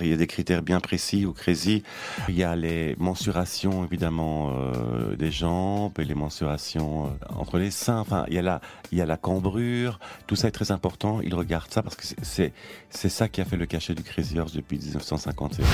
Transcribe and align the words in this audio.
Il 0.00 0.08
y 0.08 0.12
a 0.12 0.16
des 0.16 0.26
critères 0.26 0.62
bien 0.62 0.80
précis 0.80 1.24
au 1.24 1.32
Crazy. 1.32 1.84
Il 2.28 2.34
y 2.34 2.42
a 2.42 2.56
les 2.56 2.96
mensurations 2.98 3.84
évidemment 3.84 4.52
euh, 4.52 5.14
des 5.14 5.30
jambes 5.30 5.92
et 6.00 6.04
les 6.04 6.16
mensurations 6.16 7.06
euh, 7.06 7.10
entre 7.28 7.58
les 7.58 7.70
seins. 7.70 8.00
Enfin, 8.00 8.24
il 8.26 8.34
y 8.34 8.38
a 8.38 8.42
la, 8.42 8.60
il 8.90 8.98
y 8.98 9.00
a 9.00 9.06
la 9.06 9.16
cambrure. 9.16 10.00
Tout 10.26 10.34
ça 10.34 10.48
est 10.48 10.50
très 10.50 10.72
important. 10.72 11.20
Ils 11.20 11.34
regardent 11.34 11.70
ça 11.70 11.80
parce 11.84 11.94
que 11.94 12.02
c'est, 12.22 12.52
c'est 12.90 13.08
ça 13.08 13.28
qui 13.28 13.40
a 13.40 13.44
fait 13.44 13.56
le 13.56 13.66
cachet 13.66 13.94
du 13.94 14.02
Crazy 14.02 14.36
Horse 14.36 14.52
depuis 14.52 14.78
1951. 14.78 15.64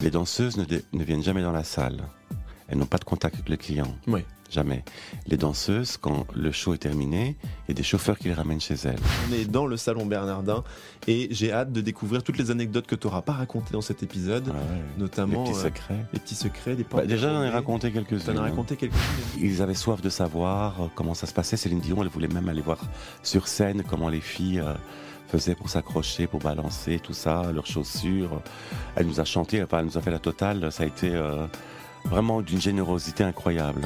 Les 0.00 0.10
danseuses 0.10 0.56
ne, 0.56 0.64
ne 0.64 1.04
viennent 1.04 1.22
jamais 1.22 1.42
dans 1.42 1.52
la 1.52 1.62
salle. 1.62 2.02
Elles 2.66 2.78
n'ont 2.78 2.86
pas 2.86 2.98
de 2.98 3.04
contact 3.04 3.36
avec 3.36 3.48
le 3.48 3.56
client. 3.56 3.96
Oui. 4.08 4.24
Jamais. 4.52 4.84
Les 5.26 5.38
danseuses, 5.38 5.96
quand 5.96 6.26
le 6.36 6.52
show 6.52 6.74
est 6.74 6.78
terminé, 6.78 7.36
il 7.42 7.68
y 7.68 7.70
a 7.70 7.74
des 7.74 7.82
chauffeurs 7.82 8.18
qui 8.18 8.28
les 8.28 8.34
ramènent 8.34 8.60
chez 8.60 8.74
elles. 8.84 8.98
On 9.30 9.32
est 9.34 9.46
dans 9.46 9.66
le 9.66 9.78
salon 9.78 10.04
Bernardin 10.04 10.62
et 11.08 11.28
j'ai 11.30 11.52
hâte 11.52 11.72
de 11.72 11.80
découvrir 11.80 12.22
toutes 12.22 12.36
les 12.36 12.50
anecdotes 12.50 12.86
que 12.86 12.94
tu 12.94 13.06
n'auras 13.06 13.22
pas 13.22 13.32
racontées 13.32 13.72
dans 13.72 13.80
cet 13.80 14.02
épisode, 14.02 14.48
Ouais. 14.48 14.54
notamment 14.98 15.44
les 15.44 15.50
petits 15.50 15.58
euh, 15.58 15.62
secrets. 15.62 16.04
les 16.12 16.18
petits 16.20 16.34
secrets, 16.34 16.76
des 16.76 16.84
Bah, 16.84 17.06
déjà, 17.06 17.32
j'en 17.32 17.42
ai 17.42 17.48
raconté 17.48 17.90
quelques-uns. 17.92 18.36
as 18.36 18.42
raconté 18.42 18.76
quelques-unes. 18.76 19.40
Ils 19.40 19.62
avaient 19.62 19.72
soif 19.74 20.02
de 20.02 20.10
savoir 20.10 20.82
euh, 20.82 20.86
comment 20.94 21.14
ça 21.14 21.26
se 21.26 21.32
passait. 21.32 21.56
Céline 21.56 21.80
Dion, 21.80 22.02
elle 22.02 22.08
voulait 22.08 22.28
même 22.28 22.48
aller 22.50 22.60
voir 22.62 22.78
sur 23.22 23.48
scène 23.48 23.82
comment 23.88 24.10
les 24.10 24.20
filles 24.20 24.60
euh, 24.60 24.74
faisaient 25.28 25.54
pour 25.54 25.70
s'accrocher, 25.70 26.26
pour 26.26 26.40
balancer, 26.40 27.00
tout 27.02 27.14
ça, 27.14 27.50
leurs 27.54 27.64
chaussures. 27.66 28.42
Elle 28.96 29.06
nous 29.06 29.18
a 29.18 29.24
chanté, 29.24 29.62
enfin, 29.62 29.78
elle 29.78 29.86
nous 29.86 29.96
a 29.96 30.02
fait 30.02 30.10
la 30.10 30.18
totale. 30.18 30.70
Ça 30.70 30.82
a 30.82 30.86
été 30.86 31.08
euh, 31.14 31.46
vraiment 32.04 32.42
d'une 32.42 32.60
générosité 32.60 33.24
incroyable. 33.24 33.82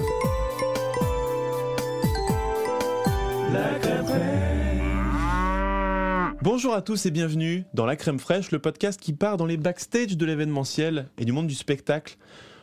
Bonjour 6.43 6.75
à 6.75 6.83
tous 6.83 7.07
et 7.07 7.11
bienvenue 7.11 7.65
dans 7.75 7.87
La 7.87 7.97
Crème 7.97 8.19
Fraîche, 8.19 8.51
le 8.51 8.59
podcast 8.59 9.01
qui 9.01 9.13
part 9.13 9.37
dans 9.37 9.47
les 9.47 9.57
backstage 9.57 10.17
de 10.17 10.27
l'événementiel 10.27 11.09
et 11.19 11.25
du 11.25 11.33
monde 11.33 11.49
du 11.49 11.55
spectacle. 11.55 12.17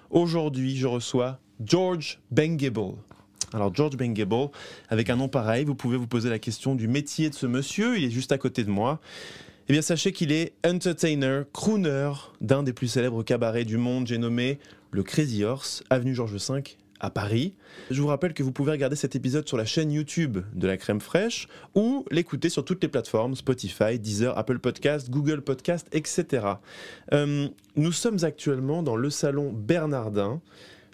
Aujourd'hui, 0.10 0.78
je 0.78 0.88
reçois 0.88 1.40
George 1.64 2.20
Bengable. 2.32 2.96
Alors 3.54 3.74
George 3.76 3.98
Bengable, 3.98 4.50
avec 4.90 5.10
un 5.10 5.18
nom 5.18 5.28
pareil, 5.28 5.66
vous 5.66 5.76
pouvez 5.76 5.98
vous 5.98 6.08
poser 6.08 6.30
la 6.30 6.40
question 6.40 6.76
du 6.76 6.88
métier 6.88 7.30
de 7.30 7.36
ce 7.36 7.46
monsieur, 7.46 7.98
il 7.98 8.06
est 8.06 8.10
juste 8.10 8.32
à 8.32 8.38
côté 8.38 8.64
de 8.64 8.70
moi. 8.70 9.00
Eh 9.68 9.74
bien 9.74 9.82
sachez 9.82 10.12
qu'il 10.12 10.32
est 10.32 10.54
entertainer, 10.66 11.44
crooner 11.54 12.12
d'un 12.42 12.64
des 12.64 12.74
plus 12.74 12.88
célèbres 12.88 13.24
cabarets 13.24 13.66
du 13.66 13.78
monde, 13.78 14.08
j'ai 14.08 14.18
nommé 14.18 14.60
le 14.94 15.04
Crazy 15.04 15.44
Horse, 15.44 15.84
avenue 15.90 16.14
Georges 16.14 16.36
V 16.36 16.64
à 17.00 17.10
Paris. 17.10 17.54
Je 17.92 18.02
vous 18.02 18.08
rappelle 18.08 18.34
que 18.34 18.44
vous 18.44 18.52
pouvez 18.52 18.72
regarder 18.72 18.96
cet 18.96 19.16
épisode 19.16 19.48
sur 19.48 19.58
la 19.58 19.66
chaîne 19.66 19.92
YouTube 19.92 20.38
de 20.54 20.68
la 20.68 20.78
crème 20.78 21.02
fraîche 21.02 21.48
ou 21.76 22.06
l'écouter 22.12 22.48
sur 22.48 22.64
toutes 22.64 22.82
les 22.82 22.88
plateformes 22.88 23.36
Spotify, 23.36 24.00
Deezer, 24.00 24.38
Apple 24.38 24.60
Podcast, 24.60 25.10
Google 25.10 25.42
Podcast, 25.42 25.88
etc. 25.92 26.46
Euh, 27.12 27.50
nous 27.76 27.92
sommes 27.92 28.24
actuellement 28.24 28.84
dans 28.84 28.96
le 28.96 29.10
salon 29.10 29.52
Bernardin. 29.52 30.42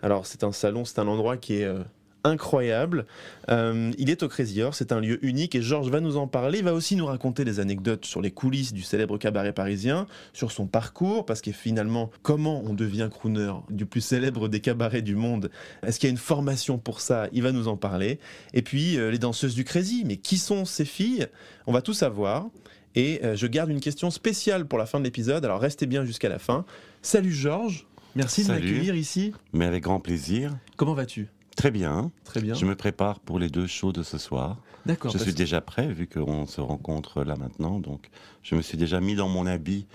Alors 0.02 0.26
c'est 0.26 0.44
un 0.44 0.54
salon, 0.54 0.86
c'est 0.86 1.00
un 1.00 1.08
endroit 1.08 1.38
qui 1.38 1.56
est 1.56 1.66
euh, 1.66 1.84
incroyable. 2.24 3.06
Euh, 3.50 3.92
il 3.98 4.10
est 4.10 4.24
au 4.24 4.28
Crazy 4.28 4.62
Horse, 4.62 4.78
c'est 4.78 4.92
un 4.92 5.00
lieu 5.00 5.24
unique 5.26 5.56
et 5.56 5.62
Georges 5.62 5.90
va 5.90 6.00
nous 6.00 6.18
en 6.18 6.28
parler. 6.28 6.60
Il 6.60 6.66
va 6.66 6.74
aussi 6.74 6.96
nous 6.96 7.06
raconter 7.06 7.46
des 7.46 7.60
anecdotes 7.60 8.06
sur 8.06 8.22
les 8.22 8.32
coulisses 8.32 8.74
du 8.74 8.82
célèbre 8.82 9.18
cabaret 9.18 9.54
parisien, 9.54 10.08
sur 10.34 10.52
son 10.52 10.68
parcours, 10.68 11.26
parce 11.26 11.42
que 11.42 11.52
finalement, 11.52 12.12
comment 12.22 12.62
on 12.66 12.74
devient 12.74 13.10
crooner 13.12 13.52
du 13.70 13.86
plus 13.86 14.02
célèbre 14.02 14.48
des 14.48 14.60
cabarets 14.60 15.02
du 15.02 15.16
monde? 15.16 15.50
Est-ce 15.86 16.00
qu'il 16.00 16.08
y 16.08 16.12
a 16.12 16.14
une 16.14 16.18
formation 16.18 16.78
pour 16.78 17.02
ça? 17.02 17.28
Il 17.32 17.44
va 17.44 17.52
nous 17.52 17.68
en 17.68 17.78
parler. 17.78 18.20
Et 18.54 18.62
puis, 18.62 18.98
euh, 18.98 19.12
les 19.12 19.20
danseuses 19.20 19.56
du 19.56 19.64
Crazy, 19.64 20.04
mais 20.06 20.18
qui 20.18 20.38
sont 20.38 20.66
ces 20.66 20.86
filles? 20.86 21.28
On 21.68 21.72
va 21.72 21.82
tout 21.82 21.94
savoir. 21.94 22.48
Et 22.96 23.22
euh, 23.24 23.36
je 23.36 23.48
garde 23.48 23.70
une 23.70 23.80
question 23.80 24.10
spéciale 24.10 24.66
pour 24.66 24.80
la 24.80 24.86
fin 24.86 25.00
de 25.00 25.06
l'épisode, 25.06 25.46
alors 25.46 25.62
restez 25.62 25.86
bien 25.86 26.06
jusqu'à 26.06 26.30
la 26.30 26.40
fin. 26.40 26.66
Salut 27.02 27.32
Georges, 27.32 27.86
merci 28.16 28.44
de 28.44 28.50
m'accueillir 28.50 28.96
ici. 28.96 29.34
Mais 29.54 29.66
avec 29.66 29.84
grand 29.84 30.00
plaisir. 30.00 30.58
Comment 30.76 30.96
vas-tu? 30.96 31.28
Très 31.56 31.72
bien. 31.72 32.12
Très 32.24 32.42
bien. 32.42 32.54
Je 32.54 32.66
me 32.66 32.76
prépare 32.76 33.20
pour 33.20 33.40
les 33.40 33.50
deux 33.50 33.68
shows 33.68 33.92
de 33.92 34.04
ce 34.04 34.18
soir. 34.18 34.58
D'accord. 34.86 35.12
Je 35.12 35.18
suis 35.18 35.34
déjà 35.34 35.62
prêt 35.62 35.88
vu 35.92 36.08
qu'on 36.08 36.46
se 36.46 36.62
rencontre 36.62 37.24
là 37.24 37.36
maintenant. 37.36 37.80
Donc, 37.80 38.10
je 38.44 38.56
me 38.56 38.62
suis 38.62 38.78
déjà 38.78 39.02
mis 39.02 39.16
dans 39.16 39.28
mon 39.28 39.46
habit 39.46 39.86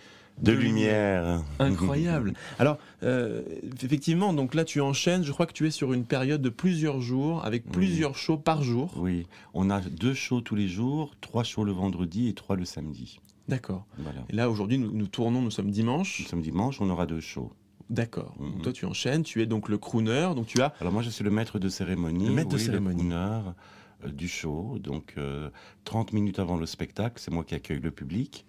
de, 0.42 0.52
De 0.52 0.58
lumière. 0.58 1.42
Incroyable. 1.58 2.34
Alors, 2.58 2.76
euh, 3.02 3.42
effectivement, 3.82 4.32
donc 4.34 4.54
là, 4.54 4.64
tu 4.64 4.80
enchaînes. 4.80 5.24
Je 5.24 5.32
crois 5.32 5.46
que 5.46 5.52
tu 5.52 5.66
es 5.66 5.70
sur 5.70 5.92
une 5.92 6.04
période 6.04 6.42
de 6.42 6.48
plusieurs 6.50 7.00
jours, 7.00 7.44
avec 7.44 7.64
Oui. 7.66 7.72
plusieurs 7.72 8.16
shows 8.16 8.36
par 8.36 8.62
jour. 8.62 8.92
Oui, 8.96 9.26
on 9.54 9.70
a 9.70 9.80
deux 9.80 10.14
shows 10.14 10.40
tous 10.42 10.56
les 10.56 10.68
jours, 10.68 11.14
trois 11.20 11.44
shows 11.44 11.64
le 11.64 11.72
vendredi 11.72 12.28
et 12.28 12.34
trois 12.34 12.56
le 12.56 12.64
samedi. 12.64 13.20
D'accord. 13.48 13.86
Voilà. 13.98 14.20
Et 14.28 14.34
là, 14.34 14.50
aujourd'hui, 14.50 14.78
nous, 14.78 14.90
nous 14.90 15.06
tournons, 15.06 15.40
nous 15.40 15.50
sommes 15.50 15.66
Nous 15.66 15.72
dimanche. 15.72 16.26
sommes 16.26 16.42
dimanche, 16.42 16.80
on 16.80 16.90
aura 16.90 17.06
deux 17.06 17.20
shows. 17.20 17.50
D'accord. 17.94 18.34
Mhm. 18.38 18.62
Toi, 18.62 18.72
tu 18.72 18.84
enchaînes. 18.86 19.22
Tu 19.22 19.40
es 19.42 19.46
donc 19.46 19.68
le 19.68 19.78
crooner. 19.78 20.32
Donc, 20.34 20.46
tu 20.46 20.60
as. 20.60 20.72
Alors 20.80 20.92
moi, 20.92 21.02
je 21.02 21.10
suis 21.10 21.24
le 21.24 21.30
maître 21.30 21.58
de 21.58 21.68
cérémonie. 21.68 22.26
Le 22.26 22.32
maître 22.34 22.50
de 22.50 22.58
cérémonie. 22.58 23.02
Le 23.04 23.08
crooner, 23.08 23.40
euh, 24.04 24.08
du 24.08 24.28
show. 24.28 24.78
Donc, 24.80 25.14
euh, 25.16 25.50
30 25.84 26.12
minutes 26.12 26.38
avant 26.38 26.56
le 26.56 26.66
spectacle, 26.66 27.16
c'est 27.18 27.30
moi 27.32 27.44
qui 27.44 27.54
accueille 27.54 27.80
le 27.80 27.90
public. 27.90 28.44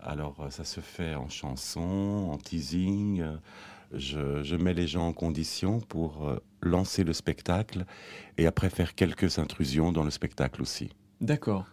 Alors, 0.00 0.36
euh, 0.40 0.50
ça 0.50 0.64
se 0.64 0.80
fait 0.80 1.14
en 1.14 1.28
chanson, 1.28 2.28
en 2.32 2.36
teasing. 2.38 3.22
Je, 3.92 4.42
je 4.42 4.56
mets 4.56 4.74
les 4.74 4.86
gens 4.86 5.06
en 5.08 5.12
condition 5.12 5.80
pour 5.80 6.26
euh, 6.26 6.38
lancer 6.62 7.04
le 7.04 7.12
spectacle 7.12 7.84
et 8.38 8.46
après 8.46 8.70
faire 8.70 8.94
quelques 8.94 9.38
intrusions 9.38 9.92
dans 9.92 10.02
le 10.02 10.10
spectacle 10.10 10.62
aussi. 10.62 10.90
D'accord. 11.20 11.66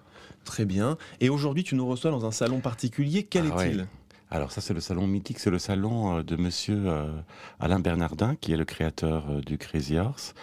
Très 0.45 0.65
bien. 0.65 0.97
Et 1.21 1.29
aujourd'hui, 1.29 1.63
tu 1.63 1.75
nous 1.75 1.87
reçois 1.87 2.11
dans 2.11 2.25
un 2.25 2.31
salon 2.31 2.59
particulier. 2.59 3.23
Quel 3.23 3.51
Ah 3.55 3.65
est-il? 3.65 3.87
Alors 4.31 4.51
ça, 4.51 4.61
c'est 4.61 4.75
le 4.75 4.79
salon 4.79 5.07
mythique, 5.07 5.39
c'est 5.39 5.49
le 5.49 5.57
salon 5.57 6.17
euh, 6.17 6.23
de 6.23 6.35
Monsieur 6.35 6.83
euh, 6.85 7.19
Alain 7.59 7.79
Bernardin, 7.79 8.35
qui 8.35 8.53
est 8.53 8.57
le 8.57 8.65
créateur 8.65 9.25
euh, 9.27 9.41
du 9.41 9.57
Crazy 9.57 9.97
Horse, 9.97 10.35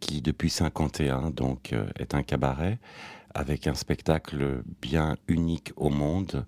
qui 0.00 0.22
depuis 0.22 0.50
51 0.50 1.30
donc 1.30 1.72
est 1.98 2.14
un 2.14 2.22
cabaret 2.24 2.78
avec 3.32 3.66
un 3.68 3.74
spectacle 3.74 4.62
bien 4.82 5.16
unique 5.28 5.72
au 5.76 5.88
monde, 5.88 6.44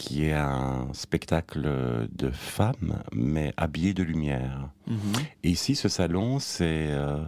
qui 0.00 0.26
est 0.26 0.32
un 0.32 0.88
spectacle 0.92 2.08
de 2.10 2.30
femmes 2.30 3.02
mais 3.12 3.52
habillées 3.56 3.94
de 3.94 4.02
lumière. 4.02 4.70
Mhm. 4.86 4.96
Et 5.44 5.50
ici, 5.50 5.76
ce 5.76 5.88
salon, 5.88 6.38
c'est 6.38 6.88
euh, 6.90 7.22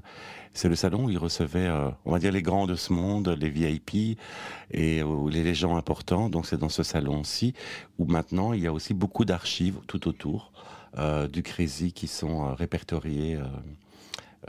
c'est 0.54 0.68
le 0.68 0.74
salon 0.74 1.04
où 1.04 1.10
il 1.10 1.18
recevait, 1.18 1.66
euh, 1.66 1.90
on 2.04 2.12
va 2.12 2.18
dire, 2.18 2.32
les 2.32 2.42
grands 2.42 2.66
de 2.66 2.74
ce 2.74 2.92
monde, 2.92 3.28
les 3.28 3.48
VIP 3.48 4.18
et 4.70 5.02
où 5.02 5.28
les, 5.28 5.54
gens 5.54 5.76
importants. 5.76 6.28
Donc, 6.28 6.46
c'est 6.46 6.58
dans 6.58 6.68
ce 6.68 6.82
salon-ci 6.82 7.54
où 7.98 8.06
maintenant, 8.06 8.52
il 8.52 8.60
y 8.60 8.66
a 8.66 8.72
aussi 8.72 8.94
beaucoup 8.94 9.24
d'archives 9.24 9.78
tout 9.86 10.08
autour 10.08 10.52
euh, 10.98 11.28
du 11.28 11.42
Crazy 11.42 11.92
qui 11.92 12.06
sont 12.06 12.46
euh, 12.46 12.54
répertoriées 12.54 13.36
euh, 13.36 13.44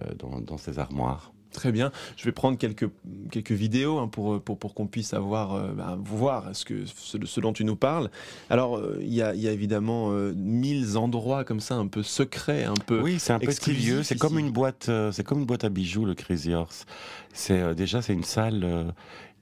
euh, 0.02 0.14
dans, 0.16 0.42
dans 0.42 0.58
ces 0.58 0.80
armoires. 0.80 1.33
Très 1.54 1.72
bien. 1.72 1.92
Je 2.18 2.26
vais 2.26 2.32
prendre 2.32 2.58
quelques, 2.58 2.90
quelques 3.32 3.52
vidéos 3.52 4.00
hein, 4.00 4.08
pour, 4.08 4.42
pour, 4.42 4.58
pour 4.58 4.74
qu'on 4.74 4.88
puisse 4.88 5.14
avoir, 5.14 5.54
euh, 5.54 5.72
bah, 5.72 5.98
voir 6.04 6.56
ce, 6.56 6.66
que, 6.66 6.86
ce, 6.86 7.18
ce 7.24 7.40
dont 7.40 7.54
tu 7.54 7.64
nous 7.64 7.76
parles. 7.76 8.10
Alors, 8.50 8.78
euh, 8.78 8.98
il 9.02 9.14
y, 9.14 9.22
a, 9.22 9.36
il 9.36 9.42
y 9.42 9.48
a 9.48 9.52
évidemment 9.52 10.12
euh, 10.12 10.34
mille 10.36 10.98
endroits 10.98 11.44
comme 11.44 11.60
ça, 11.60 11.76
un 11.76 11.88
peu 11.88 12.02
secrets, 12.02 12.64
un 12.64 12.74
peu. 12.74 13.02
Oui, 13.02 13.20
c'est 13.20 13.34
un 13.34 13.40
petit 13.40 13.52
exclusif. 13.52 14.02
C'est 14.02 14.18
comme 14.18 14.40
une 14.40 14.52
boîte. 14.52 14.90
c'est 15.12 15.24
comme 15.24 15.40
une 15.40 15.46
boîte 15.46 15.64
à 15.64 15.70
bijoux, 15.70 16.06
le 16.06 16.16
Crazy 16.16 16.54
Horse. 16.54 16.86
C'est 17.34 17.76
déjà 17.76 18.02
c'est 18.02 18.14
une 18.14 18.24
salle 18.24 18.94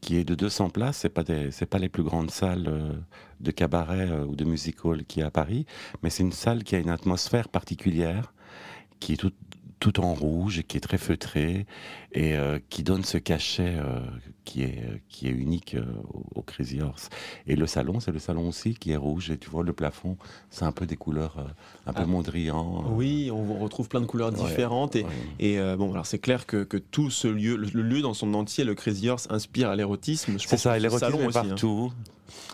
qui 0.02 0.18
est 0.18 0.24
de 0.24 0.36
200 0.36 0.70
places. 0.70 0.98
C'est 0.98 1.10
pas 1.10 1.24
des, 1.24 1.52
c'est 1.52 1.66
pas 1.66 1.80
les 1.80 1.90
plus 1.90 2.04
grandes 2.04 2.32
salles 2.32 3.04
de 3.40 3.52
cabaret 3.52 4.10
ou 4.28 4.36
de 4.36 4.44
music 4.44 4.84
hall 4.84 5.06
qui 5.06 5.22
y 5.22 5.24
a 5.24 5.28
à 5.28 5.32
Paris, 5.32 5.66
mais 6.04 6.10
c'est 6.10 6.24
une 6.24 6.32
salle 6.32 6.64
qui 6.64 6.76
a 6.76 6.80
une 6.80 6.90
atmosphère 6.90 7.48
particulière, 7.48 8.34
qui 9.00 9.14
est 9.14 9.18
toute 9.18 9.36
tout 9.82 10.00
en 10.00 10.14
rouge 10.14 10.60
et 10.60 10.64
qui 10.64 10.78
est 10.78 10.82
très 10.82 11.00
feutrée 11.00 11.66
et 12.14 12.36
euh, 12.36 12.60
qui 12.70 12.84
donne 12.84 13.04
ce 13.04 13.18
cachet 13.18 13.76
euh, 13.78 14.00
qui 14.44 14.64
est 14.64 15.02
qui 15.08 15.28
est 15.28 15.32
unique 15.32 15.76
euh, 15.76 15.84
au, 16.36 16.42
Crazy 16.42 16.82
Horse. 16.82 17.10
Et 17.48 17.56
le 17.56 17.68
salon, 17.68 18.00
c'est 18.00 18.12
le 18.12 18.20
salon 18.20 18.50
aussi 18.50 18.74
qui 18.74 18.92
est 18.92 18.98
rouge 18.98 19.30
et 19.32 19.38
tu 19.38 19.50
vois 19.50 19.64
le 19.64 19.72
plafond, 19.74 20.18
c'est 20.50 20.66
un 20.66 20.72
peu 20.74 20.86
des 20.86 20.98
couleurs 20.98 21.38
un 21.86 21.94
peu 21.94 22.02
Ah. 22.04 22.08
mondrian. 22.08 22.84
Oui, 22.92 23.30
on 23.32 23.58
retrouve 23.60 23.88
plein 23.88 24.02
de 24.02 24.06
couleurs 24.06 24.34
Ouais, 24.34 24.48
différentes. 24.50 24.96
Et, 24.96 25.04
ouais. 25.04 25.10
et, 25.40 25.76
bon, 25.78 25.92
alors 25.94 26.06
c'est 26.06 26.20
clair 26.20 26.46
que, 26.46 26.64
que 26.64 26.78
tout 26.78 27.10
ce 27.10 27.28
lieu, 27.28 27.56
le, 27.56 27.68
le 27.74 27.82
lieu 27.82 28.02
dans 28.02 28.14
son 28.14 28.34
entier, 28.34 28.64
le 28.66 28.76
Crazy 28.76 29.08
Horse, 29.10 29.28
inspire 29.30 29.70
à 29.70 29.76
l'érotisme. 29.76 30.36
C'est 30.40 30.58
ça, 30.58 30.78
l'érotisme 30.78 31.14
est 31.22 31.26
aussi, 31.28 31.38
hein. 31.38 31.44
partout, 31.50 31.94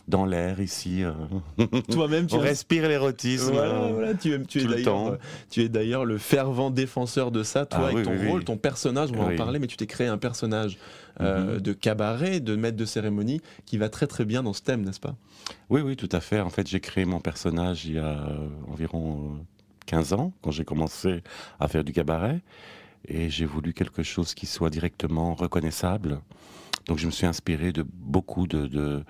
dans 0.07 0.25
l'air 0.25 0.59
ici. 0.59 1.03
euh. 1.03 1.11
Toi-même, 1.91 2.27
tu 2.27 2.35
On 2.35 2.39
as- 2.39 2.43
respire 2.43 2.87
l'érotisme. 2.87 3.51
Voilà, 3.51 3.91
voilà, 3.91 4.13
tu 4.15 4.33
es, 4.33 4.41
tu 4.43 4.59
es 4.59 4.63
le 4.63 4.69
d'ailleurs, 4.75 4.83
temps. 4.85 5.17
tu 5.51 5.61
es 5.61 5.69
d'ailleurs 5.69 6.05
le 6.05 6.17
fervent 6.17 6.71
défenseur 6.71 7.29
de 7.31 7.43
ça, 7.43 7.65
toi 7.65 7.79
Ah 7.81 7.85
avec 7.87 7.97
oui, 7.97 8.03
ton 8.03 8.11
oui, 8.11 8.17
oui. 8.21 8.27
rôle, 8.29 8.43
ton 8.43 8.57
personnage, 8.57 9.09
on 9.13 9.17
va 9.17 9.23
en 9.25 9.27
Oui. 9.27 9.35
Mais 9.59 9.67
tu 9.67 9.77
t'es 9.77 9.87
créé 9.87 10.07
un 10.07 10.17
personnage 10.17 10.77
euh, 11.21 11.55
Mhm. 11.55 11.61
de 11.61 11.73
cabaret, 11.73 12.39
de 12.39 12.55
maître 12.55 12.77
de 12.77 12.85
cérémonie, 12.85 13.41
qui 13.65 13.77
va 13.77 13.89
très 13.89 14.05
très 14.07 14.25
bien 14.25 14.43
dans 14.43 14.53
ce 14.53 14.61
thème, 14.61 14.83
n'est-ce 14.83 14.99
pas? 14.99 15.15
Oui, 15.69 15.81
oui, 15.81 15.95
tout 15.95 16.09
à 16.11 16.19
fait. 16.19 16.39
En 16.41 16.49
fait, 16.49 16.67
j'ai 16.67 16.79
créé 16.79 17.05
mon 17.05 17.19
personnage 17.19 17.85
il 17.85 17.93
y 17.93 17.99
a 17.99 18.05
euh, 18.05 18.49
environ 18.71 19.35
euh, 19.37 19.43
15 19.87 20.13
ans, 20.13 20.33
quand 20.41 20.51
j'ai 20.51 20.65
commencé 20.65 21.23
à 21.59 21.67
faire 21.67 21.83
du 21.83 21.93
cabaret. 21.93 22.41
Et 23.07 23.29
j'ai 23.29 23.45
voulu 23.45 23.73
quelque 23.73 24.03
chose 24.03 24.33
qui 24.33 24.45
soit 24.45 24.69
directement 24.69 25.33
reconnaissable 25.33 26.19
donc 26.87 26.99
je 26.99 27.05
me 27.05 27.11
suis 27.11 27.25
inspiré 27.25 27.73
de 27.73 27.83
beaucoup 27.83 28.47
de, 28.47 28.65
de, 28.65 29.03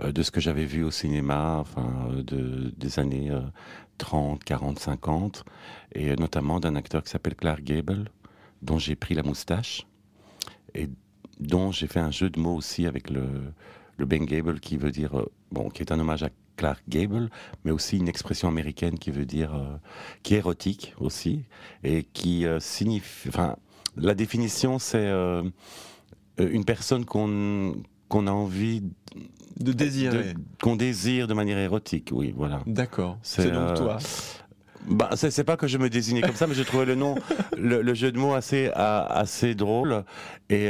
euh, 0.00 0.10
de 0.10 0.22
ce 0.22 0.32
que 0.32 0.40
j'avais 0.40 0.64
vu 0.64 0.82
au 0.82 0.90
cinéma, 0.90 1.58
enfin, 1.60 2.08
de, 2.26 2.74
des 2.76 2.98
années 2.98 3.30
30, 3.98 4.42
40, 4.42 4.80
50, 4.80 5.44
et 5.94 6.16
notamment 6.16 6.58
d'un 6.58 6.74
acteur 6.74 7.04
qui 7.04 7.10
s'appelle 7.10 7.36
Clark 7.36 7.62
Gable, 7.62 8.10
dont 8.62 8.78
j'ai 8.78 8.96
pris 8.96 9.14
la 9.14 9.22
moustache, 9.22 9.86
et 10.74 10.88
dont 11.38 11.72
j'ai 11.72 11.86
fait 11.86 12.00
un 12.00 12.10
jeu 12.10 12.30
de 12.30 12.38
mots 12.38 12.56
aussi 12.56 12.86
avec 12.86 13.10
le, 13.10 13.24
le 13.96 14.06
Ben 14.06 14.24
Gable, 14.24 14.60
qui 14.60 14.76
veut 14.76 14.90
dire, 14.90 15.18
euh, 15.18 15.30
bon, 15.50 15.68
qui 15.70 15.82
est 15.82 15.92
un 15.92 15.98
hommage 15.98 16.22
à 16.22 16.30
Clark 16.56 16.82
Gable, 16.88 17.30
mais 17.64 17.70
aussi 17.70 17.96
une 17.96 18.08
expression 18.08 18.48
américaine 18.48 18.98
qui 18.98 19.10
veut 19.10 19.24
dire, 19.24 19.54
euh, 19.54 19.76
qui 20.22 20.34
est 20.34 20.38
érotique 20.38 20.94
aussi, 20.98 21.44
et 21.84 22.04
qui 22.04 22.46
euh, 22.46 22.60
signifie, 22.60 23.28
enfin, 23.28 23.56
la 23.96 24.14
définition 24.14 24.78
c'est 24.78 25.10
une 26.38 26.64
personne 26.64 27.04
qu'on 27.04 27.74
qu'on 28.08 28.26
a 28.26 28.30
envie 28.30 28.82
de 29.58 29.72
désirer, 29.72 30.34
qu'on 30.62 30.76
désire 30.76 31.26
de 31.26 31.34
manière 31.34 31.58
érotique, 31.58 32.10
oui, 32.12 32.32
voilà. 32.36 32.62
D'accord. 32.66 33.18
C'est 33.22 33.50
donc 33.50 33.74
toi. 33.74 33.98
Bah, 34.90 35.10
c'est 35.14 35.44
pas 35.44 35.56
que 35.56 35.66
je 35.66 35.78
me 35.78 35.88
désignais 35.88 36.20
comme 36.20 36.34
ça, 36.34 36.46
mais 36.46 36.54
je 36.54 36.62
trouvais 36.62 36.84
le 36.84 36.94
nom, 36.94 37.14
le, 37.56 37.94
jeu 37.94 38.12
de 38.12 38.18
mots 38.18 38.34
assez, 38.34 38.70
assez 38.74 39.54
drôle. 39.54 40.04
Et 40.48 40.68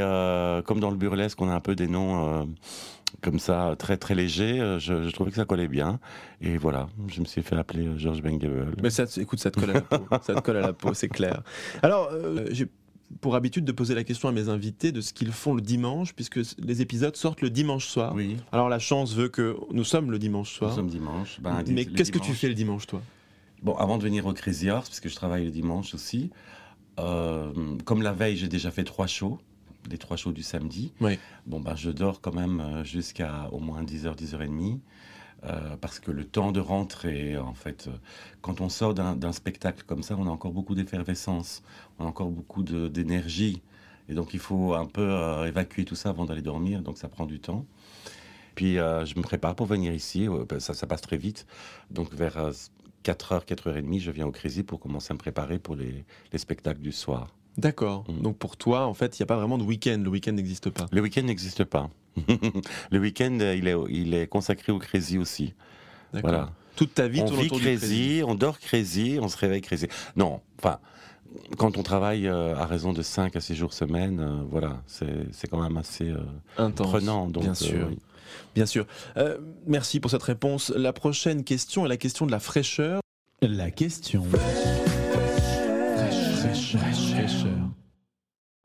comme 0.65 0.81
dans 0.81 0.91
le 0.91 0.97
burlesque, 0.97 1.41
on 1.41 1.49
a 1.49 1.55
un 1.55 1.61
peu 1.61 1.75
des 1.75 1.89
noms 1.89 2.47
comme 3.21 3.39
ça, 3.39 3.75
très 3.79 3.97
très 3.97 4.15
léger. 4.15 4.61
Euh, 4.61 4.79
je, 4.79 5.11
trouvais 5.11 5.31
que 5.31 5.37
ça 5.37 5.45
collait 5.45 5.69
bien. 5.69 6.01
Et 6.41 6.57
voilà, 6.57 6.89
je 7.09 7.21
me 7.21 7.27
suis 7.27 7.43
fait 7.43 7.57
appeler 7.57 7.87
euh, 7.87 7.99
Georges 7.99 8.23
Bengable. 8.23 8.75
Mais 8.83 8.91
ça, 8.91 9.05
écoute, 9.17 9.41
ça 9.41 9.51
te 9.51 9.61
colle 9.61 9.71
à 9.71 9.75
la 9.75 9.81
peau. 9.81 10.07
ça 10.23 10.35
te 10.35 10.41
colle 10.41 10.57
à 10.57 10.63
la 10.63 10.73
peau, 10.73 10.95
c'est 10.95 11.09
clair. 11.09 11.43
Alors, 11.83 12.11
euh, 12.13 12.47
j'ai 12.51 12.67
pour 13.21 13.35
habitude 13.35 13.65
de 13.65 13.73
poser 13.73 13.97
la 13.97 14.05
question 14.05 14.29
à 14.29 14.33
mes 14.33 14.49
invités 14.49 14.93
de 14.93 15.01
ce 15.01 15.13
qu'ils 15.13 15.33
font 15.33 15.55
le 15.55 15.61
dimanche, 15.61 16.15
puisque 16.15 16.39
les 16.59 16.81
épisodes 16.81 17.17
sortent 17.17 17.41
le 17.41 17.51
dimanche 17.51 17.87
soir. 17.87 18.15
Oui. 18.15 18.37
Alors 18.53 18.69
la 18.69 18.79
chance 18.79 19.15
veut 19.15 19.29
que 19.29 19.57
nous 19.73 19.83
sommes 19.83 20.13
le 20.13 20.19
dimanche 20.21 20.53
soir. 20.53 20.71
Nous 20.71 20.77
sommes 20.77 20.89
dimanche. 20.89 21.41
Ben, 21.41 21.65
Mais 21.67 21.87
qu'est-ce 21.87 22.13
que 22.13 22.21
tu 22.21 22.35
fais 22.35 22.47
le 22.47 22.55
dimanche, 22.55 22.87
toi? 22.87 23.03
Bon, 23.63 23.75
avant 23.77 23.99
de 23.99 24.03
venir 24.03 24.27
au 24.27 24.33
Crazy 24.33 24.71
Horse, 24.71 24.89
puisque 24.89 25.09
je 25.09 25.15
travaille 25.15 25.45
le 25.45 25.51
dimanche 25.51 25.95
aussi, 25.95 26.31
comme 26.97 28.03
la 28.03 28.13
veille, 28.13 28.37
j'ai 28.37 28.49
déjà 28.49 28.71
fait 28.71 28.85
trois 28.85 29.07
shows 29.07 29.39
les 29.89 29.99
trois 29.99 30.17
shows 30.17 30.33
du 30.33 30.43
samedi. 30.43 30.93
Bon, 31.47 31.61
ben, 31.61 31.77
je 31.77 31.91
dors 31.91 32.21
quand 32.21 32.35
même 32.35 32.61
euh, 32.61 32.85
jusqu'à 32.85 33.49
au 33.53 33.61
moins 33.61 33.83
10h, 33.83 34.17
10h30. 34.17 34.79
Euh, 35.43 35.77
parce 35.81 36.01
que 36.01 36.11
le 36.11 36.25
temps 36.25 36.53
de 36.53 36.61
rentrer, 36.61 37.39
en 37.39 37.55
fait, 37.55 37.87
euh, 37.87 37.97
quand 38.43 38.61
on 38.61 38.69
sort 38.69 38.93
d'un 38.93 39.33
spectacle 39.33 39.85
comme 39.87 40.03
ça, 40.03 40.15
on 40.19 40.27
a 40.27 40.31
encore 40.31 40.53
beaucoup 40.53 40.75
d'effervescence, 40.75 41.63
on 41.99 42.05
a 42.05 42.09
encore 42.09 42.29
beaucoup 42.29 42.63
d'énergie. 42.63 43.63
Et 44.11 44.15
donc, 44.15 44.35
il 44.35 44.41
faut 44.41 44.75
un 44.75 44.85
peu 44.85 45.47
évacuer 45.47 45.85
tout 45.85 45.95
ça 45.95 46.11
avant 46.11 46.27
d'aller 46.27 46.43
dormir, 46.43 46.83
donc 46.83 46.99
ça 46.99 47.09
prend 47.09 47.27
du 47.27 47.39
temps. 47.39 47.65
Puis, 48.57 48.75
je 48.75 49.17
me 49.17 49.23
prépare 49.23 49.55
pour 49.55 49.67
venir 49.67 49.95
ici, 49.95 50.27
ben, 50.49 50.59
ça, 50.59 50.75
ça 50.75 50.87
passe 50.89 51.01
très 51.01 51.17
vite. 51.17 51.47
Donc, 51.91 52.13
vers 52.13 52.51
4h, 53.05 53.45
4h30, 53.47 54.01
je 54.01 54.11
viens 54.11 54.27
au 54.27 54.31
Crazy 54.31 54.63
pour 54.63 54.81
commencer 54.81 55.13
à 55.13 55.15
me 55.15 55.19
préparer 55.19 55.59
pour 55.59 55.77
les 55.77 56.05
spectacles 56.39 56.81
du 56.81 56.93
soir. 56.93 57.29
D'accord. 57.57 58.05
Mm. 58.09 58.23
Donc 58.23 58.39
pour 58.39 58.57
toi, 58.57 58.87
en 58.87 58.95
fait, 58.95 59.19
il 59.19 59.23
n'y 59.23 59.25
a 59.25 59.27
pas 59.27 59.37
vraiment 59.37 59.59
de 59.59 59.65
week-end. 59.65 60.01
Le 60.03 60.11
week-end 60.11 60.33
n'existe 60.33 60.71
pas. 60.71 60.87
Le 60.93 61.01
week-end 61.01 61.23
n'existe 61.23 61.65
pas. 61.65 61.91
le 62.91 62.99
week-end, 62.99 63.39
il 63.41 63.69
est, 63.69 63.77
il 63.89 64.15
est 64.15 64.27
consacré 64.27 64.73
au 64.73 64.79
crazy 64.79 65.19
aussi. 65.19 65.55
Voilà. 66.13 66.51
Toute 66.77 66.95
ta 66.95 67.09
vie, 67.09 67.23
on 67.23 67.27
vit 67.27 67.49
crazy, 67.49 68.23
on 68.25 68.35
dort 68.35 68.59
crazy, 68.59 69.19
on 69.21 69.29
se 69.29 69.37
réveille 69.37 69.61
crazy. 69.61 69.87
Non, 70.17 70.41
enfin, 70.59 70.79
quand 71.59 71.77
on 71.77 71.83
travaille 71.83 72.27
euh, 72.27 72.57
à 72.57 72.65
raison 72.65 72.93
de 72.93 73.03
5 73.03 73.37
à 73.37 73.41
6 73.41 73.55
jours 73.55 73.73
semaine, 73.73 74.21
euh, 74.21 74.43
voilà, 74.51 74.83
c'est 74.87 75.49
quand 75.51 75.61
même 75.63 75.77
assez 75.77 76.09
euh, 76.09 76.21
Intense, 76.57 76.89
prenant. 76.89 77.29
Donc, 77.29 77.45
bien 77.45 77.55
sûr. 77.55 77.91
Bien 78.55 78.67
sûr. 78.67 78.87
merci 79.67 80.01
pour 80.01 80.11
cette 80.11 80.23
réponse. 80.23 80.71
La 80.71 80.93
prochaine 80.93 81.45
question 81.45 81.87
est 81.87 81.89
la 81.89 81.97
question 81.97 82.27
de 82.27 82.31
la 82.31 82.41
fraîcheur. 82.41 83.01
La 83.43 83.71
question. 83.71 84.25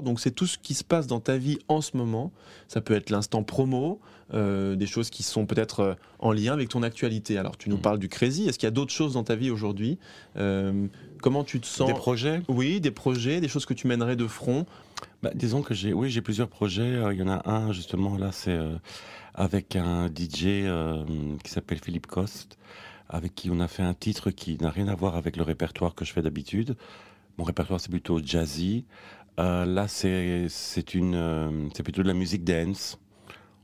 Donc 0.04 0.20
c'est 0.20 0.32
tout 0.32 0.46
ce 0.46 0.58
qui 0.58 0.74
se 0.74 0.84
passe 0.84 1.08
dans 1.08 1.20
ta 1.20 1.38
vie 1.38 1.58
en 1.68 1.82
ce 1.82 1.96
moment. 1.96 2.32
Ça 2.68 2.82
peut 2.82 2.94
être 2.94 3.10
l'instant 3.10 3.44
promo, 3.44 4.02
euh, 4.34 4.76
des 4.76 4.86
choses 4.86 5.10
qui 5.10 5.24
sont 5.24 5.46
peut-être 5.46 5.80
euh, 5.80 5.94
en 6.20 6.32
lien 6.32 6.54
avec 6.54 6.70
ton 6.70 6.84
actualité. 6.84 7.38
Alors 7.38 7.58
tu 7.58 7.70
nous 7.70 7.78
mm. 7.78 7.82
parles 7.82 8.00
du 8.00 8.10
Crazy. 8.10 8.48
Est-ce 8.48 8.60
qu'il 8.60 8.68
y 8.68 8.70
a 8.70 8.72
d'autres 8.72 8.94
choses 8.94 9.14
dans 9.14 9.24
ta 9.24 9.36
vie 9.36 9.50
aujourd'hui? 9.50 9.98
Euh, 10.38 10.88
Comment 11.22 11.44
tu 11.44 11.60
te 11.62 11.66
sens? 11.66 11.88
Des 11.88 11.94
projets? 11.94 12.42
Oui, 12.50 12.82
des 12.82 12.92
projets, 12.92 13.40
des 13.40 13.48
choses 13.48 13.66
que 13.66 13.74
tu 13.74 13.88
mènerais 13.88 14.16
de 14.16 14.28
front. 14.28 14.66
Bah, 15.24 15.32
disons 15.34 15.62
que 15.62 15.74
j'ai, 15.74 15.94
oui, 15.94 16.10
j'ai 16.10 16.22
plusieurs 16.22 16.50
projets. 16.50 17.02
Il 17.12 17.18
y 17.18 17.24
en 17.24 17.30
a 17.30 17.50
un 17.50 17.72
justement 17.72 18.18
là, 18.18 18.32
c'est 18.32 18.60
avec 19.36 19.76
un 19.76 20.08
DJ 20.08 20.66
qui 21.44 21.52
s'appelle 21.52 21.80
Philippe 21.80 22.08
Coste, 22.08 22.58
avec 23.10 23.36
qui 23.36 23.50
on 23.52 23.60
a 23.60 23.68
fait 23.68 23.84
un 23.84 23.94
titre 23.94 24.32
qui 24.32 24.58
n'a 24.58 24.70
rien 24.70 24.88
à 24.88 24.96
voir 24.96 25.16
avec 25.16 25.38
le 25.38 25.44
répertoire 25.44 25.94
que 25.94 26.06
je 26.06 26.14
fais 26.14 26.22
d'habitude. 26.22 26.76
Mon 27.38 27.44
répertoire, 27.44 27.80
c'est 27.80 27.90
plutôt 27.90 28.20
jazzy. 28.24 28.86
Euh, 29.40 29.66
là, 29.66 29.88
c'est 29.88 30.94
une 30.94 31.16
euh, 31.16 31.68
c'est 31.74 31.84
plutôt 31.84 32.02
de 32.02 32.08
la 32.08 32.14
musique 32.14 32.44
dance. 32.44 33.00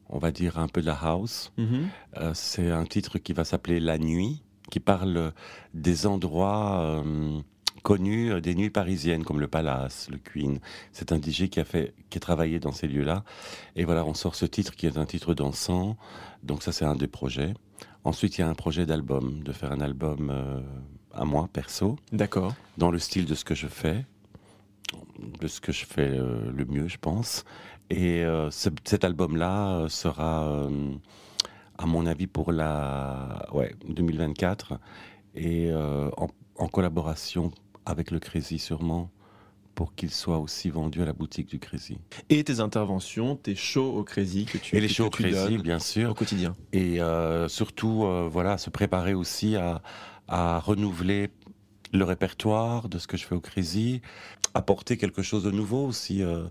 On 0.09 0.19
va 0.19 0.31
dire 0.31 0.59
un 0.59 0.67
peu 0.67 0.81
de 0.81 0.87
la 0.87 0.97
house. 1.01 1.53
Mm-hmm. 1.57 1.85
Euh, 2.17 2.31
c'est 2.33 2.69
un 2.69 2.83
titre 2.83 3.17
qui 3.17 3.31
va 3.31 3.45
s'appeler 3.45 3.79
La 3.79 3.97
Nuit, 3.97 4.43
qui 4.69 4.81
parle 4.81 5.31
des 5.73 6.05
endroits 6.05 7.01
connus 7.83 8.41
des 8.41 8.55
nuits 8.55 8.69
parisiennes 8.69 9.23
comme 9.23 9.39
le 9.39 9.47
Palace, 9.47 10.07
le 10.11 10.17
Queen. 10.17 10.59
C'est 10.91 11.11
un 11.11 11.17
DJ 11.17 11.49
qui 11.49 11.59
a 11.59 11.65
fait, 11.65 11.93
qui 12.09 12.17
a 12.17 12.21
travaillé 12.21 12.59
dans 12.59 12.71
ces 12.71 12.87
lieux-là. 12.87 13.23
Et 13.75 13.85
voilà, 13.85 14.05
on 14.05 14.13
sort 14.13 14.35
ce 14.35 14.45
titre 14.45 14.75
qui 14.75 14.87
est 14.87 14.97
un 14.97 15.05
titre 15.05 15.33
dansant. 15.33 15.97
Donc 16.43 16.63
ça, 16.63 16.71
c'est 16.71 16.85
un 16.85 16.95
des 16.95 17.07
projets. 17.07 17.53
Ensuite, 18.03 18.37
il 18.37 18.41
y 18.41 18.43
a 18.43 18.49
un 18.49 18.55
projet 18.55 18.85
d'album, 18.85 19.43
de 19.43 19.51
faire 19.51 19.71
un 19.71 19.81
album 19.81 20.31
à 21.13 21.25
moi, 21.25 21.49
perso. 21.51 21.97
D'accord. 22.11 22.53
Dans 22.77 22.91
le 22.91 22.99
style 22.99 23.25
de 23.25 23.35
ce 23.35 23.43
que 23.43 23.55
je 23.55 23.67
fais, 23.67 24.05
de 25.39 25.47
ce 25.47 25.61
que 25.61 25.71
je 25.71 25.85
fais 25.85 26.09
euh, 26.09 26.51
le 26.51 26.65
mieux, 26.65 26.87
je 26.87 26.97
pense. 26.97 27.45
Et 27.89 28.23
euh, 28.23 28.49
cet 28.51 29.03
album-là 29.03 29.77
euh, 29.77 29.89
sera, 29.89 30.67
à 31.77 31.85
mon 31.85 32.05
avis, 32.05 32.27
pour 32.27 32.51
la 32.51 33.45
ouais, 33.53 33.75
2024 33.87 34.79
et 35.33 35.71
en, 35.73 36.27
en, 36.57 36.67
collaboration 36.67 37.51
avec 37.85 38.11
le 38.11 38.19
Crazy 38.19 38.59
sûrement 38.59 39.11
pour 39.75 39.95
qu'il 39.95 40.11
soit 40.11 40.37
aussi 40.37 40.69
vendu 40.69 41.01
à 41.01 41.05
la 41.05 41.13
boutique 41.13 41.47
du 41.47 41.59
Crazy. 41.59 41.97
Et 42.29 42.43
tes 42.43 42.59
interventions, 42.59 43.35
tes 43.35 43.55
shows 43.55 43.93
au 43.93 44.03
Crazy 44.03 44.45
que 44.45 44.57
tu 44.57 44.75
Et 44.75 44.81
les 44.81 44.89
shows 44.89 45.05
au 45.05 45.09
Crazy, 45.09 45.57
bien 45.57 45.79
sûr. 45.79 46.11
Au 46.11 46.13
quotidien. 46.13 46.55
Et 46.73 46.99
surtout, 47.47 48.05
voilà, 48.29 48.57
se 48.57 48.69
préparer 48.69 49.13
aussi 49.13 49.55
à, 49.55 49.81
à 50.27 50.59
renouveler 50.59 51.29
le 51.93 52.05
répertoire 52.05 52.89
de 52.89 52.97
ce 52.97 53.07
que 53.07 53.17
je 53.17 53.25
fais 53.25 53.35
au 53.35 53.41
Crazy, 53.41 54.01
apporter 54.53 54.97
quelque 54.97 55.21
chose 55.21 55.43
de 55.43 55.51
nouveau 55.51 55.85
aussi. 55.85 56.23
Euh, 56.23 56.45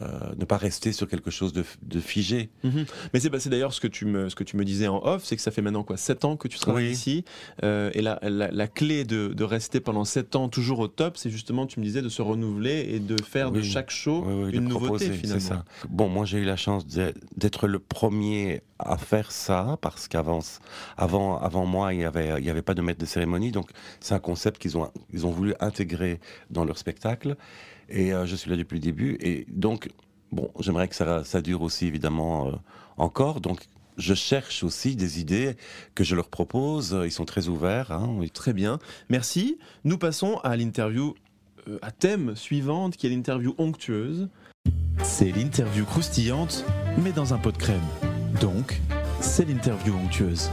euh, 0.00 0.34
ne 0.36 0.44
pas 0.44 0.56
rester 0.56 0.92
sur 0.92 1.08
quelque 1.08 1.30
chose 1.30 1.52
de, 1.52 2.00
figé. 2.00 2.50
Mhm. 2.62 2.86
Mais 3.12 3.20
c'est 3.20 3.48
d'ailleurs 3.48 3.72
ce, 3.72 3.80
que 3.80 3.88
tu 3.88 4.04
me, 4.04 4.28
ce 4.28 4.36
que 4.36 4.44
tu 4.44 4.56
me 4.56 4.64
disais 4.64 4.88
en 4.88 5.04
off, 5.04 5.24
c'est 5.24 5.36
que 5.36 5.42
ça 5.42 5.50
fait 5.50 5.62
maintenant 5.62 5.82
quoi 5.82 5.96
7 5.96 6.24
ans 6.24 6.36
que 6.36 6.48
tu 6.48 6.58
travailles 6.58 6.90
ici. 6.90 7.24
Euh, 7.64 7.90
et 7.94 8.02
la, 8.02 8.18
la, 8.22 8.66
clé 8.68 9.04
de, 9.04 9.28
de, 9.28 9.44
rester 9.44 9.80
pendant 9.80 10.04
7 10.04 10.36
ans 10.36 10.48
toujours 10.48 10.78
au 10.78 10.88
top, 10.88 11.16
c'est 11.16 11.30
justement, 11.30 11.66
tu 11.66 11.80
me 11.80 11.84
disais, 11.84 12.02
de 12.02 12.08
se 12.08 12.22
renouveler 12.22 12.88
et 12.90 13.00
de 13.00 13.20
faire 13.22 13.50
de 13.50 13.62
chaque 13.62 13.90
show 13.90 14.24
une 14.48 14.68
nouveauté 14.68 15.10
finalement. 15.10 15.40
Ça. 15.40 15.64
Bon, 15.88 16.08
moi 16.08 16.24
j'ai 16.24 16.38
eu 16.38 16.44
la 16.44 16.56
chance 16.56 16.86
d'être 16.86 17.66
le 17.66 17.78
premier 17.78 18.62
à 18.78 18.96
faire 18.96 19.32
ça 19.32 19.76
parce 19.80 20.08
qu'avant 20.08 20.40
avant, 20.96 21.38
avant 21.38 21.66
moi, 21.66 21.92
il 21.92 21.98
n'y 21.98 22.04
avait, 22.04 22.34
il 22.38 22.44
y 22.44 22.50
avait 22.50 22.62
pas 22.62 22.74
de 22.74 22.82
maître 22.82 23.00
de 23.00 23.06
cérémonie. 23.06 23.50
Donc 23.50 23.70
c'est 24.00 24.14
un 24.14 24.20
concept 24.20 24.60
qu'ils 24.60 24.76
ont, 24.78 24.90
ils 25.12 25.26
ont 25.26 25.30
voulu 25.30 25.54
intégrer 25.60 26.20
dans 26.50 26.64
leur 26.64 26.78
spectacle. 26.78 27.36
Et 27.88 28.12
euh, 28.12 28.26
je 28.26 28.36
suis 28.36 28.50
là 28.50 28.56
depuis 28.56 28.74
le 28.76 28.80
début. 28.80 29.16
Et 29.20 29.46
donc, 29.48 29.90
bon, 30.32 30.50
j'aimerais 30.60 30.88
que 30.88 30.94
ça, 30.94 31.24
ça, 31.24 31.40
dure 31.40 31.62
aussi 31.62 31.86
évidemment 31.86 32.48
euh, 32.48 32.52
encore. 32.96 33.40
Donc, 33.40 33.60
je 33.96 34.14
cherche 34.14 34.62
aussi 34.62 34.94
des 34.94 35.20
idées 35.20 35.56
que 35.94 36.04
je 36.04 36.14
leur 36.14 36.28
propose. 36.28 36.96
Ils 37.04 37.12
sont 37.12 37.24
très 37.24 37.48
ouverts. 37.48 37.90
Hein. 37.90 38.20
Très 38.32 38.52
bien. 38.52 38.78
Merci. 39.08 39.58
Nous 39.84 39.98
passons 39.98 40.36
à 40.44 40.56
l'interview 40.56 41.14
euh, 41.68 41.78
à 41.82 41.90
thème 41.90 42.36
suivante, 42.36 42.96
qui 42.96 43.06
est 43.06 43.10
l'interview 43.10 43.54
onctueuse. 43.58 44.28
C'est 45.02 45.30
l'interview 45.30 45.84
croustillante, 45.84 46.64
mais 47.02 47.12
dans 47.12 47.34
un 47.34 47.38
pot 47.38 47.52
de 47.52 47.58
crème. 47.58 47.80
Donc, 48.40 48.80
c'est 49.20 49.44
l'interview 49.44 49.94
onctueuse. 49.94 50.50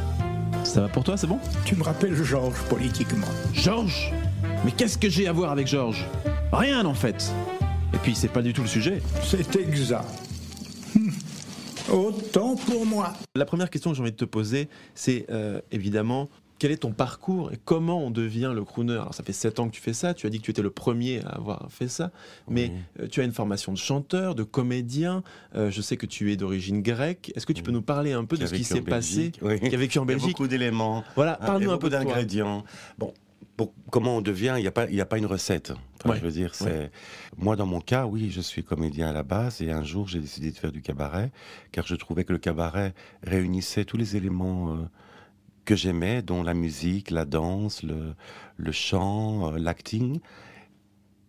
Ça 0.63 0.81
va 0.81 0.87
pour 0.87 1.03
toi, 1.03 1.17
c'est 1.17 1.27
bon? 1.27 1.39
Tu 1.65 1.75
me 1.75 1.83
rappelles 1.83 2.15
Georges 2.15 2.61
politiquement. 2.69 3.27
Georges? 3.53 4.11
Mais 4.65 4.71
qu'est-ce 4.71 4.97
que 4.97 5.09
j'ai 5.09 5.27
à 5.27 5.31
voir 5.31 5.51
avec 5.51 5.67
Georges? 5.67 6.05
Rien 6.51 6.85
en 6.85 6.93
fait. 6.93 7.31
Et 7.93 7.97
puis 7.97 8.15
c'est 8.15 8.27
pas 8.27 8.41
du 8.41 8.51
tout 8.51 8.61
le 8.63 8.67
sujet. 8.67 9.01
C'est 9.23 9.55
exact. 9.57 10.05
Autant 11.91 12.55
pour 12.55 12.85
moi. 12.85 13.13
La 13.35 13.45
première 13.45 13.69
question 13.69 13.91
que 13.91 13.95
j'ai 13.97 14.01
envie 14.01 14.11
de 14.11 14.15
te 14.17 14.25
poser, 14.25 14.69
c'est 14.95 15.25
euh, 15.29 15.61
évidemment 15.71 16.29
quel 16.57 16.71
est 16.71 16.77
ton 16.77 16.93
parcours 16.93 17.51
et 17.51 17.59
comment 17.63 18.01
on 18.03 18.09
devient 18.09 18.51
le 18.55 18.63
crooner? 18.63 18.93
Alors, 18.93 19.13
ça 19.13 19.23
fait 19.23 19.33
7 19.33 19.59
ans 19.59 19.67
que 19.67 19.75
tu 19.75 19.81
fais 19.81 19.93
ça, 19.93 20.13
tu 20.13 20.25
as 20.25 20.29
dit 20.29 20.39
que 20.39 20.45
tu 20.45 20.51
étais 20.51 20.61
le 20.61 20.69
premier 20.71 21.21
à 21.25 21.31
avoir 21.35 21.67
fait 21.69 21.89
ça, 21.89 22.11
mais 22.49 22.71
Oui. 22.97 23.03
euh, 23.03 23.07
tu 23.09 23.19
as 23.19 23.25
une 23.25 23.33
formation 23.33 23.73
de 23.73 23.77
chanteur, 23.77 24.35
de 24.35 24.43
comédien, 24.43 25.21
euh, 25.55 25.69
je 25.69 25.81
sais 25.81 25.97
que 25.97 26.05
tu 26.05 26.31
es 26.31 26.37
d'origine 26.37 26.81
grecque. 26.81 27.31
Est-ce 27.35 27.45
que 27.45 27.51
tu 27.53 27.61
peux 27.61 27.71
nous 27.73 27.81
parler 27.81 28.13
un 28.13 28.23
peu 28.23 28.37
Qui 28.37 28.43
de 28.43 28.45
a 28.45 28.49
ce 28.49 28.55
qui 28.55 28.63
s'est 28.63 28.79
passé? 28.81 29.15
Belgique, 29.17 29.39
oui. 29.41 29.59
Qui 29.69 29.75
a 29.75 29.77
vécu 29.77 29.99
en 29.99 30.05
Il 30.05 30.07
y 30.09 30.11
a 30.11 30.15
Belgique 30.15 30.31
beaucoup 30.37 30.47
d'éléments. 30.47 31.03
Voilà, 31.17 31.37
Ah, 31.41 31.45
parle-nous 31.45 31.71
un 31.71 31.77
peu 31.77 31.89
d'ingrédients. 31.89 32.63
Bon, 32.97 33.13
pour- 33.57 33.73
comment 33.91 34.17
on 34.17 34.21
devient, 34.21 34.55
il 34.57 34.61
n'y 34.61 34.67
a, 34.67 34.71
pas- 34.71 34.89
y 34.89 34.99
a 35.01 35.05
pas 35.05 35.17
une 35.17 35.25
recette. 35.25 35.71
Enfin, 35.99 36.09
Ouais. 36.11 36.19
Je 36.19 36.23
veux 36.25 36.31
dire, 36.31 36.53
c'est. 36.55 36.91
Moi, 37.37 37.55
dans 37.55 37.65
mon 37.65 37.79
cas, 37.81 38.05
oui, 38.05 38.29
je 38.29 38.41
suis 38.41 38.63
comédien 38.63 39.09
à 39.09 39.13
la 39.13 39.23
base 39.23 39.61
et 39.61 39.71
un 39.71 39.83
jour, 39.83 40.07
j'ai 40.07 40.19
décidé 40.19 40.51
de 40.51 40.57
faire 40.57 40.71
du 40.71 40.81
cabaret 40.81 41.31
car 41.71 41.87
je 41.87 41.95
trouvais 41.95 42.23
que 42.25 42.33
le 42.33 42.39
cabaret 42.39 42.93
réunissait 43.23 43.85
tous 43.85 43.97
les 43.97 44.15
éléments 44.15 44.73
euh, 44.75 44.83
que 45.65 45.75
j'aimais, 45.75 46.21
dont 46.21 46.43
la 46.43 46.53
musique, 46.53 47.09
la 47.11 47.25
danse, 47.25 47.81
le, 47.81 48.13
le 48.57 48.71
chant, 48.71 49.53
euh, 49.53 49.57
l'acting. 49.57 50.19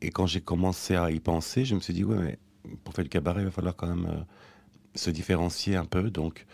Et 0.02 0.10
quand 0.10 0.26
j'ai 0.26 0.40
commencé 0.42 0.94
à 0.94 1.10
y 1.10 1.20
penser, 1.20 1.64
je 1.64 1.74
me 1.74 1.80
suis 1.80 1.94
dit, 1.94 2.04
ouais, 2.04 2.18
mais 2.18 2.38
pour 2.84 2.92
faire 2.92 3.04
du 3.04 3.08
cabaret, 3.08 3.42
il 3.42 3.46
va 3.46 3.50
falloir 3.50 3.74
quand 3.76 3.86
même 3.86 4.06
euh, 4.06 4.20
se 4.94 5.08
différencier 5.10 5.76
un 5.76 5.86
peu. 5.86 6.10
Donc, 6.10 6.44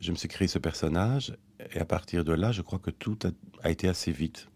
je 0.00 0.10
me 0.10 0.16
suis 0.16 0.28
créé 0.28 0.48
ce 0.48 0.58
personnage 0.58 1.34
et 1.74 1.78
à 1.78 1.84
partir 1.86 2.24
de 2.24 2.32
là, 2.32 2.52
je 2.52 2.60
crois 2.60 2.78
que 2.78 2.90
tout 2.90 3.18
a, 3.24 3.28
a 3.66 3.70
été 3.70 3.88
assez 3.88 4.12
vite. 4.12 4.48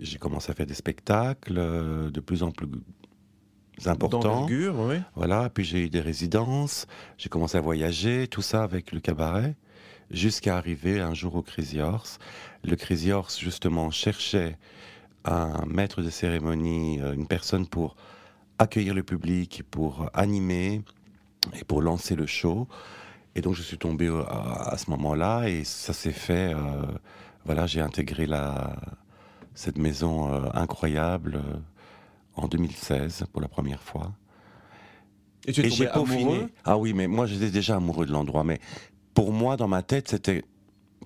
J'ai 0.00 0.18
commencé 0.18 0.50
à 0.50 0.54
faire 0.54 0.66
des 0.66 0.74
spectacles 0.74 1.58
euh, 1.58 2.10
de 2.10 2.20
plus 2.20 2.42
en 2.42 2.50
plus 2.50 2.68
importants. 3.86 4.20
Oui. 4.74 4.96
Voilà, 5.14 5.50
puis 5.50 5.64
j'ai 5.64 5.84
eu 5.84 5.88
des 5.90 6.00
résidences, 6.00 6.86
j'ai 7.18 7.28
commencé 7.28 7.58
à 7.58 7.60
voyager, 7.60 8.26
tout 8.28 8.42
ça 8.42 8.62
avec 8.62 8.92
le 8.92 9.00
cabaret, 9.00 9.56
jusqu'à 10.10 10.56
arriver 10.56 11.00
un 11.00 11.14
jour 11.14 11.34
au 11.36 11.42
Crazy 11.42 11.80
Horse. 11.80 12.18
Le 12.64 12.76
Crazy 12.76 13.12
Horse, 13.12 13.38
justement, 13.38 13.90
cherchait 13.90 14.58
un 15.24 15.64
maître 15.66 16.02
de 16.02 16.10
cérémonie, 16.10 17.00
euh, 17.00 17.14
une 17.14 17.26
personne 17.26 17.66
pour 17.66 17.96
accueillir 18.58 18.94
le 18.94 19.02
public, 19.02 19.62
pour 19.70 20.10
animer 20.12 20.82
et 21.58 21.64
pour 21.64 21.82
lancer 21.82 22.14
le 22.14 22.26
show. 22.26 22.68
Et 23.34 23.40
donc 23.40 23.54
je 23.54 23.62
suis 23.62 23.78
tombé 23.78 24.06
euh, 24.06 24.22
à, 24.28 24.72
à 24.74 24.76
ce 24.76 24.90
moment-là 24.90 25.48
et 25.48 25.64
ça 25.64 25.92
s'est 25.92 26.12
fait. 26.12 26.52
euh, 26.54 26.82
voilà, 27.44 27.66
j'ai 27.66 27.80
intégré 27.80 28.26
la, 28.26 28.76
cette 29.54 29.78
maison 29.78 30.32
euh, 30.32 30.48
incroyable 30.54 31.36
euh, 31.36 31.56
en 32.36 32.48
2016 32.48 33.24
pour 33.32 33.40
la 33.40 33.48
première 33.48 33.82
fois. 33.82 34.12
Et 35.46 35.52
tu 35.52 35.60
es 35.60 35.66
Et 35.66 35.68
tombé 35.68 35.84
j'ai 35.84 35.86
peaufiné. 35.92 36.22
amoureux? 36.22 36.50
Ah 36.64 36.78
oui, 36.78 36.92
mais 36.94 37.06
moi 37.06 37.26
j'étais 37.26 37.50
déjà 37.50 37.76
amoureux 37.76 38.06
de 38.06 38.12
l'endroit. 38.12 38.44
Mais 38.44 38.60
pour 39.14 39.32
moi, 39.32 39.56
dans 39.56 39.68
ma 39.68 39.82
tête, 39.82 40.08
c'était 40.08 40.42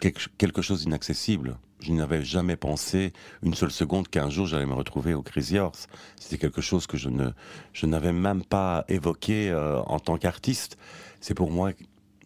quelque, 0.01 0.23
quelque 0.39 0.63
chose 0.63 0.83
d'inaccessible. 0.85 1.59
Je 1.81 1.93
n'avais 1.93 2.25
jamais 2.25 2.57
pensé 2.57 3.13
une 3.43 3.55
seule 3.55 3.71
seconde 3.71 4.09
qu'un 4.09 4.31
jour 4.31 4.47
j'allais 4.47 4.67
me 4.67 4.75
retrouver 4.75 5.15
au 5.15 5.23
Crazy 5.23 5.59
Horse. 5.59 5.87
C'était 6.19 6.39
quelque 6.39 6.61
chose 6.61 6.87
que 6.87 6.97
je 6.97 7.09
ne, 7.09 7.31
je 7.73 7.87
n'avais 7.87 8.13
même 8.13 8.43
pas 8.45 8.85
évoqué 8.89 9.51
euh, 9.51 9.81
en 9.83 10.01
tant 10.01 10.17
qu'artiste. 10.19 10.77
C'est 11.21 11.35
pour 11.35 11.51
moi, 11.51 11.71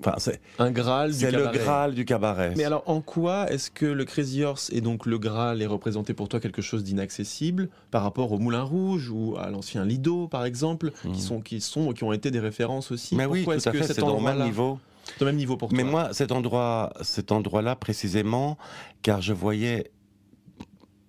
enfin, 0.00 0.14
c'est, 0.18 0.40
un 0.58 0.70
Graal 0.70 1.10
du 1.10 1.16
c'est 1.18 1.30
le. 1.30 1.46
Graal 1.48 1.94
du 1.94 2.04
cabaret. 2.04 2.54
Mais 2.56 2.64
alors, 2.64 2.82
en 2.86 3.00
quoi 3.00 3.50
est-ce 3.50 3.70
que 3.70 3.86
le 3.86 4.04
Crazy 4.04 4.42
Horse 4.44 4.70
et 4.72 4.80
donc 4.80 5.06
le 5.06 5.18
Graal 5.18 5.62
est 5.62 5.66
représenté 5.66 6.14
pour 6.14 6.28
toi 6.28 6.40
quelque 6.40 6.62
chose 6.62 6.84
d'inaccessible 6.84 7.68
par 7.90 8.02
rapport 8.02 8.32
au 8.32 8.38
Moulin 8.38 8.62
Rouge 8.62 9.10
ou 9.10 9.36
à 9.38 9.50
l'ancien 9.50 9.84
Lido, 9.84 10.28
par 10.28 10.44
exemple, 10.44 10.92
qui 11.12 11.20
sont 11.20 11.40
qui 11.40 11.60
sont 11.60 11.92
qui 11.92 12.04
ont 12.04 12.12
été 12.12 12.30
des 12.30 12.40
références 12.40 12.90
aussi? 12.90 13.14
mais 13.16 13.26
oui, 13.26 13.40
Pourquoi 13.40 13.54
tout 13.54 13.58
est-ce 13.58 13.68
à 13.68 13.72
que 13.72 13.82
c'est 13.82 14.00
dans 14.00 14.16
le 14.16 14.22
même 14.22 14.42
niveau. 14.44 14.78
au 15.20 15.24
même 15.24 15.36
niveau 15.36 15.56
pour 15.56 15.72
Mais 15.72 15.82
toi 15.82 15.90
moi, 15.90 16.08
cet 16.12 16.32
endroit, 16.32 16.92
cet 17.02 17.32
endroit-là 17.32 17.76
précisément, 17.76 18.58
car 19.02 19.20
je 19.20 19.32
voyais 19.32 19.90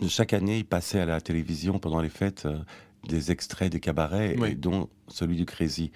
chaque 0.08 0.34
année, 0.34 0.58
il 0.60 0.66
passait 0.66 1.00
à 1.00 1.06
la 1.06 1.22
télévision 1.22 1.80
pendant 1.80 2.02
les 2.02 2.10
fêtes 2.10 2.44
euh, 2.46 2.58
des 3.08 3.32
extraits 3.32 3.72
des 3.72 3.80
cabarets, 3.80 4.36
Oui. 4.40 4.52
et 4.52 4.56
dont 4.56 4.90
celui 5.08 5.36
du 5.36 5.46
Crazy. 5.46 5.92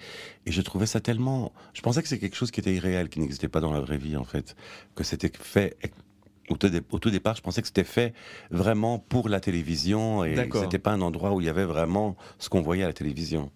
Et 0.46 0.52
je 0.52 0.60
trouvais 0.60 0.86
ça 0.86 1.00
tellement. 1.00 1.52
Je 1.74 1.80
pensais 1.80 2.02
que 2.02 2.08
c'est 2.08 2.18
quelque 2.18 2.36
chose 2.36 2.50
qui 2.50 2.60
était 2.60 2.74
irréel, 2.74 3.08
qui 3.08 3.20
n'existait 3.20 3.48
pas 3.48 3.60
dans 3.60 3.72
la 3.72 3.80
vraie 3.80 3.98
vie, 3.98 4.16
en 4.16 4.24
fait, 4.24 4.56
que 4.94 5.04
c'était 5.04 5.30
fait. 5.38 5.76
Au 6.50 6.56
tout, 6.56 6.68
dé- 6.70 6.80
au 6.92 6.98
tout 6.98 7.10
départ, 7.10 7.36
je 7.36 7.42
pensais 7.42 7.60
que 7.60 7.66
c'était 7.68 7.84
fait 7.84 8.14
vraiment 8.50 8.98
pour 8.98 9.28
la 9.28 9.38
télévision 9.38 10.24
et 10.24 10.34
c'était 10.54 10.78
pas 10.78 10.92
un 10.92 11.02
endroit 11.02 11.32
où 11.34 11.42
il 11.42 11.46
y 11.46 11.50
avait 11.50 11.66
vraiment 11.66 12.16
ce 12.38 12.48
qu'on 12.48 12.62
voyait 12.62 12.84
à 12.84 12.86
la 12.86 12.94
télévision. 12.94 13.50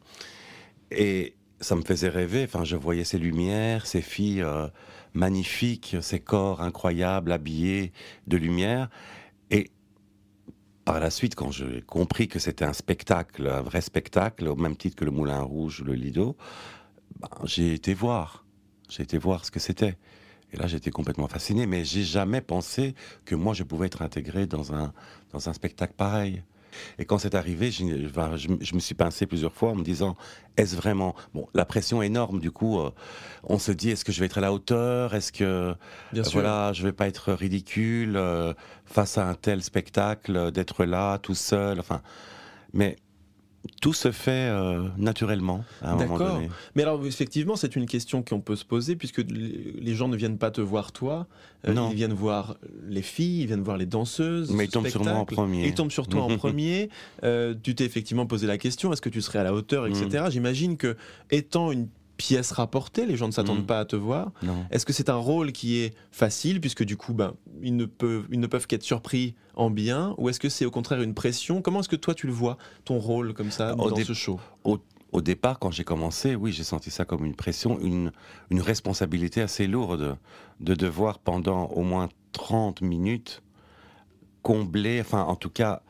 Et 0.90 1.35
ça 1.61 1.75
me 1.75 1.82
faisait 1.82 2.11
rêver. 2.11 2.44
Enfin, 2.44 2.64
je 2.64 2.76
voyais 2.76 3.04
ces 3.04 3.18
lumières, 3.18 3.87
ces 3.87 4.02
filles 4.02 4.42
euh, 4.42 4.68
magnifiques, 5.14 5.97
ces 6.00 6.21
corps 6.21 6.61
incroyables, 6.61 7.32
habillés 7.32 7.92
de 8.26 8.37
lumière. 8.37 8.90
Par 10.85 10.99
la 10.99 11.11
suite, 11.11 11.37
quand 11.37 11.53
j'ai 11.53 11.83
compris 11.83 12.27
que 12.27 12.41
c'était 12.41 12.65
un 12.65 12.73
spectacle, 12.73 13.47
un 13.47 13.62
vrai 13.62 13.81
spectacle, 13.81 14.49
au 14.49 14.57
même 14.57 14.77
titre 14.77 14.97
que 14.97 15.05
le 15.05 15.12
Moulin 15.12 15.41
Rouge 15.41 15.81
ou 15.81 15.85
le 15.85 15.95
Lido, 15.95 16.37
ben, 17.21 17.29
j'ai 17.45 17.73
été 17.73 17.95
voir. 17.95 18.45
J'ai 18.89 19.05
été 19.05 19.17
voir 19.17 19.45
ce 19.45 19.51
que 19.51 19.61
c'était. 19.61 19.97
Et 20.53 20.57
là, 20.57 20.67
j'étais 20.67 20.91
complètement 20.91 21.29
fasciné, 21.29 21.67
mais 21.67 21.85
j'ai 21.85 22.03
jamais 22.03 22.41
pensé 22.41 22.95
que 23.25 23.35
moi, 23.35 23.55
je 23.55 23.62
pouvais 23.62 23.87
être 23.87 24.03
intégré 24.03 24.47
dans 24.47 24.75
un, 24.75 24.93
dans 25.31 25.49
un 25.49 25.53
spectacle 25.53 25.95
pareil. 25.97 26.43
Et 26.99 27.05
quand 27.05 27.19
c'est 27.19 27.35
arrivé, 27.35 27.71
je, 27.71 27.85
je 28.61 28.75
me 28.75 28.81
suis 28.81 28.95
pincé 28.95 29.26
plusieurs 29.26 29.52
fois 29.52 29.71
en 29.71 29.75
me 29.75 29.83
disant, 29.83 30.17
est-ce 30.57 30.76
vraiment... 30.76 31.14
Bon, 31.35 31.49
la 31.55 31.64
pression 31.64 32.02
est 32.02 32.07
énorme, 32.07 32.41
du 32.41 32.50
coup, 32.50 32.79
euh, 32.81 32.91
on 33.45 33.59
se 33.59 33.73
dit, 33.73 33.91
est-ce 33.91 34.05
que 34.05 34.12
je 34.12 34.21
vais 34.21 34.26
être 34.26 34.38
à 34.38 34.43
la 34.43 34.52
hauteur? 34.52 35.14
Est-ce 35.14 35.33
que 35.33 35.75
Bien 36.12 36.23
euh, 36.23 36.25
sûr. 36.25 36.41
voilà, 36.41 36.73
je 36.73 36.83
vais 36.83 36.93
pas 36.93 37.09
être 37.09 37.33
ridicule 37.33 38.17
euh, 38.17 38.52
face 38.85 39.19
à 39.19 39.29
un 39.29 39.35
tel 39.35 39.62
spectacle, 39.62 40.52
d'être 40.52 40.85
là, 40.85 41.19
tout 41.19 41.35
seul, 41.35 41.81
enfin... 41.81 42.02
Mais 42.75 42.97
tout 43.81 43.92
se 43.92 44.11
fait 44.11 44.49
euh, 44.50 44.88
naturellement, 44.97 45.64
à 45.83 45.92
un 45.92 45.97
moment 45.97 46.19
D'accord. 46.19 46.35
donné. 46.37 46.49
Mais 46.75 46.83
alors, 46.83 47.04
effectivement, 47.07 47.57
c'est 47.57 47.76
une 47.76 47.87
question 47.87 48.23
qu'on 48.23 48.40
peut 48.40 48.57
se 48.57 48.64
poser, 48.64 48.97
puisque 48.97 49.23
les 49.28 49.95
gens 49.95 50.09
ne 50.09 50.16
viennent 50.16 50.38
pas 50.38 50.50
te 50.50 50.61
voir 50.61 50.92
toi, 50.92 51.26
euh, 51.69 51.73
Non. 51.73 51.90
ils 51.90 51.97
viennent 51.97 52.12
voir 52.12 52.57
les 52.88 53.02
filles, 53.02 53.42
ils 53.42 53.47
viennent 53.47 53.62
voir 53.62 53.76
les 53.76 53.87
danseuses. 53.87 54.50
Mais 54.50 54.64
ils 54.64 54.71
tombent 54.71 54.88
sur 54.88 55.04
moi 55.04 55.12
en 55.12 55.25
premier. 55.25 55.66
Ils 55.66 55.75
tombent 55.75 55.92
sur 55.92 56.09
toi 56.09 56.23
en 56.23 56.37
premier. 56.37 56.90
Euh, 57.23 57.54
tu 57.61 57.75
t'es 57.75 57.85
effectivement 57.85 58.26
posé 58.26 58.47
la 58.47 58.59
question, 58.59 58.92
est-ce 58.92 59.02
que 59.02 59.09
tu 59.09 59.21
serais 59.21 59.38
à 59.38 59.45
la 59.45 59.54
hauteur, 59.54 59.87
etc. 59.87 60.25
Mm. 60.26 60.31
J'imagine 60.31 60.76
que, 60.76 60.97
étant 61.31 61.71
une 61.71 61.88
pièce 62.23 62.52
rapportée, 62.52 63.05
les 63.05 63.17
gens 63.17 63.26
ne 63.26 63.33
s'attendent 63.33 63.62
Mm. 63.64 63.67
pas 63.67 63.81
à 63.81 63.85
te 63.85 63.97
voir. 63.97 64.31
Est-ce 64.71 64.87
que 64.87 64.93
c'est 64.93 65.09
un 65.11 65.17
rôle 65.17 65.50
qui 65.50 65.79
est 65.79 65.93
facile, 66.12 66.61
puisque 66.61 66.85
du 66.85 66.97
coup, 66.97 67.14
ben, 67.14 67.35
ils, 67.62 67.75
ne 67.75 67.85
peuvent, 67.85 68.26
ils 68.31 68.38
ne 68.38 68.47
peuvent 68.47 68.69
qu'être 68.69 68.85
surpris 68.85 69.35
en 69.57 69.71
bien, 69.71 70.14
ou 70.19 70.29
est-ce 70.29 70.38
que 70.38 70.49
c'est 70.49 70.64
au 70.64 70.71
contraire 70.71 71.02
une 71.02 71.14
pression? 71.14 71.62
Comment 71.62 71.81
est-ce 71.81 71.88
que 71.88 71.97
toi 71.97 72.14
tu 72.14 72.29
le 72.29 72.33
vois, 72.33 72.59
ton 72.85 72.99
rôle 73.00 73.35
comme 73.35 73.50
ça, 73.50 73.75
Au 73.76 73.91
dans 73.91 73.97
ce 73.97 74.12
show? 74.14 74.38
Au, 74.62 74.79
au 75.11 75.21
départ, 75.21 75.59
quand 75.59 75.73
j'ai 75.73 75.83
commencé, 75.85 76.37
oui, 76.37 76.52
j'ai 76.52 76.62
senti 76.64 76.91
ça 76.93 77.05
comme 77.05 77.25
une 77.25 77.35
pression, 77.35 77.81
une, 77.81 78.12
une 78.50 78.61
responsabilité 78.61 79.41
assez 79.43 79.67
lourde 79.67 80.17
de 80.61 80.75
devoir 80.75 81.19
pendant 81.19 81.67
au 81.71 81.83
moins 81.83 82.09
30 82.33 82.83
minutes 82.83 83.43
combler, 84.43 85.00
enfin 85.00 85.23
en 85.25 85.37
tout 85.37 85.50
cas 85.50 85.83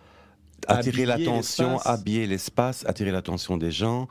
attirer 0.67 1.05
l'attention, 1.07 1.79
habiller 1.81 2.27
l'espace, 2.27 2.85
attirer 2.87 3.11
l'attention 3.11 3.57
des 3.59 3.71
gens 3.71 4.09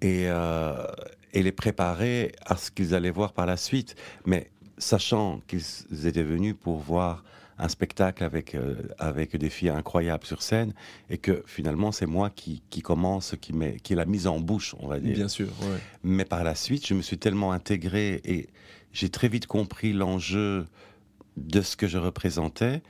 et, 0.00 0.24
euh, 0.28 0.86
et 1.32 1.42
les 1.42 1.52
préparer 1.52 2.32
à 2.44 2.56
ce 2.56 2.70
qu'ils 2.70 2.94
allaient 2.94 3.10
voir 3.10 3.32
par 3.32 3.46
la 3.46 3.56
suite. 3.56 3.94
Mais 4.26 4.50
sachant 4.78 5.40
qu'ils 5.46 6.06
étaient 6.06 6.22
venus 6.22 6.54
pour 6.58 6.78
voir 6.78 7.24
un 7.58 7.68
spectacle 7.68 8.22
avec, 8.22 8.54
euh, 8.54 8.76
avec 8.98 9.36
des 9.36 9.50
filles 9.50 9.70
incroyables 9.70 10.24
sur 10.24 10.42
scène 10.42 10.72
et 11.10 11.18
que 11.18 11.42
finalement 11.46 11.90
c'est 11.90 12.06
moi 12.06 12.30
qui, 12.30 12.62
qui 12.70 12.82
commence, 12.82 13.34
qui, 13.40 13.52
met, 13.52 13.78
qui 13.80 13.94
est 13.94 13.96
la 13.96 14.04
mise 14.04 14.28
en 14.28 14.38
bouche, 14.38 14.76
on 14.78 14.86
va 14.86 15.00
dire. 15.00 15.14
Bien 15.14 15.28
sûr, 15.28 15.48
ouais. 15.62 15.78
Mais 16.04 16.24
par 16.24 16.44
la 16.44 16.54
suite, 16.54 16.86
je 16.86 16.94
me 16.94 17.02
suis 17.02 17.18
tellement 17.18 17.50
intégré 17.50 18.20
et 18.24 18.48
j'ai 18.92 19.08
très 19.08 19.28
vite 19.28 19.46
compris 19.46 19.92
l'enjeu 19.92 20.66
de 21.36 21.60
ce 21.60 21.76
que 21.76 21.88
je 21.88 21.98
représentais 21.98 22.82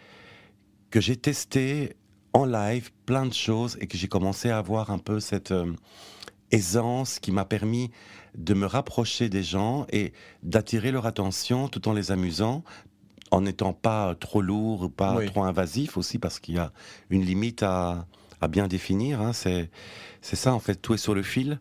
que 0.90 1.00
j'ai 1.00 1.16
testé 1.16 1.94
en 2.32 2.44
live 2.44 2.90
plein 3.06 3.26
de 3.26 3.32
choses 3.32 3.76
et 3.80 3.86
que 3.86 3.96
j'ai 3.96 4.08
commencé 4.08 4.50
à 4.50 4.58
avoir 4.58 4.90
un 4.90 4.98
peu 4.98 5.20
cette 5.20 5.52
euh, 5.52 5.72
aisance 6.50 7.18
qui 7.18 7.32
m'a 7.32 7.44
permis 7.44 7.90
de 8.36 8.54
me 8.54 8.66
rapprocher 8.66 9.28
des 9.28 9.42
gens 9.42 9.86
et 9.92 10.12
d'attirer 10.42 10.90
leur 10.92 11.06
attention 11.06 11.68
tout 11.68 11.88
en 11.88 11.92
les 11.92 12.10
amusant 12.12 12.62
en 13.30 13.42
n'étant 13.42 13.72
pas 13.72 14.14
trop 14.14 14.40
lourd 14.40 14.82
ou 14.82 14.88
pas 14.88 15.16
Oui. 15.16 15.26
trop 15.26 15.42
invasif 15.44 15.96
aussi 15.96 16.18
parce 16.18 16.38
qu'il 16.40 16.54
y 16.54 16.58
a 16.58 16.72
une 17.10 17.24
limite 17.24 17.62
à, 17.62 18.06
à 18.40 18.48
bien 18.48 18.68
définir. 18.68 19.20
hein. 19.20 19.32
C'est 19.32 19.70
c'est 20.22 20.36
ça 20.36 20.54
en 20.54 20.58
fait, 20.60 20.76
tout 20.76 20.94
est 20.94 20.98
sur 20.98 21.14
le 21.14 21.22
fil. 21.22 21.58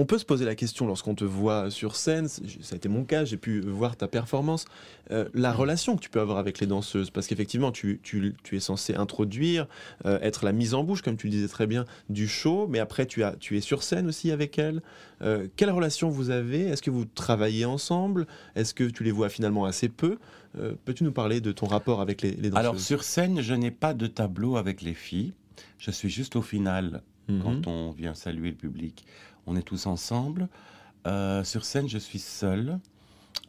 On 0.00 0.06
peut 0.06 0.16
se 0.16 0.24
poser 0.24 0.46
la 0.46 0.54
question 0.54 0.86
lorsqu'on 0.86 1.14
te 1.14 1.24
voit 1.24 1.70
sur 1.70 1.94
scène, 1.94 2.26
ça 2.26 2.40
a 2.72 2.76
été 2.76 2.88
mon 2.88 3.04
cas, 3.04 3.26
j'ai 3.26 3.36
pu 3.36 3.60
voir 3.60 3.96
ta 3.96 4.08
performance, 4.08 4.64
euh, 5.10 5.28
la 5.34 5.52
relation 5.52 5.94
que 5.94 6.00
tu 6.00 6.08
peux 6.08 6.20
avoir 6.20 6.38
avec 6.38 6.58
les 6.58 6.66
danseuses, 6.66 7.10
parce 7.10 7.26
qu'effectivement, 7.26 7.70
tu, 7.70 8.00
tu, 8.02 8.34
tu, 8.42 8.56
es 8.56 8.60
censé 8.60 8.94
introduire, 8.94 9.66
euh, 10.06 10.18
être 10.22 10.46
la 10.46 10.52
mise 10.52 10.72
en 10.72 10.84
bouche, 10.84 11.02
comme 11.02 11.18
tu 11.18 11.26
le 11.26 11.32
disais 11.32 11.48
très 11.48 11.66
bien, 11.66 11.84
du 12.08 12.28
show, 12.28 12.66
mais 12.66 12.78
après, 12.78 13.04
tu, 13.04 13.22
as, 13.22 13.32
tu 13.32 13.58
es 13.58 13.60
sur 13.60 13.82
scène 13.82 14.08
aussi 14.08 14.30
avec 14.30 14.58
elles. 14.58 14.80
Euh, 15.20 15.48
quelle 15.56 15.70
relation 15.70 16.08
vous 16.08 16.30
avez? 16.30 16.62
Est-ce 16.62 16.80
que 16.80 16.90
vous 16.90 17.04
travaillez 17.04 17.66
ensemble? 17.66 18.26
Est-ce 18.56 18.72
que 18.72 18.84
tu 18.84 19.04
les 19.04 19.12
vois 19.12 19.28
finalement 19.28 19.66
assez 19.66 19.90
peu? 19.90 20.16
Peux-tu 20.84 21.04
nous 21.04 21.12
parler 21.12 21.40
de 21.40 21.52
ton 21.52 21.66
rapport 21.66 22.00
avec 22.00 22.22
les, 22.22 22.30
les 22.30 22.48
danseuses? 22.48 22.56
Alors, 22.56 22.80
sur 22.80 23.04
scène, 23.04 23.40
je 23.42 23.54
n'ai 23.54 23.70
pas 23.70 23.92
de 23.92 24.06
tableau 24.06 24.56
avec 24.56 24.80
les 24.80 24.94
filles. 24.94 25.34
Je 25.78 25.90
suis 25.90 26.10
juste 26.10 26.36
au 26.36 26.42
final, 26.42 27.02
Mhm. 27.30 27.42
quand 27.42 27.66
on 27.66 27.90
vient 27.90 28.14
saluer 28.14 28.50
le 28.50 28.56
public. 28.56 29.06
On 29.46 29.56
est 29.56 29.62
tous 29.62 29.86
ensemble. 29.86 30.48
Euh, 31.06 31.44
sur 31.44 31.64
scène, 31.64 31.88
je 31.88 31.98
suis 31.98 32.18
seul. 32.18 32.78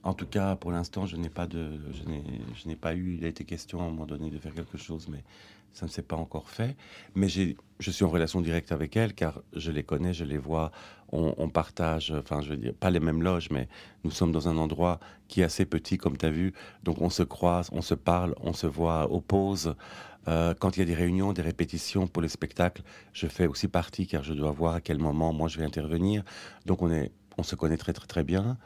En 0.04 0.14
tout 0.14 0.26
cas, 0.26 0.56
pour 0.56 0.72
l'instant, 0.72 1.06
je 1.06 1.16
n'ai 1.16 1.30
pas 1.30 1.48
de, 1.48 1.80
je 2.56 2.68
n'ai, 2.68 2.76
pas 2.76 2.96
eu. 2.96 3.16
Il 3.18 3.26
a 3.26 3.28
été 3.28 3.44
question 3.44 3.82
à 3.82 3.84
un 3.84 3.90
moment 3.90 4.06
donné 4.06 4.30
de 4.30 4.38
faire 4.40 4.54
quelque 4.54 4.78
chose, 4.78 5.08
mais 5.10 5.24
ça 5.74 5.86
ne 5.86 5.92
s'est 5.92 6.02
pas 6.02 6.16
encore 6.16 6.50
fait. 6.50 6.76
Mais 7.14 7.30
je 7.30 7.92
suis 7.92 8.04
en 8.04 8.10
relation 8.10 8.42
directe 8.42 8.72
avec 8.72 8.98
elles, 8.98 9.14
car 9.14 9.42
je 9.54 9.72
les 9.72 9.84
connais, 9.84 10.14
je 10.14 10.26
les 10.26 10.38
vois. 10.38 10.72
On, 11.12 11.36
on 11.38 11.50
partage, 11.50 12.12
enfin, 12.18 12.42
je 12.42 12.50
veux 12.50 12.58
dire, 12.58 12.74
pas 12.74 12.90
les 12.90 13.00
mêmes 13.00 13.22
loges, 13.22 13.50
mais 13.52 13.68
nous 14.04 14.12
sommes 14.12 14.32
dans 14.32 14.48
un 14.48 14.58
endroit 14.58 15.00
qui 15.28 15.42
est 15.42 15.44
assez 15.44 15.66
petit, 15.66 15.98
comme 15.98 16.18
tu 16.18 16.26
as 16.26 16.32
vu. 16.32 16.54
Donc, 16.84 17.02
on 17.02 17.10
se 17.10 17.24
croise, 17.24 17.70
on 17.72 17.82
se 17.82 17.96
parle, 17.96 18.34
on 18.42 18.54
se 18.54 18.68
voit 18.68 19.12
aux 19.12 19.22
pauses. 19.22 19.76
Euh, 20.28 20.54
quand 20.58 20.78
il 20.78 20.82
y 20.82 20.84
a 20.84 20.86
des 20.86 20.94
réunions, 20.94 21.34
des 21.34 21.42
répétitions 21.42 22.08
pour 22.08 22.22
les 22.22 22.30
spectacles, 22.30 22.84
je 23.14 23.28
fais 23.28 23.48
aussi 23.48 23.68
partie 23.68 24.08
car 24.08 24.24
je 24.24 24.34
dois 24.34 24.52
voir 24.52 24.76
à 24.76 24.82
quel 24.82 25.00
moment 25.00 25.34
moi 25.34 25.48
je 25.48 25.58
vais 25.58 25.66
intervenir. 25.66 26.24
Donc 26.66 26.82
on, 26.82 26.92
est, 26.92 27.12
on 27.38 27.44
se 27.44 27.56
connaît 27.56 27.78
très 27.78 27.94
très 27.94 28.08
très 28.08 28.24
bien. 28.24 28.58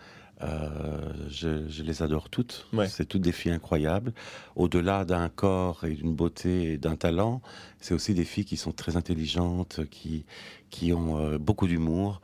Euh, 0.42 1.14
je, 1.30 1.68
je 1.70 1.84
les 1.84 2.02
adore 2.02 2.30
toutes. 2.30 2.68
Ouais. 2.74 2.90
C'est 2.90 3.06
toutes 3.06 3.22
des 3.22 3.32
filles 3.32 3.54
incroyables. 3.54 4.14
Au-delà 4.56 5.06
d'un 5.06 5.30
corps 5.30 5.86
et 5.86 5.94
d'une 5.94 6.14
beauté 6.14 6.74
et 6.74 6.78
d'un 6.78 6.98
talent, 6.98 7.42
c'est 7.80 7.94
aussi 7.94 8.14
des 8.14 8.26
filles 8.26 8.44
qui 8.44 8.58
sont 8.58 8.74
très 8.74 8.98
intelligentes, 8.98 9.82
qui, 9.90 10.26
qui 10.70 10.92
ont 10.92 11.18
euh, 11.18 11.38
beaucoup 11.38 11.68
d'humour. 11.68 12.22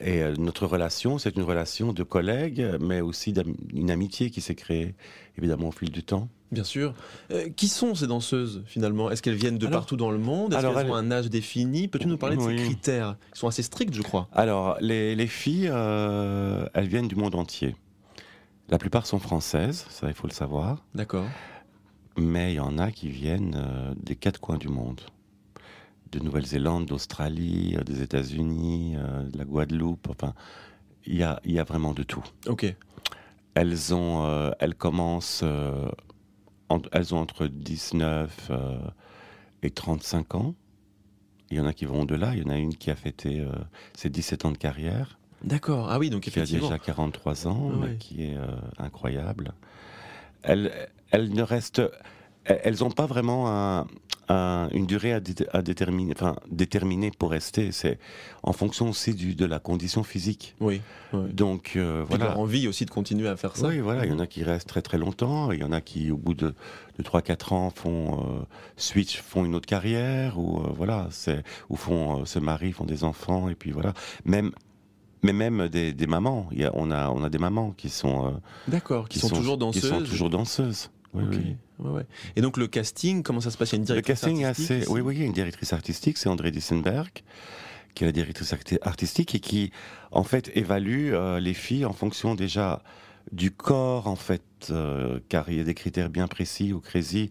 Et 0.00 0.22
euh, 0.22 0.34
notre 0.38 0.66
relation, 0.66 1.18
c'est 1.18 1.34
une 1.36 1.42
relation 1.42 1.92
de 1.92 2.02
collègues, 2.04 2.64
mais 2.80 3.00
aussi 3.00 3.32
d'am- 3.32 3.54
une 3.74 3.90
amitié 3.90 4.30
qui 4.30 4.40
s'est 4.40 4.54
créée, 4.54 4.94
évidemment, 5.36 5.68
au 5.68 5.72
fil 5.72 5.90
du 5.90 6.02
temps. 6.04 6.28
Bien 6.52 6.64
sûr. 6.64 6.94
Euh, 7.30 7.48
qui 7.50 7.68
sont 7.68 7.94
ces 7.94 8.06
danseuses 8.06 8.62
finalement? 8.64 9.10
Est-ce 9.10 9.20
qu'elles 9.22 9.34
viennent 9.34 9.58
de 9.58 9.66
Alors- 9.66 9.80
partout 9.80 9.96
dans 9.96 10.10
le 10.10 10.18
monde? 10.18 10.52
Est-ce 10.52 10.60
alors, 10.60 10.74
qu'elles 10.74 10.86
elles- 10.86 10.92
ont 10.92 10.94
un 10.94 11.10
âge 11.10 11.28
défini? 11.28 11.88
Peux-tu 11.88 12.06
nous 12.06 12.16
parler 12.16 12.36
de 12.36 12.42
ces 12.42 12.54
critères? 12.56 13.16
Ils 13.34 13.38
sont 13.38 13.48
assez 13.48 13.62
stricts, 13.62 13.92
je 13.92 14.02
crois. 14.02 14.28
Alors, 14.32 14.76
les, 14.80 15.14
les 15.16 15.26
filles, 15.26 15.68
euh, 15.70 16.66
elles 16.74 16.88
viennent 16.88 17.08
du 17.08 17.16
monde 17.16 17.34
entier. 17.34 17.74
La 18.70 18.78
plupart 18.78 19.04
sont 19.06 19.18
françaises, 19.18 19.84
ça 19.90 20.08
il 20.08 20.14
faut 20.14 20.26
le 20.28 20.32
savoir, 20.32 20.84
D'accord. 20.94 21.26
mais 22.16 22.52
il 22.52 22.56
y 22.56 22.60
en 22.60 22.78
a 22.78 22.92
qui 22.92 23.08
viennent 23.08 23.56
euh, 23.58 23.94
des 24.02 24.14
quatre 24.16 24.40
coins 24.40 24.58
du 24.58 24.68
monde. 24.68 25.00
De 26.12 26.20
Nouvelle-Zélande, 26.20 26.86
d'Australie, 26.86 27.76
euh, 27.78 27.82
des 27.84 28.02
États-Unis, 28.02 28.94
euh, 28.96 29.24
de 29.24 29.36
la 29.38 29.44
Guadeloupe, 29.44 30.08
enfin, 30.10 30.34
il 31.06 31.16
y 31.16 31.22
a, 31.22 31.40
y 31.44 31.58
a 31.58 31.64
vraiment 31.64 31.92
de 31.92 32.02
tout. 32.02 32.24
Ok. 32.46 32.66
Elles, 33.54 33.94
ont, 33.94 34.24
euh, 34.24 34.50
elles 34.60 34.74
commencent, 34.74 35.42
en- 36.68 36.80
elles 36.92 37.14
ont 37.14 37.18
entre 37.18 37.46
19 37.46 38.48
euh, 38.50 38.78
et 39.62 39.70
35 39.70 40.34
ans. 40.34 40.54
Il 41.50 41.56
y 41.56 41.60
en 41.60 41.66
a 41.66 41.72
qui 41.72 41.84
vont 41.86 42.02
au-delà, 42.02 42.34
il 42.34 42.42
y 42.42 42.46
en 42.46 42.50
a 42.50 42.56
une 42.58 42.74
qui 42.74 42.90
a 42.90 42.94
fêté 42.96 43.40
euh, 43.40 43.50
ses 43.94 44.10
17 44.10 44.44
ans 44.44 44.52
de 44.52 44.58
carrière. 44.58 45.18
D'accord. 45.42 45.90
Ah 45.90 45.98
oui, 45.98 46.10
donc 46.10 46.22
qui 46.22 46.30
a 46.30 46.42
effectivement. 46.42 46.68
déjà 46.68 46.78
43 46.78 47.46
ans, 47.48 47.70
Ah 47.72 47.76
mais 47.86 47.96
qui 47.96 48.24
est 48.24 48.36
euh, 48.36 48.46
incroyable. 48.78 49.52
Elles, 50.42 50.88
elles 51.10 51.32
ne 51.32 51.42
restent, 51.42 51.82
elles 52.44 52.78
n'ont 52.80 52.90
pas 52.90 53.06
vraiment 53.06 53.48
un- 53.50 53.86
un- 54.28 54.68
une 54.72 54.86
durée 54.86 55.12
à, 55.12 55.20
dé- 55.20 55.46
à 55.52 55.62
déterminer, 55.62 56.12
enfin 56.14 56.36
déterminée 56.50 57.10
pour 57.18 57.30
rester. 57.30 57.72
C'est 57.72 57.98
en 58.42 58.52
fonction 58.52 58.88
aussi 58.90 59.14
du, 59.14 59.34
de 59.34 59.44
la 59.46 59.58
condition 59.58 60.02
physique. 60.02 60.54
Oui. 60.60 60.80
oui. 61.12 61.32
Donc 61.32 61.72
euh, 61.76 62.04
de 62.04 62.10
leur 62.10 62.18
voilà. 62.18 62.38
envie 62.38 62.68
aussi 62.68 62.84
de 62.84 62.90
continuer 62.90 63.28
à 63.28 63.36
faire 63.36 63.56
ça. 63.56 63.68
Oui, 63.68 63.78
voilà, 63.80 64.04
il 64.04 64.10
y 64.10 64.14
en 64.14 64.18
a 64.18 64.26
qui 64.26 64.42
restent 64.44 64.68
très 64.68 64.82
très 64.82 64.98
longtemps, 64.98 65.50
il 65.52 65.60
y 65.60 65.64
en 65.64 65.72
a 65.72 65.80
qui, 65.80 66.10
au 66.10 66.16
bout 66.16 66.34
de, 66.34 66.54
de 66.98 67.02
3-4 67.02 67.54
ans, 67.54 67.70
font 67.70 68.20
euh, 68.20 68.42
switch, 68.76 69.20
font 69.22 69.44
une 69.44 69.54
autre 69.54 69.66
carrière, 69.66 70.38
ou 70.38 70.58
euh, 70.58 70.70
voilà, 70.76 71.08
c'est, 71.10 71.42
ou 71.70 71.76
font, 71.76 72.20
euh, 72.20 72.24
se 72.24 72.38
marient, 72.38 72.72
font 72.72 72.84
des 72.84 73.04
enfants, 73.04 73.48
et 73.48 73.54
puis 73.54 73.70
voilà. 73.70 73.94
Même, 74.24 74.52
mais 75.22 75.32
même 75.32 75.68
des, 75.68 75.92
des 75.92 76.06
mamans, 76.06 76.48
il 76.52 76.60
y 76.60 76.64
a, 76.64 76.70
on, 76.74 76.90
a, 76.90 77.08
on 77.10 77.24
a 77.24 77.28
des 77.30 77.38
mamans 77.38 77.72
qui 77.76 77.88
sont, 77.88 78.40
D'accord. 78.68 79.08
Qui, 79.08 79.18
sont, 79.18 79.28
toujours 79.30 79.56
danseuses. 79.58 79.82
Qui 79.82 79.88
sont 79.88 80.02
toujours 80.02 80.30
danseuses. 80.30 80.90
Oui, 81.14 81.24
oui. 81.30 81.56
Ouais, 81.78 81.90
ouais. 81.90 82.06
Et 82.36 82.40
donc 82.40 82.56
le 82.56 82.66
casting, 82.66 83.22
comment 83.22 83.40
ça 83.40 83.50
se 83.50 83.56
passe? 83.58 83.70
Il 83.70 83.72
y 83.72 83.76
a 83.76 83.78
une 83.78 83.82
Le 83.82 83.86
directrice 83.86 84.20
casting 84.20 84.40
est 84.40 84.44
artistique 84.46 84.82
assez. 84.82 84.90
Oui, 84.90 85.00
oui, 85.00 85.14
il 85.16 85.20
y 85.20 85.22
a 85.22 85.26
une 85.26 85.32
directrice 85.32 85.72
artistique, 85.72 86.18
c'est 86.18 86.28
André 86.28 86.50
Dissenberg, 86.50 87.10
qui 87.94 88.04
est 88.04 88.06
la 88.06 88.12
directrice 88.12 88.52
arti- 88.52 88.78
artistique 88.82 89.34
et 89.34 89.40
qui, 89.40 89.72
en 90.10 90.24
fait, 90.24 90.50
évalue 90.56 91.12
euh, 91.12 91.38
les 91.40 91.54
filles 91.54 91.84
en 91.84 91.92
fonction 91.92 92.34
déjà 92.34 92.82
du 93.32 93.50
corps, 93.50 94.06
en 94.08 94.16
fait, 94.16 94.42
euh, 94.70 95.20
car 95.28 95.48
il 95.50 95.56
y 95.58 95.60
a 95.60 95.64
des 95.64 95.74
critères 95.74 96.10
bien 96.10 96.26
précis 96.28 96.72
au 96.72 96.80
Crazy. 96.80 97.30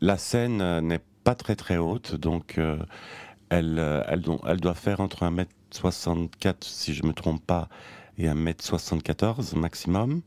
La 0.00 0.16
scène 0.18 0.60
euh, 0.60 0.80
n'est 0.80 1.00
pas 1.24 1.34
très 1.34 1.56
très 1.56 1.76
haute, 1.76 2.14
donc 2.14 2.56
elle, 3.48 3.78
elle, 4.08 4.24
elle 4.46 4.60
doit 4.60 4.74
faire 4.74 5.00
entre 5.00 5.24
1m64, 5.24 6.54
si 6.60 6.94
je 6.94 7.02
ne 7.02 7.08
me 7.08 7.12
trompe 7.12 7.44
pas, 7.44 7.68
et 8.16 8.26
1m74 8.28 9.56
maximum. 9.58 10.22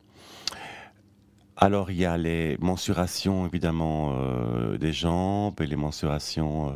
Alors 1.62 1.92
il 1.92 1.98
y 1.98 2.06
a 2.06 2.16
les 2.18 2.56
mensurations 2.60 3.46
évidemment 3.46 4.14
euh, 4.14 4.78
des 4.78 4.94
jambes 4.94 5.60
et 5.60 5.68
les 5.68 5.76
mensurations 5.76 6.70
euh, 6.70 6.74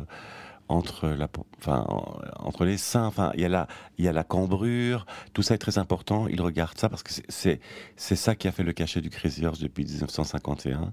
entre 0.68 1.08
la, 1.08 1.26
po- 1.26 1.46
enfin 1.58 1.86
en- 1.88 2.18
entre 2.38 2.66
les 2.66 2.76
seins. 2.76 3.06
Enfin 3.06 3.32
il 3.34 3.40
y 3.40 3.44
a 3.46 3.48
la 3.48 3.66
il 3.96 4.04
y 4.04 4.08
a 4.08 4.12
la 4.12 4.24
cambrure. 4.24 5.06
Tout 5.32 5.40
ça 5.42 5.54
est 5.54 5.58
très 5.58 5.78
important. 5.78 6.28
Ils 6.28 6.40
regardent 6.42 6.76
ça 6.76 6.90
parce 6.90 7.02
que 7.02 7.12
c'est- 7.28 7.60
ça 7.96 8.34
qui 8.34 8.46
a 8.46 8.52
fait 8.52 8.62
le 8.62 8.74
cachet 8.74 9.00
du 9.00 9.08
Crazy 9.08 9.46
Horse 9.46 9.60
depuis 9.60 9.84
1951. 9.84 10.92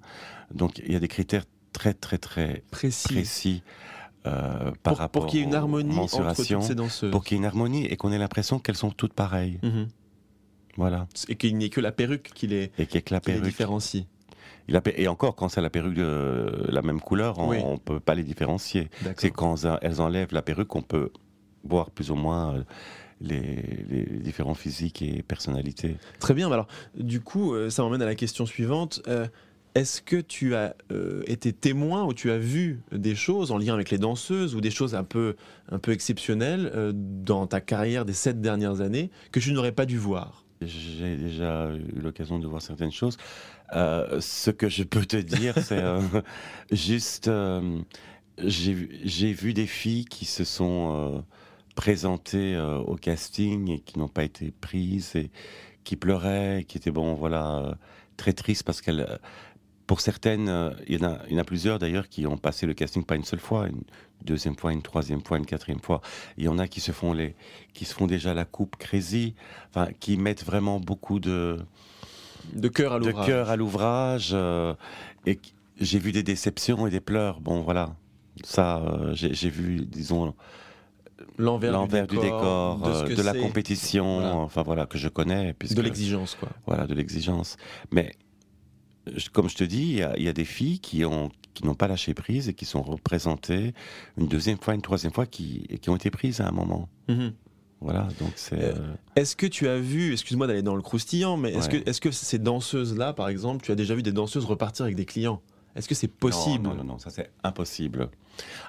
Donc 0.54 0.80
il 0.86 0.94
y 0.94 0.96
a 0.96 1.00
des 1.00 1.10
critères 1.10 1.44
très 1.74 1.94
très 1.94 2.18
très 2.18 2.64
précis. 2.72 3.14
précis 3.14 3.64
euh, 4.26 4.72
par 4.84 4.94
Pour, 4.94 4.98
rapport 5.00 5.22
pour 5.24 5.32
qu'il 5.32 5.40
y 5.40 5.44
ait 5.44 5.46
une 5.46 5.56
harmonie 5.56 5.98
entre 5.98 6.12
toutes 6.12 6.20
mensurations, 6.22 6.62
ces 6.62 6.76
danseuses. 6.76 7.12
pour 7.12 7.24
qu'il 7.26 7.36
y 7.36 7.40
ait 7.40 7.44
une 7.44 7.46
harmonie 7.48 7.86
et 7.88 7.98
qu'on 7.98 8.12
ait 8.14 8.18
l'impression 8.20 8.60
qu'elles 8.60 8.78
sont 8.78 8.92
toutes 8.92 9.14
pareilles. 9.14 9.60
Mhm. 9.64 9.88
Voilà. 10.78 11.08
Et 11.28 11.36
qu'il 11.36 11.58
n'y 11.58 11.66
ait 11.66 11.70
que 11.70 11.82
la 11.82 11.92
perruque 11.92 12.32
qui 12.34 12.48
les, 12.48 12.72
Et 12.78 12.80
la 12.80 12.86
qui 12.86 12.98
les 13.14 13.20
perruque. 13.20 13.44
différencie. 13.44 14.06
Il 14.68 14.76
a- 14.78 14.82
Et 14.96 15.08
encore, 15.08 15.36
quand 15.36 15.50
c'est 15.50 15.62
la 15.62 15.70
perruque 15.70 15.96
de 15.96 16.68
la 16.70 16.82
même 16.82 17.02
couleur, 17.02 17.40
on 17.40 17.50
Oui. 17.50 17.64
ne 17.64 17.78
peut 17.78 18.00
pas 18.00 18.16
les 18.16 18.24
différencier. 18.24 18.90
C'est 19.18 19.32
quand 19.32 19.56
elles 19.82 20.00
enlèvent 20.02 20.34
la 20.34 20.42
perruque 20.42 20.68
qu'on 20.70 20.82
peut 20.84 21.10
voir 21.64 21.90
plus 21.92 22.10
ou 22.12 22.16
moins 22.16 22.56
euh, 22.56 22.64
les, 23.20 23.86
les 23.90 24.04
différents 24.20 24.54
physiques 24.54 25.02
et 25.02 25.24
personnalités. 25.24 25.98
Très 26.20 26.34
bien. 26.34 26.52
Alors, 26.52 26.68
du 26.96 27.20
coup, 27.22 27.54
euh, 27.54 27.70
ça 27.70 27.84
m'emmène 27.84 28.02
à 28.02 28.06
la 28.06 28.16
question 28.16 28.46
suivante. 28.46 29.02
Euh, 29.08 29.28
Est-ce 29.74 30.02
que 30.02 30.18
tu 30.18 30.54
as 30.56 30.76
euh, 30.92 31.24
été 31.28 31.54
témoin 31.54 32.04
ou 32.04 32.14
tu 32.14 32.30
as 32.30 32.38
vu 32.38 32.82
des 32.92 33.16
choses 33.16 33.52
en 33.52 33.58
lien 33.58 33.74
avec 33.74 33.90
les 33.90 33.98
danseuses 33.98 34.54
ou 34.54 34.60
des 34.62 34.72
choses 34.72 34.96
un 34.96 35.04
peu, 35.06 35.36
un 35.70 35.80
peu 35.80 35.92
exceptionnelles 35.92 36.70
euh, 36.76 36.92
dans 36.94 37.48
ta 37.48 37.62
carrière 37.62 38.04
des 38.04 38.12
sept 38.14 38.42
dernières 38.42 38.82
années 38.82 39.12
que 39.32 39.40
tu 39.40 39.54
n'aurais 39.54 39.72
pas 39.72 39.86
dû 39.86 39.98
voir? 39.98 40.44
J'ai 40.62 41.18
déjà 41.18 41.72
eu 41.74 42.00
l'occasion 42.02 42.38
de 42.40 42.48
voir 42.48 42.62
certaines 42.62 42.92
choses. 42.92 43.18
Euh, 43.74 44.20
ce 44.22 44.52
que 44.52 44.70
je 44.70 44.84
peux 44.84 45.06
te 45.06 45.18
dire, 45.18 45.56
c'est 45.64 45.80
euh, 45.82 46.02
juste, 46.72 47.28
euh, 47.28 47.80
j'ai 48.38 48.74
vu- 48.74 49.54
des 49.54 49.66
filles 49.68 50.06
qui 50.06 50.26
se 50.26 50.44
sont 50.44 50.94
euh, 51.16 51.22
présentées 51.76 52.58
au 52.86 52.96
casting 52.96 53.70
et 53.72 53.80
qui 53.80 53.98
n'ont 53.98 54.08
pas 54.10 54.24
été 54.24 54.52
prises 54.62 55.16
et 55.16 55.32
qui 55.84 55.96
pleuraient, 55.96 56.66
qui 56.68 56.78
étaient 56.78 56.92
bon, 56.92 57.16
voilà, 57.16 57.78
très 58.18 58.34
tristes 58.34 58.64
parce 58.64 58.82
qu'elles, 58.82 59.20
pour 59.92 60.00
certaines, 60.00 60.48
euh, 60.48 60.70
il 60.88 61.02
y 61.02 61.06
en 61.06 61.10
a, 61.10 61.18
il 61.28 61.34
y 61.34 61.36
en 61.36 61.42
a 61.42 61.44
plusieurs 61.44 61.78
d'ailleurs 61.78 62.08
qui 62.08 62.26
ont 62.26 62.38
passé 62.38 62.66
le 62.66 62.74
casting 62.74 63.04
pas 63.04 63.18
une 63.18 63.26
seule 63.26 63.42
fois, 63.42 63.68
une 63.68 63.82
deuxième 64.24 64.56
fois, 64.56 64.72
une 64.72 64.82
troisième 64.82 65.20
fois, 65.20 65.38
une 65.38 65.46
quatrième 65.46 65.82
fois. 65.82 66.00
Il 66.38 66.46
y 66.46 66.48
en 66.48 66.60
a 66.60 66.70
qui 66.70 66.80
se 66.80 66.94
font 66.94 67.12
les, 67.12 67.36
qui 67.74 67.84
se 67.84 67.94
font 67.94 68.08
déjà 68.08 68.34
la 68.34 68.46
coupe 68.46 68.78
crazy, 68.78 69.36
enfin, 69.70 69.90
qui 70.00 70.16
mettent 70.16 70.46
vraiment 70.46 70.80
beaucoup 70.80 71.20
de, 71.20 71.58
De 72.54 72.70
cœur 72.70 72.94
à 72.94 73.00
de 73.02 73.08
l'ouvrage. 73.08 73.26
cœur 73.28 73.50
à 73.50 73.58
l'ouvrage. 73.58 74.30
euh, 74.32 74.74
et 75.26 75.38
j'ai 75.78 76.00
vu 76.00 76.14
des 76.14 76.24
déceptions 76.24 76.88
et 76.88 76.90
des 76.90 77.02
pleurs. 77.02 77.42
Bon, 77.42 77.60
voilà. 77.60 77.94
Ça, 78.46 78.78
euh, 78.78 79.14
j'ai 79.14 79.50
vu, 79.50 79.86
disons, 79.86 80.34
L'envers 81.38 82.08
du 82.08 82.18
décor, 82.18 82.78
de, 82.78 83.14
de 83.14 83.22
la 83.22 83.34
compétition, 83.34 84.22
Voilà. 84.22 84.36
enfin 84.38 84.64
voilà, 84.64 84.86
que 84.86 84.98
je 84.98 85.10
connais. 85.10 85.52
Puisque, 85.52 85.76
de 85.76 85.82
l'exigence, 85.82 86.36
quoi. 86.40 86.48
Voilà, 86.66 86.88
de 86.88 86.94
l'exigence. 86.94 87.58
Mais, 87.92 88.14
comme 89.34 89.50
je 89.50 89.56
te 89.56 89.64
dis, 89.64 89.82
il 89.84 89.98
y 89.98 90.04
a, 90.04 90.16
il 90.18 90.24
y 90.24 90.28
a 90.30 90.34
des 90.34 90.46
filles 90.46 90.80
qui 90.80 91.04
ont 91.06 91.30
qui 91.54 91.66
n'ont 91.66 91.76
pas 91.76 91.88
lâché 91.90 92.14
prise 92.14 92.48
et 92.48 92.54
qui 92.54 92.64
sont 92.64 92.82
représentées 92.82 93.74
une 94.18 94.28
deuxième 94.28 94.58
fois, 94.58 94.74
une 94.74 94.82
troisième 94.82 95.12
fois, 95.12 95.26
qui, 95.26 95.66
et 95.70 95.80
qui 95.80 95.90
ont 95.90 95.98
été 95.98 96.10
prises 96.10 96.40
à 96.40 96.48
un 96.48 96.52
moment. 96.52 96.88
Mhm. 97.10 97.34
Voilà, 97.82 98.08
donc 98.20 98.32
c'est. 98.36 98.62
Euh, 98.62 98.74
euh, 98.76 98.94
Est-ce 99.18 99.36
que 99.36 99.48
tu 99.48 99.68
as 99.68 99.78
vu, 99.78 100.14
excuse-moi 100.14 100.48
d'aller 100.48 100.62
dans 100.62 100.76
le 100.76 100.82
croustillant, 100.82 101.36
mais 101.36 101.52
est-ce 101.52 101.68
Ouais. 101.70 101.82
que, 101.82 101.90
est-ce 101.90 102.00
que 102.00 102.12
ces 102.12 102.40
danseuses-là, 102.40 103.12
par 103.14 103.28
exemple, 103.28 103.66
tu 103.66 103.72
as 103.72 103.76
déjà 103.76 103.96
vu 103.96 104.02
des 104.04 104.14
danseuses 104.14 104.46
repartir 104.46 104.86
avec 104.86 104.96
des 104.96 105.06
clients? 105.06 105.42
Est-ce 105.76 105.90
que 105.90 105.96
c'est 105.96 106.08
possible? 106.08 106.64
Non, 106.64 106.76
non, 106.76 106.84
non, 106.84 106.94
non, 106.94 107.00
ça 107.00 107.10
c'est 107.10 107.32
impossible. 107.44 108.10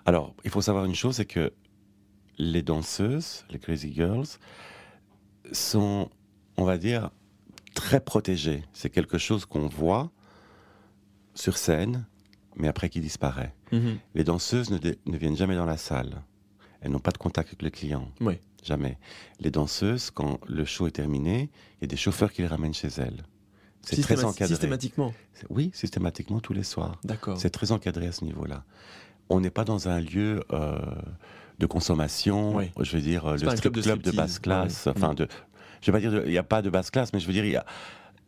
Alors, 0.06 0.34
il 0.44 0.50
faut 0.50 0.62
savoir 0.62 0.84
une 0.84 0.94
chose, 0.94 1.16
c'est 1.16 1.24
que 1.24 1.52
les 2.38 2.62
danseuses, 2.62 3.44
les 3.50 3.58
Crazy 3.60 3.92
Girls, 3.92 4.26
sont, 5.52 6.08
on 6.56 6.64
va 6.64 6.78
dire, 6.78 7.10
très 7.74 8.00
protégées. 8.00 8.64
C'est 8.72 8.90
quelque 8.90 9.18
chose 9.18 9.44
qu'on 9.44 9.68
voit 9.68 10.10
sur 11.34 11.56
scène, 11.56 12.04
mais 12.56 12.68
après 12.68 12.88
qui 12.88 13.00
disparaît. 13.00 13.54
Mhm. 13.72 13.98
Les 14.14 14.24
danseuses 14.24 14.70
ne, 14.70 15.16
viennent 15.16 15.36
jamais 15.36 15.56
dans 15.56 15.64
la 15.66 15.76
salle. 15.76 16.22
Elles 16.80 16.90
n'ont 16.90 16.98
pas 16.98 17.12
de 17.12 17.18
contact 17.18 17.48
avec 17.50 17.62
le 17.62 17.70
client. 17.70 18.10
Oui. 18.20 18.38
Jamais. 18.64 18.98
Les 19.40 19.50
danseuses, 19.50 20.10
quand 20.10 20.38
le 20.48 20.64
show 20.64 20.86
est 20.86 20.92
terminé, 20.92 21.50
il 21.78 21.82
y 21.82 21.84
a 21.84 21.86
des 21.88 21.96
chauffeurs 21.96 22.32
qui 22.32 22.42
les 22.42 22.48
ramènent 22.48 22.74
chez 22.74 22.88
elles. 22.98 23.22
C'est 23.82 24.00
très 24.00 24.22
encadré. 24.24 24.46
Systématiquement. 24.54 25.12
Oui, 25.50 25.70
systématiquement 25.74 26.38
tous 26.38 26.52
les 26.52 26.62
soirs. 26.62 27.00
D'accord. 27.02 27.36
C'est 27.38 27.50
très 27.50 27.72
encadré 27.72 28.06
à 28.06 28.12
ce 28.12 28.24
niveau-là. 28.24 28.62
On 29.28 29.40
n'est 29.40 29.50
pas 29.50 29.64
dans 29.64 29.88
un 29.88 30.00
lieu 30.00 30.44
euh, 30.52 30.78
de 31.58 31.66
consommation, 31.66 32.54
Oui. 32.54 32.70
je 32.80 32.96
veux 32.96 33.02
dire, 33.02 33.26
euh, 33.26 33.32
le 33.32 33.50
strip 33.56 33.72
club 33.72 33.82
club 33.84 34.02
de 34.02 34.10
basse 34.12 34.38
classe. 34.38 34.86
Ouais. 34.86 34.92
Enfin, 34.96 35.12
Mm. 35.12 35.16
de, 35.16 35.28
je 35.80 35.86
vais 35.90 35.92
pas 35.92 36.00
dire, 36.00 36.12
de- 36.12 36.22
il 36.26 36.30
n'y 36.30 36.38
a 36.38 36.42
pas 36.44 36.62
de 36.62 36.70
basse 36.70 36.90
classe, 36.92 37.12
mais 37.12 37.18
je 37.18 37.26
veux 37.26 37.32
dire, 37.32 37.44
il 37.44 37.50
y 37.52 37.56
a, 37.56 37.64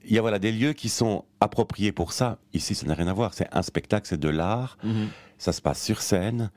il 0.07 0.14
y 0.14 0.19
a 0.19 0.21
voilà, 0.21 0.38
des 0.38 0.53
lieux 0.53 0.73
qui 0.73 0.88
sont 0.88 1.25
appropriés 1.40 1.93
pour 1.93 2.12
ça. 2.12 2.38
Ici, 2.53 2.75
ça 2.75 2.87
n'a 2.87 2.95
rien 2.95 3.09
à 3.09 3.12
voir. 3.12 3.35
C'est 3.35 3.49
un 3.53 3.62
spectacle, 3.62 4.07
c'est 4.09 4.21
de 4.21 4.29
l'art. 4.29 4.77
Mhm. 4.85 5.09
Ça 5.38 5.53
se 5.53 5.61
passe 5.61 5.83
sur 5.83 6.01
scène. 6.03 6.51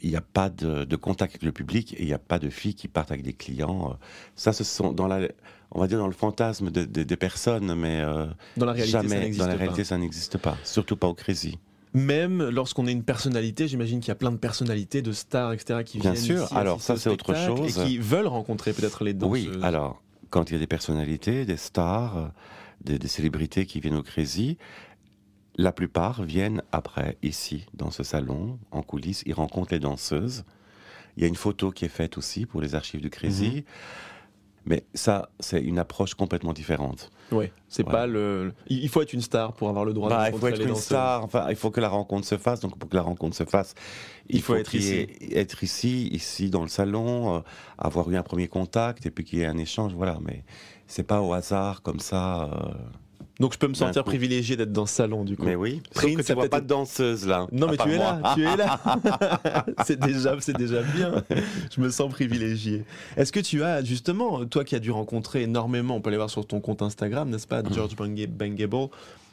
Il 0.00 0.10
n'y 0.10 0.16
a 0.16 0.20
pas 0.20 0.50
de, 0.50 0.84
de 0.84 0.96
contact 0.96 1.32
avec 1.32 1.42
le 1.44 1.52
public 1.52 1.94
et 1.94 2.02
il 2.02 2.06
n'y 2.06 2.12
a 2.12 2.18
pas 2.18 2.38
de 2.38 2.50
filles 2.50 2.74
qui 2.74 2.88
partent 2.88 3.10
avec 3.10 3.22
des 3.22 3.32
clients. 3.32 3.90
Euh, 3.92 3.94
Ça, 4.36 4.52
ce 4.52 4.62
sont 4.64 4.92
dans 4.92 5.06
la, 5.06 5.28
on 5.70 5.80
va 5.80 5.86
dire 5.86 5.98
dans 5.98 6.06
le 6.08 6.12
fantasme 6.12 6.70
de- 6.70 6.84
de- 6.84 7.02
des 7.04 7.16
personnes, 7.16 7.74
mais 7.74 8.00
euh, 8.00 8.26
Dans 8.56 8.66
la 8.66 8.72
réalité, 8.72 8.92
ça 8.98 9.02
jamais 9.02 9.20
n'existe 9.20 9.40
dans 9.40 9.46
la 9.46 9.54
pas. 9.54 9.58
réalité, 9.60 9.84
ça 9.84 9.96
n'existe 9.96 10.36
pas. 10.38 10.56
Surtout 10.64 10.96
pas 10.96 11.06
au 11.06 11.14
Crazy. 11.14 11.58
Même 11.94 12.42
lorsqu'on 12.50 12.86
est 12.86 12.92
une 12.92 13.04
personnalité, 13.04 13.68
j'imagine 13.68 14.00
qu'il 14.00 14.08
y 14.08 14.10
a 14.10 14.16
plein 14.16 14.32
de 14.32 14.36
personnalités, 14.36 15.00
de 15.00 15.12
stars, 15.12 15.52
etc., 15.52 15.84
qui 15.84 15.98
Bien 16.00 16.10
viennent 16.12 16.24
sûr. 16.24 16.44
ici 16.44 16.54
Alors, 16.54 16.82
ça, 16.82 16.96
c'est 16.96 17.08
autre 17.08 17.34
chose. 17.34 17.78
Et 17.78 17.84
qui 17.84 17.98
veulent 17.98 18.26
rencontrer 18.26 18.72
peut-être 18.72 19.04
les 19.04 19.14
danseuses. 19.14 19.48
Oui, 19.48 19.58
alors, 19.62 20.02
quand 20.30 20.50
il 20.50 20.54
y 20.54 20.56
a 20.56 20.58
des 20.60 20.66
personnalités, 20.66 21.44
des 21.46 21.56
stars, 21.56 22.32
des, 22.80 22.98
des 22.98 23.08
célébrités 23.08 23.66
qui 23.66 23.80
viennent 23.80 23.96
au 23.96 24.02
Crazy, 24.02 24.58
la 25.56 25.72
plupart 25.72 26.22
viennent 26.22 26.62
après, 26.72 27.16
ici, 27.22 27.66
dans 27.74 27.90
ce 27.90 28.02
salon, 28.02 28.58
en 28.72 28.82
coulisses, 28.82 29.22
ils 29.26 29.34
rencontrent 29.34 29.72
les 29.72 29.78
danseuses. 29.78 30.44
Il 31.16 31.22
y 31.22 31.26
a 31.26 31.28
une 31.28 31.36
photo 31.36 31.70
qui 31.70 31.84
est 31.84 31.88
faite 31.88 32.18
aussi 32.18 32.44
pour 32.44 32.60
les 32.60 32.74
archives 32.74 33.00
du 33.00 33.10
Crazy. 33.10 33.50
Mhm. 33.56 33.62
Mais 34.66 34.82
ça, 34.94 35.28
c'est 35.40 35.60
une 35.60 35.78
approche 35.78 36.14
complètement 36.14 36.54
différente. 36.54 37.10
Ouais, 37.30 37.52
c'est 37.68 37.82
Voilà. 37.82 37.98
pas 37.98 38.06
le. 38.06 38.54
Il 38.68 38.88
faut 38.88 39.02
être 39.02 39.12
une 39.12 39.20
star 39.20 39.52
pour 39.52 39.68
avoir 39.68 39.84
le 39.84 39.92
droit 39.92 40.08
Bah, 40.08 40.30
de 40.30 40.34
il 40.34 40.40
faut 40.40 40.46
être 40.48 40.58
une 40.66 40.74
star, 40.74 41.22
enfin, 41.22 41.46
il 41.50 41.56
faut 41.56 41.70
que 41.70 41.82
la 41.82 41.90
rencontre 41.90 42.26
se 42.26 42.38
fasse. 42.38 42.60
Donc, 42.60 42.78
pour 42.78 42.88
que 42.88 42.96
la 42.96 43.02
rencontre 43.02 43.36
se 43.36 43.44
fasse, 43.44 43.74
Il 44.30 44.40
faut 44.40 44.54
être 44.54 44.74
ici. 44.74 44.94
ait- 44.94 45.38
être 45.38 45.62
ici, 45.62 46.08
ici 46.08 46.48
dans 46.48 46.62
le 46.62 46.68
salon, 46.68 47.36
euh, 47.36 47.40
avoir 47.76 48.10
eu 48.10 48.16
un 48.16 48.22
premier 48.22 48.48
contact 48.48 49.04
et 49.04 49.10
puis 49.10 49.24
qu'il 49.24 49.40
y 49.40 49.42
ait 49.42 49.46
un 49.46 49.58
échange. 49.58 49.92
Voilà, 49.92 50.18
mais 50.24 50.44
c'est 50.86 51.02
pas 51.06 51.20
au 51.20 51.32
hasard 51.32 51.82
comme 51.82 52.00
ça. 52.00 52.44
euh, 52.44 52.74
Donc 53.40 53.52
je 53.52 53.58
peux 53.58 53.66
me 53.68 53.74
sentir 53.74 54.04
privilégié 54.04 54.56
d'être 54.56 54.72
dans 54.72 54.86
ce 54.86 54.94
salon 54.94 55.24
du 55.24 55.36
coup. 55.36 55.44
Mais 55.44 55.56
oui, 55.56 55.82
Prince, 55.94 56.24
tu 56.26 56.32
vois 56.34 56.48
pas 56.48 56.60
de 56.60 56.66
danseuse 56.66 57.26
là. 57.26 57.46
Non 57.52 57.66
mais 57.68 57.76
tu 57.76 57.90
es 57.90 57.98
là, 57.98 58.20
tu 58.34 58.44
es 58.46 58.56
là. 58.56 58.80
c'est 59.86 59.98
déjà, 59.98 60.36
c'est 60.40 60.56
déjà 60.56 60.82
bien. 60.82 61.22
Je 61.74 61.80
me 61.80 61.90
sens 61.90 62.10
privilégié. 62.10 62.84
Est-ce 63.16 63.32
que 63.32 63.40
tu 63.40 63.62
as 63.62 63.82
justement, 63.82 64.44
toi 64.46 64.64
qui 64.64 64.74
as 64.76 64.80
dû 64.80 64.90
rencontrer 64.90 65.42
énormément, 65.42 65.96
on 65.96 66.00
peut 66.00 66.08
aller 66.10 66.16
voir 66.16 66.30
sur 66.30 66.46
ton 66.46 66.60
compte 66.60 66.82
Instagram, 66.82 67.28
n'est-ce 67.30 67.46
pas, 67.46 67.62
Mm. 67.62 67.72
George 67.74 67.96
Banga- 67.96 68.26
Bangable. 68.26 68.88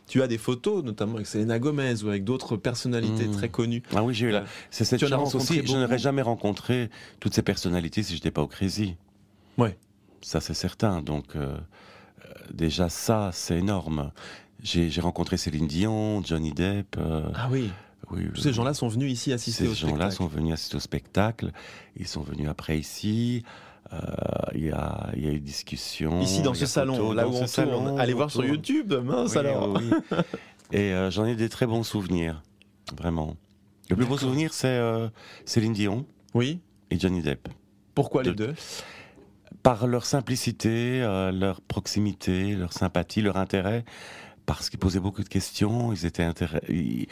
Tu 0.08 0.22
as 0.22 0.28
des 0.28 0.38
photos, 0.40 0.84
notamment 0.84 1.16
avec 1.16 1.28
Selena 1.28 1.58
Gomez 1.60 2.04
ou 2.04 2.10
avec 2.10 2.24
d'autres 2.26 2.58
personnalités 2.58 3.28
Mm. 3.28 3.32
très 3.32 3.50
connues. 3.50 3.84
Ah 3.96 4.04
oui, 4.04 4.14
j'ai 4.14 4.26
eu 4.28 4.32
la... 4.32 4.40
Euh, 4.40 4.46
C'est 4.70 4.84
cette 4.84 5.00
tu 5.00 5.08
chance 5.08 5.36
aussi. 5.36 5.62
Je 5.66 5.78
n'aurais 5.78 6.00
jamais 6.00 6.22
rencontré 6.22 6.90
toutes 7.22 7.34
ces 7.34 7.44
personnalités 7.44 8.04
si 8.04 8.14
je 8.14 8.18
n'étais 8.18 8.32
pas 8.32 8.42
au 8.42 8.48
Crazy. 8.48 8.96
Ouais. 9.58 9.78
Ça, 10.22 10.40
c'est 10.42 10.54
certain. 10.54 11.02
Donc, 11.02 11.36
euh, 11.36 11.58
déjà, 12.54 12.90
ça, 12.90 13.32
c'est 13.34 13.58
énorme. 13.58 14.12
J'ai 14.64 15.02
rencontré 15.02 15.38
Céline 15.38 15.68
Dion, 15.68 16.24
Johnny 16.24 16.52
Depp. 16.52 16.96
euh, 16.98 17.30
Ah 17.34 17.48
oui, 17.52 17.72
oui, 18.12 18.28
tous 18.34 18.42
ces 18.42 18.54
gens-là 18.54 18.74
sont 18.76 18.88
venus 18.88 19.12
ici 19.12 19.34
assister 19.34 19.64
Ces 19.66 19.72
au 19.72 19.74
gens-là 19.74 20.12
spectacle. 20.12 20.16
sont 20.16 20.28
venus 20.28 20.54
assister 20.54 20.76
au 20.78 20.80
spectacle. 20.80 21.52
Ils 21.98 22.08
sont 22.08 22.22
venus 22.22 22.48
après 22.48 22.78
ici. 22.78 23.44
Euh, 23.94 23.98
Il 24.54 24.62
y, 24.62 24.68
y 24.68 24.72
a 24.72 25.12
eu 25.16 25.40
discussion. 25.40 26.22
Ici 26.22 26.42
dans 26.44 26.54
ce 26.54 26.66
salon, 26.68 27.12
là 27.12 27.28
où 27.28 27.34
on 27.36 27.46
tourne. 27.46 28.00
Allez 28.00 28.14
voir 28.14 28.30
sur. 28.30 28.46
YouTube, 28.46 28.94
mince 28.94 29.32
Oui, 29.32 29.38
alors. 29.40 29.74
oui. 29.74 30.18
Et 30.72 30.94
j'en 31.10 31.26
ai 31.26 31.36
des 31.36 31.50
très 31.50 31.66
bons 31.68 31.84
souvenirs, 31.84 32.42
vraiment. 32.96 33.36
Le 33.90 33.96
plus 33.98 34.06
beau 34.06 34.18
souvenir, 34.18 34.54
c'est 34.54 34.80
Céline 35.44 35.74
Dion 35.74 36.06
Oui. 36.34 36.60
et 36.92 36.98
Johnny 37.00 37.22
Depp. 37.22 37.50
Pourquoi 37.94 38.24
les 38.24 38.30
De- 38.30 38.36
deux? 38.46 38.54
Par 39.64 39.88
leur 39.88 40.06
simplicité, 40.06 41.02
euh, 41.02 41.32
leur 41.32 41.62
proximité, 41.62 42.56
leur 42.56 42.74
sympathie, 42.74 43.22
leur 43.22 43.38
intérêt, 43.38 43.86
parce 44.46 44.70
qu'ils 44.70 44.80
posaient 44.80 45.00
beaucoup 45.00 45.24
de 45.24 45.30
questions, 45.30 45.94
ils 45.94 46.06
étaient 46.06 46.28
ils, 46.68 47.08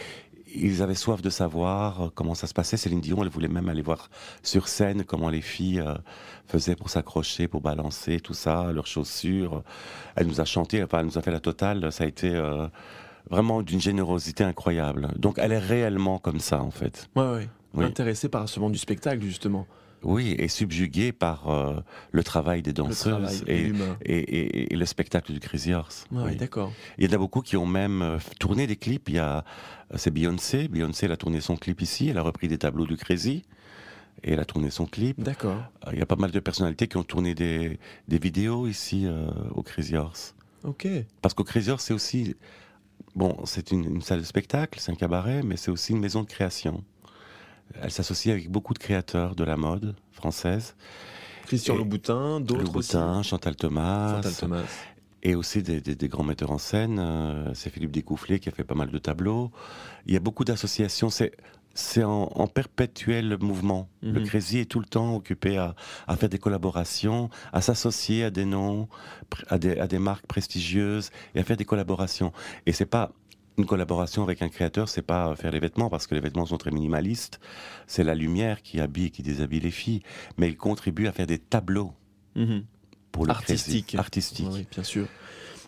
ils 0.56 0.82
avaient 0.82 0.96
soif 0.96 1.22
de 1.22 1.30
savoir 1.30 2.02
euh, 2.02 2.10
comment 2.14 2.36
ça 2.36 2.48
se 2.48 2.54
passait. 2.54 2.78
Céline 2.78 3.02
Dion, 3.02 3.22
elle 3.24 3.30
voulait 3.30 3.48
même 3.48 3.70
aller 3.70 3.82
voir 3.82 4.10
sur 4.44 4.68
scène 4.68 5.04
comment 5.04 5.30
les 5.30 5.42
filles 5.42 5.80
euh, 5.80 5.96
faisaient 6.48 6.76
pour 6.76 6.90
s'accrocher, 6.90 7.48
pour 7.48 7.62
balancer, 7.62 8.20
tout 8.20 8.34
ça, 8.34 8.72
leurs 8.72 8.88
chaussures. 8.88 9.64
Elle 10.16 10.28
nous 10.28 10.42
a 10.42 10.46
chanté, 10.46 10.84
enfin, 10.84 11.00
elle 11.00 11.06
nous 11.06 11.18
a 11.18 11.22
fait 11.22 11.32
la 11.32 11.40
totale. 11.40 11.92
Ça 11.92 12.04
a 12.04 12.08
été 12.08 12.34
euh, 12.34 12.68
vraiment 13.30 13.62
d'une 13.62 13.82
générosité 13.82 14.44
incroyable. 14.44 15.10
Donc, 15.18 15.38
elle 15.38 15.52
est 15.52 15.60
réellement 15.60 16.18
comme 16.20 16.40
ça, 16.40 16.62
en 16.62 16.72
fait. 16.72 17.10
Ouais, 17.16 17.32
ouais. 17.32 17.50
Oui. 17.76 17.86
Intéressé 17.86 18.30
par 18.30 18.50
ce 18.50 18.60
monde 18.60 18.72
du 18.72 18.80
spectacle 18.80 19.22
justement. 19.22 19.68
Oui, 20.04 20.36
et 20.40 20.48
subjuguée 20.48 21.12
par 21.12 21.50
euh, 21.50 21.82
le 22.12 22.24
travail 22.24 22.62
des 22.62 22.72
danseuses 22.74 23.44
et 23.48 23.58
et, 23.60 23.64
l'humain. 23.66 23.98
et, 24.02 24.18
et- 24.18 24.74
et 24.74 24.76
le 24.78 24.86
spectacle 24.86 25.34
du 25.34 25.40
Crazy 25.40 25.74
Horse. 25.74 26.06
Ouais, 26.12 26.24
Oui. 26.24 26.36
d'accord. 26.38 26.72
Il 26.98 27.06
y 27.06 27.12
en 27.12 27.16
a 27.16 27.18
beaucoup 27.18 27.42
qui 27.42 27.58
ont 27.58 27.66
même 27.66 28.02
euh, 28.02 28.18
tourné 28.40 28.66
des 28.68 28.76
clips. 28.78 29.10
Il 29.10 29.16
y 29.16 29.20
a, 29.20 29.44
c'est 29.96 30.12
Beyoncé. 30.12 30.68
Beyoncé, 30.70 31.06
elle 31.06 31.12
a 31.12 31.18
tourné 31.18 31.42
son 31.42 31.58
clip 31.58 31.82
ici. 31.82 32.08
Elle 32.10 32.18
a 32.18 32.22
repris 32.22 32.48
des 32.48 32.58
tableaux 32.58 32.86
du 32.88 32.96
Crazy 32.96 33.44
et 34.24 34.32
elle 34.34 34.40
a 34.40 34.46
tourné 34.46 34.70
son 34.70 34.86
clip. 34.86 35.22
D'accord. 35.22 35.62
Euh, 35.88 35.92
Il 35.94 36.00
y 36.00 36.02
a 36.02 36.06
pas 36.06 36.16
mal 36.16 36.32
de 36.32 36.40
personnalités 36.40 36.88
qui 36.88 36.98
ont 36.98 37.04
tourné 37.04 37.36
des, 37.36 37.78
des 38.08 38.20
vidéos 38.20 38.68
ici 38.68 39.06
euh, 39.06 39.30
au 39.54 39.64
Crazy 39.64 39.96
Horse. 39.98 40.34
Ok. 40.64 40.88
Parce 41.22 41.34
qu'au 41.34 41.44
Crazy 41.44 41.72
Horse, 41.72 41.84
c'est 41.86 41.94
aussi, 41.94 42.36
bon, 43.16 43.38
c'est 43.46 43.72
une, 43.72 43.84
une 43.86 44.02
salle 44.02 44.20
de 44.20 44.26
spectacle, 44.26 44.80
c'est 44.82 44.92
un 44.92 44.96
cabaret, 44.96 45.42
mais 45.44 45.56
c'est 45.58 45.72
aussi 45.72 45.92
une 45.94 46.00
maison 46.00 46.22
de 46.24 46.28
création. 46.28 46.84
Elle 47.82 47.92
s'associe 47.92 48.32
avec 48.34 48.50
beaucoup 48.50 48.74
de 48.74 48.80
créateurs 48.80 49.36
de 49.36 49.44
la 49.44 49.58
mode 49.58 49.96
française. 50.12 50.76
Christian 51.46 51.76
Louboutin, 51.76 52.40
d'autres 52.42 52.72
Le 52.72 52.78
aussi. 52.78 53.28
Chantal 53.28 53.56
Thomas, 53.56 54.16
Chantal 54.16 54.34
Thomas. 54.36 54.64
et 55.24 55.36
aussi 55.36 55.64
des, 55.64 55.82
des- 55.82 55.96
des 55.96 56.08
grands 56.08 56.24
metteurs 56.24 56.52
en 56.52 56.58
scène. 56.58 56.98
euh, 57.00 57.52
c'est 57.54 57.70
Philippe 57.72 57.92
Découfflé 57.92 58.40
qui 58.40 58.50
a 58.50 58.52
fait 58.52 58.64
pas 58.64 58.76
mal 58.76 58.90
de 58.92 58.98
tableaux. 59.00 59.52
Il 60.06 60.14
y 60.14 60.18
a 60.18 60.20
beaucoup 60.20 60.44
d'associations. 60.46 61.10
C'est 61.10 61.32
c'est 61.76 62.04
en, 62.04 62.24
en 62.36 62.48
perpétuel 62.48 63.38
mouvement. 63.40 63.88
Le 64.02 64.20
Mhm. 64.20 64.24
Crazy 64.26 64.58
est 64.58 64.66
tout 64.66 64.80
le 64.80 64.86
temps 64.88 65.16
occupé 65.16 65.58
à, 65.58 65.76
à 66.08 66.18
faire 66.18 66.28
des 66.28 66.40
collaborations, 66.40 67.30
à 67.54 67.62
s'associer 67.62 68.24
à 68.26 68.32
des 68.32 68.44
noms, 68.44 68.90
à 69.48 69.58
des, 69.60 69.78
à 69.80 69.88
des 69.88 70.00
marques 70.00 70.26
prestigieuses 70.26 71.10
et 71.36 71.40
à 71.40 71.44
faire 71.44 71.56
des 71.58 71.66
collaborations. 71.66 72.34
Et 72.66 72.74
c'est 72.74 72.88
pas 72.88 73.12
une 73.58 73.66
collaboration 73.66 74.24
avec 74.24 74.42
un 74.42 74.50
créateur, 74.50 74.88
c'est 74.88 75.02
pas 75.02 75.36
faire 75.36 75.52
les 75.52 75.60
vêtements 75.60 75.90
parce 75.90 76.08
que 76.08 76.16
les 76.16 76.22
vêtements 76.22 76.46
sont 76.46 76.58
très 76.58 76.72
minimalistes. 76.72 77.40
C'est 77.88 78.04
la 78.04 78.16
lumière 78.16 78.62
qui 78.62 78.80
habille, 78.80 79.12
qui 79.12 79.22
déshabille 79.24 79.60
les 79.60 79.72
filles, 79.72 80.02
mais 80.38 80.48
il 80.48 80.56
contribue 80.58 81.08
à 81.08 81.12
faire 81.12 81.28
des 81.28 81.40
tableaux 81.40 81.94
Mhm. 82.36 82.64
pour 83.12 83.26
le. 83.26 83.32
Artistique. 83.32 83.96
Artistique. 83.96 84.48
Oui, 84.52 84.66
bien 84.72 84.84
sûr. 84.84 85.08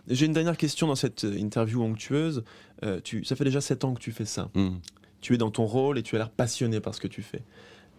J'ai 0.07 0.25
une 0.25 0.33
dernière 0.33 0.57
question 0.57 0.87
dans 0.87 0.95
cette 0.95 1.25
euh, 1.25 1.37
interview 1.37 1.83
onctueuse. 1.83 2.43
Euh, 2.83 2.99
tu, 3.03 3.23
ça 3.25 3.35
fait 3.35 3.43
déjà 3.43 3.61
7 3.61 3.83
ans 3.83 3.93
que 3.93 3.99
tu 3.99 4.11
fais 4.11 4.25
ça. 4.25 4.49
Mm. 4.55 4.77
Tu 5.21 5.33
es 5.35 5.37
dans 5.37 5.51
ton 5.51 5.65
rôle 5.65 5.97
et 5.99 6.03
tu 6.03 6.15
as 6.15 6.19
l'air 6.19 6.29
passionné 6.31 6.79
par 6.79 6.95
ce 6.95 7.01
que 7.01 7.07
tu 7.07 7.21
fais. 7.21 7.43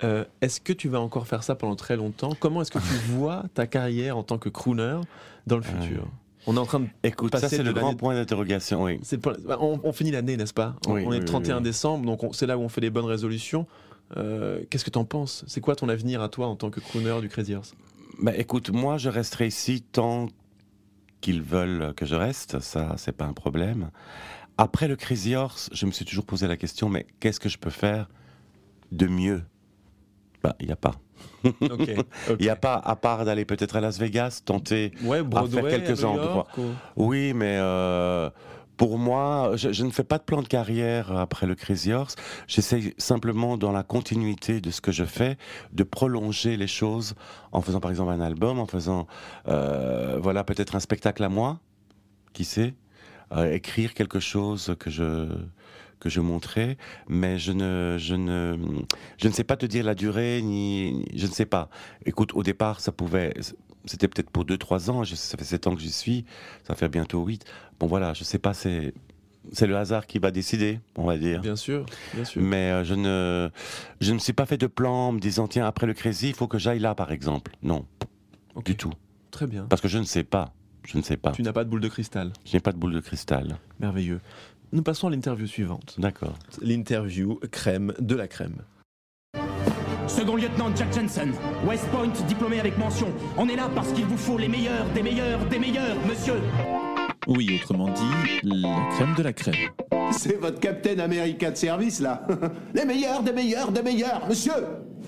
Euh, 0.03 0.25
est-ce 0.41 0.61
que 0.61 0.73
tu 0.73 0.89
vas 0.89 1.01
encore 1.01 1.29
faire 1.29 1.45
ça 1.45 1.55
pendant 1.55 1.77
très 1.77 1.97
longtemps? 1.97 2.33
Comment 2.41 2.63
est-ce 2.63 2.71
que 2.73 2.79
tu 2.79 2.85
vois 3.13 3.45
ta 3.55 3.67
carrière 3.69 4.17
en 4.17 4.23
tant 4.25 4.39
que 4.39 4.49
crooner 4.49 4.99
dans 5.47 5.57
le 5.57 5.63
futur? 5.63 6.03
Euh, 6.05 6.07
On 6.47 6.57
est 6.57 6.61
en 6.61 6.67
train 6.67 6.81
de 6.81 6.87
Écoute, 7.05 7.33
ça 7.35 7.41
passer 7.43 7.57
c'est 7.59 7.63
le 7.63 7.73
grand 7.73 7.95
point 7.95 8.15
d'interrogation, 8.15 8.83
oui. 8.83 8.99
Bah, 9.47 9.59
on, 9.61 9.81
on 9.85 9.93
finit 9.93 10.11
l'année, 10.11 10.37
n'est-ce 10.37 10.53
pas? 10.55 10.75
On, 10.87 10.95
Oui, 10.95 11.03
on 11.07 11.13
est 11.13 11.19
le 11.19 11.25
oui, 11.25 11.27
31 11.27 11.59
oui. 11.59 11.63
décembre, 11.63 12.05
donc 12.05 12.25
on- 12.25 12.33
c'est 12.33 12.47
là 12.47 12.59
où 12.59 12.63
on 12.63 12.69
fait 12.69 12.81
les 12.81 12.91
bonnes 12.91 13.05
résolutions. 13.05 13.67
Euh, 14.17 14.63
Qu'est-ce 14.69 14.85
que 14.85 14.91
tu 14.91 14.99
en 14.99 15.05
penses? 15.05 15.45
C'est 15.47 15.61
quoi 15.61 15.77
ton 15.77 15.89
avenir 15.89 16.21
à 16.21 16.29
toi 16.29 16.47
en 16.49 16.57
tant 16.57 16.71
que 16.71 16.81
crooner 16.81 17.17
du 17.21 17.29
Crazy 17.29 17.55
Horse? 17.55 17.75
Bah, 18.21 18.37
écoute, 18.37 18.71
moi 18.71 18.99
je 18.99 19.09
resterai 19.09 19.47
ici 19.47 19.83
tant 19.83 20.27
qu'ils 21.21 21.43
veulent 21.43 21.95
que 21.95 22.05
je 22.07 22.15
reste, 22.17 22.59
ça 22.61 22.95
c'est 22.99 23.13
pas 23.17 23.25
un 23.25 23.33
problème. 23.33 23.91
Après 24.59 24.89
le 24.89 24.97
Crazy 24.97 25.35
Horse, 25.35 25.71
je 25.73 25.87
me 25.87 25.93
suis 25.93 26.05
toujours 26.05 26.27
posé 26.27 26.47
la 26.49 26.57
question, 26.57 26.89
mais 26.89 27.07
qu'est-ce 27.21 27.41
que 27.41 27.49
je 27.49 27.59
peux 27.59 27.71
faire 27.71 28.09
de 28.91 29.07
mieux? 29.07 29.43
Bah, 30.43 30.57
il 30.61 30.67
n'y 30.67 30.73
a 30.73 30.77
pas. 30.77 30.95
Il 31.45 32.05
n'y 32.41 32.49
a 32.49 32.57
pas, 32.57 32.75
à 32.75 32.97
part 32.97 33.25
d'aller 33.25 33.45
peut-être 33.45 33.77
à 33.77 33.81
Las 33.81 33.99
Vegas, 33.99 34.43
tenter. 34.45 34.93
Ouais, 35.05 35.23
Broadway, 35.23 35.63
quelques 35.71 36.05
à 36.05 36.09
endroits. 36.09 36.47
Oui, 36.97 37.33
mais 37.33 37.59
euh, 37.61 38.31
pour 38.77 38.99
moi, 38.99 39.53
je, 39.55 39.73
je 39.73 39.85
ne 39.85 39.91
fais 39.91 40.05
pas 40.05 40.19
de 40.19 40.25
plan 40.25 40.43
de 40.43 40.49
carrière 40.49 41.13
après 41.17 41.47
le 41.47 41.55
Crazy 41.55 41.93
Horse. 41.93 42.17
J'essaie 42.49 42.95
simplement, 42.99 43.57
dans 43.57 43.73
la 43.73 43.83
continuité 43.83 44.61
de 44.61 44.71
ce 44.71 44.81
que 44.81 44.93
je 44.93 45.05
fais, 45.05 45.37
de 45.73 45.85
prolonger 45.85 46.57
les 46.57 46.67
choses 46.67 47.15
en 47.53 47.61
faisant 47.61 47.81
par 47.81 47.91
exemple 47.91 48.11
un 48.11 48.21
album, 48.21 48.59
en 48.59 48.67
faisant, 48.67 49.07
euh, 49.49 50.19
voilà, 50.21 50.43
peut-être 50.45 50.75
un 50.75 50.81
spectacle 50.81 51.23
à 51.23 51.29
moi, 51.29 51.61
qui 52.33 52.45
sait, 52.45 52.75
euh, 53.33 53.53
écrire 53.53 53.95
quelque 53.95 54.21
chose 54.21 54.75
que 54.79 54.91
je 54.91 55.29
que 56.03 56.11
je 56.11 56.21
montrais, 56.21 56.77
mais 57.09 57.39
je 57.39 57.53
ne, 57.53 57.97
je 57.97 58.15
ne, 58.17 58.57
je 59.19 59.29
ne 59.29 59.33
sais 59.33 59.45
pas 59.45 59.57
te 59.57 59.67
dire 59.67 59.85
la 59.85 59.95
durée, 59.95 60.43
ni, 60.43 61.07
je 61.15 61.27
ne 61.29 61.33
sais 61.33 61.47
pas. 61.47 61.71
Écoute, 62.07 62.33
au 62.35 62.43
départ, 62.43 62.81
ça 62.81 62.91
pouvait, 62.91 63.33
c'était 63.85 64.09
peut-être 64.09 64.29
pour 64.31 64.45
2-3 64.45 64.91
ans, 64.91 65.05
je- 65.05 65.15
ça 65.15 65.39
fait 65.39 65.45
7 65.45 65.69
ans 65.69 65.77
que 65.77 65.81
j'y 65.81 65.93
suis, 65.93 66.25
ça 66.67 66.75
fait 66.75 66.89
bientôt 66.89 67.25
8. 67.25 67.45
Bon 67.79 67.87
voilà, 67.87 68.15
je 68.15 68.25
sais 68.25 68.39
pas, 68.41 68.53
c'est, 68.53 68.93
c'est 69.53 69.69
le 69.69 69.77
hasard 69.77 70.09
qui 70.09 70.19
va 70.19 70.33
décider, 70.33 70.81
on 70.97 71.05
va 71.05 71.17
dire. 71.19 71.41
Bien 71.41 71.55
sûr, 71.57 71.87
bien 72.15 72.25
sûr. 72.25 72.43
Mais 72.43 72.71
euh, 72.73 72.83
je 72.85 72.95
ne, 72.95 73.49
je 74.01 74.09
ne 74.11 74.15
me 74.15 74.19
suis 74.19 74.33
pas 74.33 74.47
fait 74.47 74.59
de 74.59 74.67
plan 74.67 75.09
en 75.09 75.13
me 75.13 75.21
disant, 75.21 75.47
tiens, 75.47 75.67
après 75.67 75.87
le 75.87 75.95
Crazy, 75.95 76.31
il 76.31 76.35
faut 76.35 76.49
que 76.49 76.59
j'aille 76.59 76.81
là, 76.81 76.97
par 76.97 77.13
exemple. 77.13 77.53
Non, 77.63 77.87
du 78.65 78.77
tout. 78.77 78.93
Très 79.31 79.47
bien. 79.47 79.67
Parce 79.69 79.81
que 79.81 79.89
je 79.89 79.99
ne 79.99 80.05
sais 80.05 80.25
pas. 80.25 80.53
Je 80.85 80.99
ne 80.99 81.03
sais 81.03 81.17
pas. 81.17 81.31
Tu 81.31 81.43
n'as 81.43 81.53
pas 81.53 81.63
de 81.63 81.71
boule 81.71 81.81
de 81.81 81.87
cristal. 81.89 82.33
Je 82.45 82.55
n'ai 82.55 82.61
pas 82.61 82.73
de 82.73 82.77
boule 82.77 82.93
de 82.93 82.99
cristal. 82.99 83.57
Merveilleux. 83.79 84.21
Nous 84.73 84.83
passons 84.83 85.09
à 85.09 85.11
l'interview 85.11 85.47
suivante. 85.47 85.97
D'accord. 85.99 86.39
L'interview 86.63 87.39
crème 87.51 87.93
de 87.99 88.15
la 88.15 88.27
crème. 88.27 88.63
Second 90.09 90.37
lieutenant 90.37 90.75
Jack 90.75 90.95
Jensen, 90.95 91.33
West 91.67 91.87
Point 91.91 92.13
diplômé 92.27 92.59
avec 92.59 92.79
mention. 92.79 93.09
On 93.37 93.49
est 93.51 93.57
là 93.57 93.69
parce 93.75 93.93
qu'il 93.93 94.07
vous 94.07 94.17
faut 94.17 94.39
les 94.39 94.49
meilleurs, 94.49 94.87
des 94.95 95.03
meilleurs, 95.03 95.45
des 95.47 95.59
meilleurs, 95.59 95.97
monsieur. 96.09 96.41
Oui, 97.27 97.61
autrement 97.61 97.89
dit, 97.91 98.41
la 98.43 98.89
crème 98.95 99.15
de 99.15 99.23
la 99.23 99.33
crème. 99.35 99.55
C'est 100.11 100.41
votre 100.41 100.59
Captain 100.59 100.99
America 100.99 101.51
de 101.51 101.57
service, 101.57 102.01
là. 102.01 102.27
Les 102.75 102.85
meilleurs, 102.85 103.23
des 103.23 103.33
meilleurs, 103.33 103.71
des 103.71 103.83
meilleurs, 103.83 104.27
monsieur. 104.29 104.53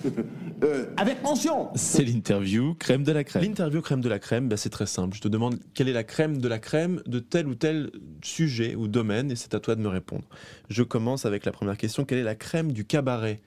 Euh, 0.64 0.87
avec 0.96 1.22
mention. 1.22 1.68
C'est 1.74 2.05
l'interview 2.05 2.74
crème 2.74 3.03
de 3.05 3.12
la 3.12 3.22
crème. 3.24 3.42
L'interview 3.42 3.83
crème 3.83 4.00
de 4.00 4.09
la 4.09 4.18
crème, 4.18 4.48
bah, 4.48 4.57
c'est 4.57 4.70
très 4.70 4.87
simple. 4.87 5.14
Je 5.16 5.20
te 5.20 5.29
demande 5.29 5.59
quelle 5.74 5.88
est 5.88 5.92
la 5.92 6.05
crème 6.05 6.38
de 6.38 6.48
la 6.48 6.59
crème 6.59 7.03
de 7.07 7.18
tel 7.18 7.46
ou 7.46 7.55
tel 7.55 7.90
sujet 8.22 8.74
ou 8.74 8.88
domaine, 8.88 9.31
et 9.31 9.37
c'est 9.37 9.55
à 9.55 9.61
toi 9.61 9.74
de 9.77 9.81
me 9.83 9.88
répondre. 9.88 10.24
Je 10.70 10.83
commence 10.83 11.27
avec 11.27 11.44
la 11.44 11.53
première 11.53 11.77
question. 11.77 12.05
Quelle 12.05 12.18
est 12.18 12.22
la 12.24 12.35
crème 12.35 12.72
du 12.72 12.85
cabaret? 12.85 13.40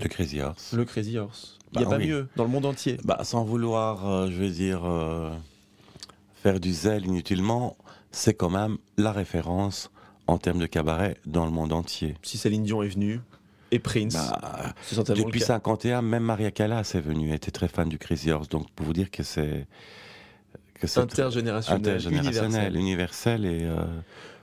Le 0.00 0.08
Crazy 0.08 0.40
Horse. 0.40 0.72
Le 0.74 0.84
Crazy 0.84 1.18
Horse. 1.18 1.58
Il 1.72 1.78
n'y 1.80 1.84
a 1.84 1.88
Bah 1.88 1.96
pas 1.96 2.02
oui. 2.02 2.08
mieux 2.08 2.28
dans 2.36 2.44
le 2.44 2.50
monde 2.50 2.66
entier. 2.66 2.98
Bah, 3.04 3.18
sans 3.24 3.42
vouloir, 3.44 4.08
euh, 4.08 4.26
je 4.30 4.36
veux 4.36 4.48
dire, 4.50 4.84
euh, 4.84 5.30
faire 6.34 6.60
du 6.60 6.72
zèle 6.72 7.04
inutilement, 7.04 7.76
c'est 8.12 8.34
quand 8.34 8.48
même 8.50 8.78
la 8.96 9.10
référence 9.12 9.90
en 10.28 10.38
termes 10.38 10.58
de 10.60 10.66
cabaret 10.66 11.16
dans 11.26 11.44
le 11.44 11.50
monde 11.50 11.72
entier. 11.72 12.14
Si 12.22 12.38
Céline 12.38 12.62
Dion 12.62 12.82
est 12.82 12.88
venue, 12.88 13.20
et 13.70 13.78
Prince, 13.78 14.14
Bah, 14.14 14.74
depuis 14.92 15.24
le 15.24 15.38
cas. 15.40 15.46
51, 15.46 16.02
même 16.02 16.22
Maria 16.22 16.50
Callas 16.50 16.92
est 16.94 17.00
venue, 17.00 17.28
elle 17.28 17.36
était 17.36 17.50
très 17.50 17.68
fan 17.68 17.88
du 17.88 17.98
Crazy 17.98 18.30
Horse. 18.30 18.48
Donc, 18.48 18.70
pour 18.70 18.86
vous 18.86 18.92
dire 18.92 19.10
que 19.10 19.22
c'est 19.22 19.66
Intergénérationnel, 20.96 21.80
intergénérationnel, 21.80 22.76
universel. 22.76 22.76
universel 22.76 23.44
et 23.44 23.64
euh, 23.64 23.84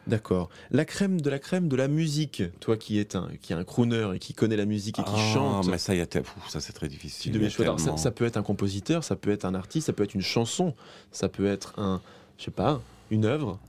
D'accord. 0.08 0.50
La 0.70 0.86
crème 0.86 1.20
de 1.20 1.30
la 1.30 1.40
crème 1.40 1.68
de 1.68 1.76
la 1.76 1.88
musique. 1.88 2.44
Toi 2.60 2.78
qui 2.78 3.00
es 3.00 3.16
un, 3.16 3.30
qui 3.42 3.54
est 3.54 3.56
un 3.56 3.64
crooner 3.64 4.12
et 4.14 4.20
qui 4.20 4.34
connaît 4.34 4.58
la 4.58 4.66
musique 4.66 5.00
et 5.00 5.04
qui 5.04 5.12
ah, 5.16 5.34
chante. 5.34 5.68
Mais 5.68 5.78
ça, 5.78 5.96
y 5.96 6.02
a 6.02 6.06
ça 6.48 6.60
c'est 6.60 6.74
très 6.74 6.88
difficile. 6.88 7.50
ça, 7.98 8.12
peut 8.12 8.26
être 8.26 8.38
un 8.38 8.44
compositeur, 8.44 9.04
ça 9.04 9.16
peut 9.16 9.32
être 9.32 9.46
un 9.46 9.56
artiste, 9.56 9.88
ça 9.88 9.94
peut 9.94 10.04
être 10.04 10.14
une 10.14 10.22
chanson, 10.22 10.76
ça 11.12 11.30
peut 11.30 11.48
être 11.48 11.74
un, 11.80 12.02
je 12.38 12.46
sais 12.46 12.52
pas, 12.52 12.82
une 13.10 13.26
œuvre. 13.26 13.60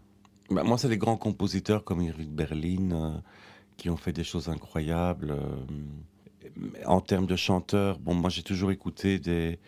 Bah, 0.51 0.62
moi, 0.62 0.77
c'est 0.77 0.88
les 0.88 0.99
grands 0.99 1.16
compositeurs 1.16 1.85
comme 1.85 2.03
Eric 2.03 2.31
Berlin 2.31 2.90
euh, 2.92 3.11
qui 3.76 3.90
ont 3.90 3.96
fait 3.96 4.12
des 4.12 4.24
choses 4.24 4.48
incroyables. 4.48 5.30
euh, 5.32 5.40
en 6.86 7.00
termes 7.00 7.26
de 7.26 7.36
chanteurs, 7.36 7.98
bon, 7.98 8.14
moi, 8.14 8.30
j'ai 8.30 8.42
toujours 8.42 8.70
écouté 8.70 9.18
des, 9.18 9.58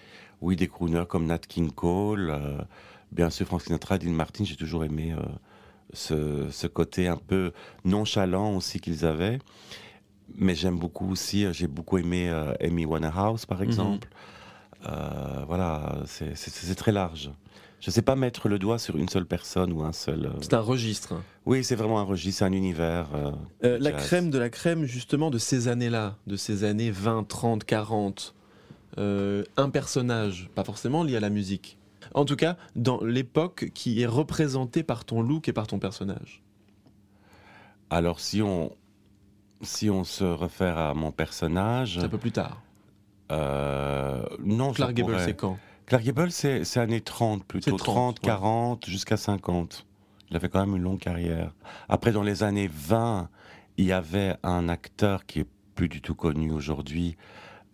oui, 0.41 0.57
des 0.57 0.69
crooners 0.69 1.05
comme 1.09 1.27
Nat 1.27 1.39
King 1.41 1.71
Cole, 1.73 2.31
euh, 2.31 2.59
bien 3.13 3.31
sûr 3.31 3.47
Frank 3.47 3.61
Sinatra, 3.63 3.99
Dean 3.99 4.11
Martin. 4.13 4.45
J'ai 4.45 4.57
toujours 4.57 4.85
aimé 4.85 5.13
euh, 5.13 5.23
ce, 5.93 6.49
ce 6.51 6.67
côté 6.67 7.09
un 7.09 7.17
peu 7.17 7.53
nonchalant 7.85 8.55
aussi 8.57 8.81
qu'ils 8.81 9.05
avaient. 9.05 9.39
Mais 10.37 10.55
j'aime 10.55 10.79
beaucoup 10.79 11.11
aussi, 11.11 11.47
j'ai 11.53 11.67
beaucoup 11.67 11.99
aimé 11.99 12.29
euh, 12.31 12.55
Amy 12.61 12.87
Winehouse, 12.87 13.45
par 13.47 13.63
exemple. 13.63 14.09
Euh, 14.87 15.45
voilà, 15.47 15.99
c'est- 16.07 16.35
c'est 16.37 16.51
c'est 16.53 16.75
très 16.75 16.93
large. 16.93 17.31
Je 17.81 17.91
ne 17.91 17.93
sais 17.93 18.03
pas 18.03 18.17
mettre 18.17 18.49
le 18.49 18.59
doigt 18.59 18.79
sur 18.79 18.97
une 18.97 19.09
seule 19.09 19.25
personne 19.27 19.73
ou 19.73 19.83
un 19.85 19.93
seul. 19.93 20.27
euh, 20.27 20.31
C'est 20.41 20.55
un 20.55 20.61
registre. 20.61 21.13
hein. 21.13 21.23
oui, 21.47 21.63
c'est 21.63 21.77
vraiment 21.77 22.01
un 22.01 22.05
registre, 22.05 22.41
c'est 22.41 22.45
un 22.45 22.53
univers. 22.53 23.07
euh, 23.15 23.31
Euh, 23.65 23.79
la 23.81 23.93
crème 23.93 24.31
de 24.31 24.39
la 24.39 24.51
crème, 24.51 24.85
justement, 24.85 25.31
de 25.31 25.39
ces 25.39 25.69
années-là, 25.69 26.17
de 26.27 26.37
ces 26.37 26.65
années 26.65 26.91
20, 26.91 27.27
30, 27.29 27.65
40. 27.65 28.35
euh, 28.99 29.45
un 29.57 29.71
personnage, 29.71 30.51
pas 30.57 30.65
forcément 30.65 31.05
lié 31.05 31.17
à 31.17 31.21
la 31.21 31.31
musique. 31.31 31.79
En 32.15 32.25
tout 32.25 32.35
cas, 32.37 32.57
dans 32.75 33.05
l'époque 33.05 33.71
qui 33.75 34.01
est 34.03 34.07
représentée 34.07 34.83
par 34.83 35.05
ton 35.05 35.23
look 35.23 35.49
et 35.49 35.53
par 35.53 35.67
ton 35.69 35.79
personnage. 35.79 36.43
Alors, 37.91 38.19
si 38.19 38.43
on, 38.43 38.73
si 39.63 39.89
on 39.89 40.03
se 40.05 40.25
réfère 40.25 40.79
à 40.79 40.95
mon 40.95 41.13
personnage. 41.13 41.97
C'est 42.01 42.07
un 42.07 42.09
peu 42.09 42.19
plus 42.19 42.33
tard. 42.33 42.61
non, 43.31 44.73
Clark 44.73 44.95
Gable, 44.95 45.19
c'est 45.21 45.35
quand? 45.37 45.59
Clark 45.89 46.05
Gable, 46.05 46.31
c'est 46.31 46.77
années 46.79 47.01
30 47.01 47.45
plutôt. 47.45 47.71
C'est 47.71 47.77
30, 47.77 48.17
30, 48.17 48.19
ouais. 48.21 48.27
40, 48.27 48.87
jusqu'à 48.87 49.17
50. 49.17 49.87
Il 50.31 50.37
avait 50.37 50.49
quand 50.51 50.61
même 50.61 50.77
une 50.77 50.83
longue 50.83 50.99
carrière. 51.01 51.55
Après, 51.89 52.13
dans 52.13 52.23
les 52.23 52.43
années 52.43 52.69
20, 52.71 53.31
il 53.79 53.87
y 53.87 53.93
avait 53.93 54.37
un 54.43 54.69
acteur 54.69 55.25
qui 55.25 55.41
est 55.41 55.47
plus 55.75 55.89
du 55.89 56.03
tout 56.03 56.15
connu 56.15 56.53
aujourd'hui, 56.53 57.17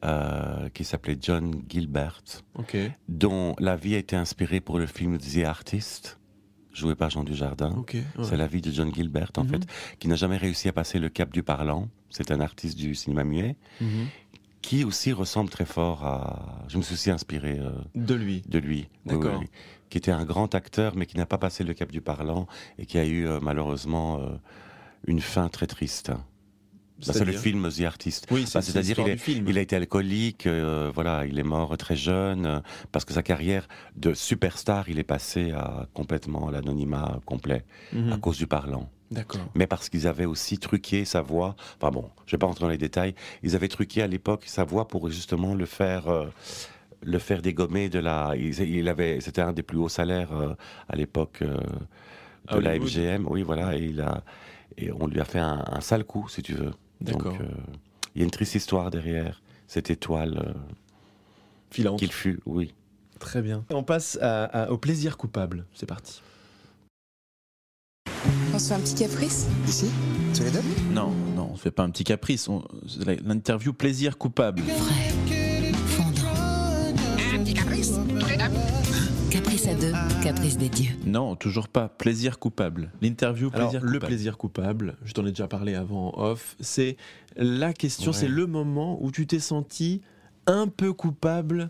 euh, 0.05 0.68
qui 0.68 0.85
s'appelait 0.85 1.16
John 1.20 1.62
Gilbert. 1.68 2.22
Dont 3.09 3.57
la 3.59 3.74
vie 3.74 3.96
a 3.96 3.98
été 3.98 4.14
inspirée 4.14 4.61
pour 4.61 4.79
le 4.79 4.87
film 4.87 5.18
The 5.18 5.38
Artist, 5.44 6.20
joué 6.72 6.94
par 6.94 7.11
Jean 7.11 7.24
Dujardin. 7.24 7.85
Ouais. 7.92 8.05
C'est 8.22 8.37
la 8.37 8.46
vie 8.46 8.61
de 8.61 8.70
John 8.70 8.94
Gilbert, 8.94 9.33
en 9.38 9.42
Mhm. 9.44 9.50
fait, 9.50 9.66
qui 9.98 10.07
n'a 10.07 10.14
jamais 10.16 10.37
réussi 10.37 10.68
à 10.68 10.72
passer 10.72 11.00
le 11.00 11.09
cap 11.09 11.33
du 11.33 11.42
parlant. 11.42 11.88
C'est 12.11 12.31
un 12.31 12.38
artiste 12.40 12.77
du 12.79 12.94
cinéma 12.94 13.24
muet, 13.24 13.57
Mhm. 13.81 14.07
Qui 14.64 14.85
aussi 14.85 15.12
ressemble 15.12 15.50
très 15.50 15.66
fort 15.66 16.05
à... 16.05 16.64
Je 16.68 16.79
me 16.79 16.83
suis 16.83 16.94
aussi 16.94 17.11
inspiré 17.11 17.59
euh, 17.59 17.70
De 17.94 18.14
lui. 18.14 18.42
de 18.48 18.59
lui. 18.59 18.88
D'accord. 19.05 19.35
oui, 19.38 19.40
oui. 19.42 19.50
Qui 19.90 19.98
était 19.98 20.11
un 20.11 20.24
grand 20.24 20.55
acteur, 20.55 20.96
mais 20.96 21.05
qui 21.07 21.16
n'a 21.18 21.27
pas 21.27 21.38
passé 21.38 21.64
le 21.64 21.74
cap 21.74 21.92
du 21.92 22.00
parlant, 22.00 22.46
et 22.79 22.87
qui 22.87 22.98
a 22.98 23.05
eu 23.05 23.27
euh, 23.29 23.40
malheureusement 23.42 24.18
euh, 24.20 24.31
une 25.07 25.20
fin 25.20 25.48
très 25.48 25.66
triste. 25.66 26.11
Bah, 27.07 27.12
c'est 27.12 27.24
le 27.24 27.33
film 27.33 27.68
The 27.70 27.83
Artist. 27.83 28.27
Oui, 28.31 28.42
Bah, 28.44 28.62
c'est 28.62 28.72
c'est-à-dire 28.72 28.96
l'histoire 29.05 29.37
il. 29.37 29.48
Il 29.50 29.59
a 29.59 29.61
été 29.61 29.77
alcoolique, 29.77 30.46
voilà, 30.94 31.27
il 31.27 31.38
est 31.38 31.42
mort 31.42 31.77
très 31.77 31.96
jeune, 31.96 32.62
parce 32.92 33.05
que 33.05 33.12
sa 33.12 33.22
carrière 33.22 33.68
de 33.96 34.14
superstar, 34.14 34.88
il 34.88 34.98
est 34.98 35.03
passé 35.05 35.50
à 35.53 35.87
complètement 35.92 36.50
l'anonymat 36.50 37.20
complet, 37.27 37.64
Mhm. 37.92 38.12
à 38.12 38.16
cause 38.18 38.38
du 38.38 38.46
parlant. 38.46 38.88
D'accord. 39.10 39.40
Mais 39.54 39.66
parce 39.66 39.88
qu'ils 39.88 40.06
avaient 40.06 40.24
aussi 40.24 40.58
truqué 40.58 41.04
sa 41.04 41.20
voix, 41.22 41.54
enfin 41.80 41.90
bon, 41.90 42.10
je 42.26 42.32
vais 42.32 42.38
pas 42.38 42.46
rentrer 42.46 42.64
dans 42.64 42.70
les 42.70 42.78
détails, 42.78 43.14
ils 43.42 43.54
avaient 43.54 43.68
truqué 43.68 44.02
à 44.02 44.06
l'époque 44.06 44.44
sa 44.46 44.64
voix 44.64 44.88
pour 44.88 45.08
justement 45.10 45.54
le 45.54 45.66
faire... 45.66 46.08
euh, 46.08 46.26
le 47.06 47.18
faire 47.18 47.42
dégommer 47.42 47.90
de 47.90 47.98
la. 47.98 48.32
Il, 48.34 48.58
il 48.60 48.88
avait, 48.88 49.20
c'était 49.20 49.42
un 49.42 49.52
des 49.52 49.62
plus 49.62 49.76
hauts 49.76 49.90
salaires 49.90 50.32
euh, 50.32 50.54
à 50.88 50.96
l'époque 50.96 51.40
euh, 51.42 51.58
de 52.50 52.58
la. 52.60 52.78
MGM. 52.78 53.26
Oui, 53.28 53.42
voilà, 53.42 53.76
et 53.76 53.82
il 53.84 54.00
a, 54.00 54.24
et 54.78 54.90
on 54.90 55.06
lui 55.06 55.20
a 55.20 55.26
fait 55.26 55.38
un, 55.38 55.62
un 55.70 55.82
sale 55.82 56.04
coup, 56.04 56.30
si 56.30 56.42
tu 56.42 56.54
veux. 56.54 56.72
D'accord. 57.02 57.32
Donc, 57.32 57.42
euh, 57.42 57.48
il 58.14 58.20
y 58.20 58.22
a 58.22 58.24
une 58.24 58.30
triste 58.30 58.54
histoire 58.54 58.90
derrière 58.90 59.42
cette 59.66 59.90
étoile 59.90 60.38
euh, 60.46 60.52
Filante. 61.70 61.98
qu'il 61.98 62.10
fut, 62.10 62.40
oui. 62.46 62.72
Très 63.18 63.42
bien. 63.42 63.66
On 63.68 63.82
passe 63.82 64.16
à- 64.22 64.44
à- 64.44 64.70
au 64.70 64.78
plaisir 64.78 65.18
coupable. 65.18 65.66
C'est 65.74 65.84
parti. 65.86 66.22
On 68.54 68.58
se 68.58 68.68
fait 68.68 68.74
un 68.74 68.80
petit 68.80 68.94
caprice 68.94 69.46
Ici 69.66 69.86
Tous 70.36 70.44
les 70.44 70.50
deux 70.50 70.62
Non, 70.92 71.10
non, 71.34 71.50
on 71.52 71.56
fait 71.56 71.70
pas 71.72 71.82
un 71.82 71.90
petit 71.90 72.04
caprice. 72.04 72.48
on- 72.48 72.62
L'interview 73.24 73.72
plaisir 73.72 74.16
coupable. 74.16 74.62
Frais, 74.62 75.72
fondant. 75.86 76.94
Un 77.34 77.42
petit 77.42 77.54
caprice 77.54 77.92
Tous 78.20 78.26
les 78.28 78.36
deux 78.36 78.44
Caprice 79.30 79.66
à 79.66 79.74
deux, 79.74 79.92
caprice 80.22 80.56
des 80.56 80.68
dieux. 80.68 80.92
Non, 81.04 81.34
toujours 81.34 81.66
pas. 81.66 81.88
Plaisir 81.88 82.38
coupable. 82.38 82.92
L'interview 83.02 83.50
Alors, 83.52 83.70
plaisir 83.70 83.80
le 83.84 83.92
coupable. 83.94 84.06
plaisir 84.06 84.38
coupable, 84.38 84.96
je 85.04 85.12
t'en 85.12 85.26
ai 85.26 85.30
déjà 85.30 85.48
parlé 85.48 85.74
avant 85.74 86.12
en 86.16 86.22
off, 86.22 86.54
c'est 86.60 86.96
la 87.36 87.72
question, 87.72 88.12
Ouais. 88.12 88.16
c'est 88.16 88.28
le 88.28 88.46
moment 88.46 89.02
où 89.02 89.10
tu 89.10 89.26
t'es 89.26 89.40
senti 89.40 90.02
un 90.46 90.68
peu 90.68 90.92
coupable 90.92 91.68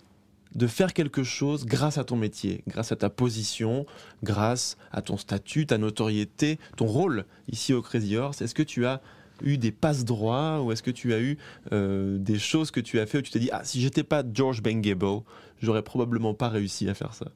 de 0.55 0.67
faire 0.67 0.93
quelque 0.93 1.23
chose 1.23 1.67
grâce 1.67 1.99
à 1.99 2.05
ton 2.05 2.17
métier, 2.17 2.63
grâce 2.69 2.93
à 2.93 2.97
ta 2.97 3.11
position, 3.11 3.87
grâce 4.23 4.77
à 4.93 5.03
ton 5.03 5.17
statut, 5.17 5.67
ta 5.67 5.79
notoriété, 5.79 6.59
ton 6.77 6.87
rôle 6.87 7.25
ici 7.49 7.73
au 7.73 7.83
Crazy 7.83 8.17
Horse. 8.17 8.41
Est-ce 8.43 8.55
que 8.55 8.63
tu 8.63 8.87
as 8.87 9.01
eu 9.43 9.59
des 9.59 9.73
passes 9.73 10.05
droits 10.05 10.63
ou 10.63 10.73
est-ce 10.73 10.83
que 10.83 10.91
tu 10.91 11.13
as 11.13 11.21
eu 11.21 11.39
euh, 11.73 12.19
des 12.19 12.39
choses 12.39 12.71
que 12.71 12.81
tu 12.81 13.01
as 13.01 13.07
fait 13.07 13.19
où 13.19 13.23
tu 13.23 13.31
t'es 13.31 13.41
dit 13.41 13.51
ah 13.53 13.63
si 13.65 13.81
j'étais 13.81 14.05
pas 14.05 14.23
George 14.33 14.63
Bengable, 14.63 15.23
j'aurais 15.61 15.83
probablement 15.83 16.35
pas 16.35 16.49
réussi 16.49 16.89
à 16.89 16.95
faire 16.95 17.15
ça? 17.15 17.27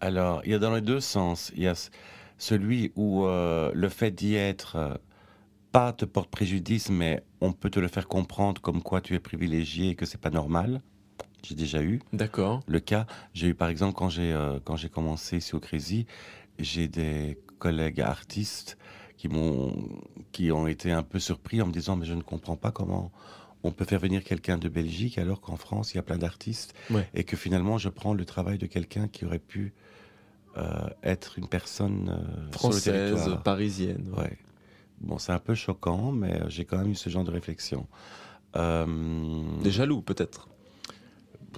Alors, 0.00 0.40
il 0.44 0.52
y 0.52 0.54
a 0.54 0.58
dans 0.58 0.74
les 0.74 0.80
deux 0.80 1.00
sens. 1.00 1.52
Il 1.56 1.62
y 1.62 1.68
a 1.68 1.74
celui 2.38 2.92
où 2.96 3.26
euh, 3.26 3.70
le 3.74 3.88
fait 3.88 4.10
d'y 4.10 4.34
être 4.34 4.76
euh, 4.76 4.94
pas 5.72 5.92
te 5.92 6.04
porte 6.04 6.30
préjudice, 6.30 6.88
mais 6.88 7.22
on 7.40 7.52
peut 7.52 7.70
te 7.70 7.80
le 7.80 7.88
faire 7.88 8.08
comprendre 8.08 8.60
comme 8.60 8.82
quoi 8.82 9.00
tu 9.00 9.14
es 9.14 9.18
privilégié 9.18 9.90
et 9.90 9.94
que 9.94 10.06
c'est 10.06 10.20
pas 10.20 10.30
normal. 10.30 10.80
J'ai 11.42 11.54
déjà 11.54 11.82
eu 11.82 12.00
D'accord. 12.12 12.62
le 12.66 12.80
cas. 12.80 13.06
J'ai 13.34 13.48
eu 13.48 13.54
par 13.54 13.68
exemple 13.68 13.94
quand 13.94 14.08
j'ai 14.08 14.32
euh, 14.32 14.58
quand 14.64 14.76
j'ai 14.76 14.88
commencé 14.88 15.38
au 15.52 15.60
Crazy, 15.60 16.06
j'ai 16.58 16.88
des 16.88 17.38
collègues 17.58 18.00
artistes 18.00 18.76
qui 19.16 19.28
m'ont 19.28 19.74
qui 20.32 20.50
ont 20.52 20.66
été 20.66 20.92
un 20.92 21.02
peu 21.02 21.18
surpris 21.18 21.60
en 21.62 21.66
me 21.66 21.72
disant 21.72 21.96
mais 21.96 22.06
je 22.06 22.14
ne 22.14 22.22
comprends 22.22 22.56
pas 22.56 22.70
comment 22.70 23.10
on 23.62 23.70
peut 23.72 23.84
faire 23.84 24.00
venir 24.00 24.24
quelqu'un 24.24 24.56
de 24.56 24.68
Belgique 24.70 25.18
alors 25.18 25.40
qu'en 25.42 25.56
France 25.56 25.92
il 25.92 25.96
y 25.96 26.00
a 26.00 26.02
plein 26.02 26.16
d'artistes 26.16 26.74
Ouais. 26.88 27.06
et 27.14 27.24
que 27.24 27.36
finalement 27.36 27.76
je 27.76 27.90
prends 27.90 28.14
le 28.14 28.24
travail 28.24 28.56
de 28.56 28.66
quelqu'un 28.66 29.08
qui 29.08 29.26
aurait 29.26 29.38
pu 29.38 29.74
euh, 30.56 30.88
être 31.02 31.38
une 31.38 31.46
personne 31.48 32.08
euh, 32.08 32.58
sur 32.58 32.68
le 32.70 32.74
Française, 32.74 33.38
parisienne. 33.44 34.12
Ouais. 34.16 34.36
Bon, 35.00 35.16
c'est 35.18 35.32
un 35.32 35.38
peu 35.38 35.54
choquant, 35.54 36.12
mais 36.12 36.40
euh, 36.42 36.48
j'ai 36.50 36.64
quand 36.64 36.76
même 36.78 36.90
eu 36.90 36.94
ce 36.94 37.08
genre 37.08 37.24
de 37.24 37.30
réflexion. 37.30 37.86
Euh, 38.56 38.84
Des 39.62 39.70
jaloux 39.70 40.02
peut-être. 40.02 40.48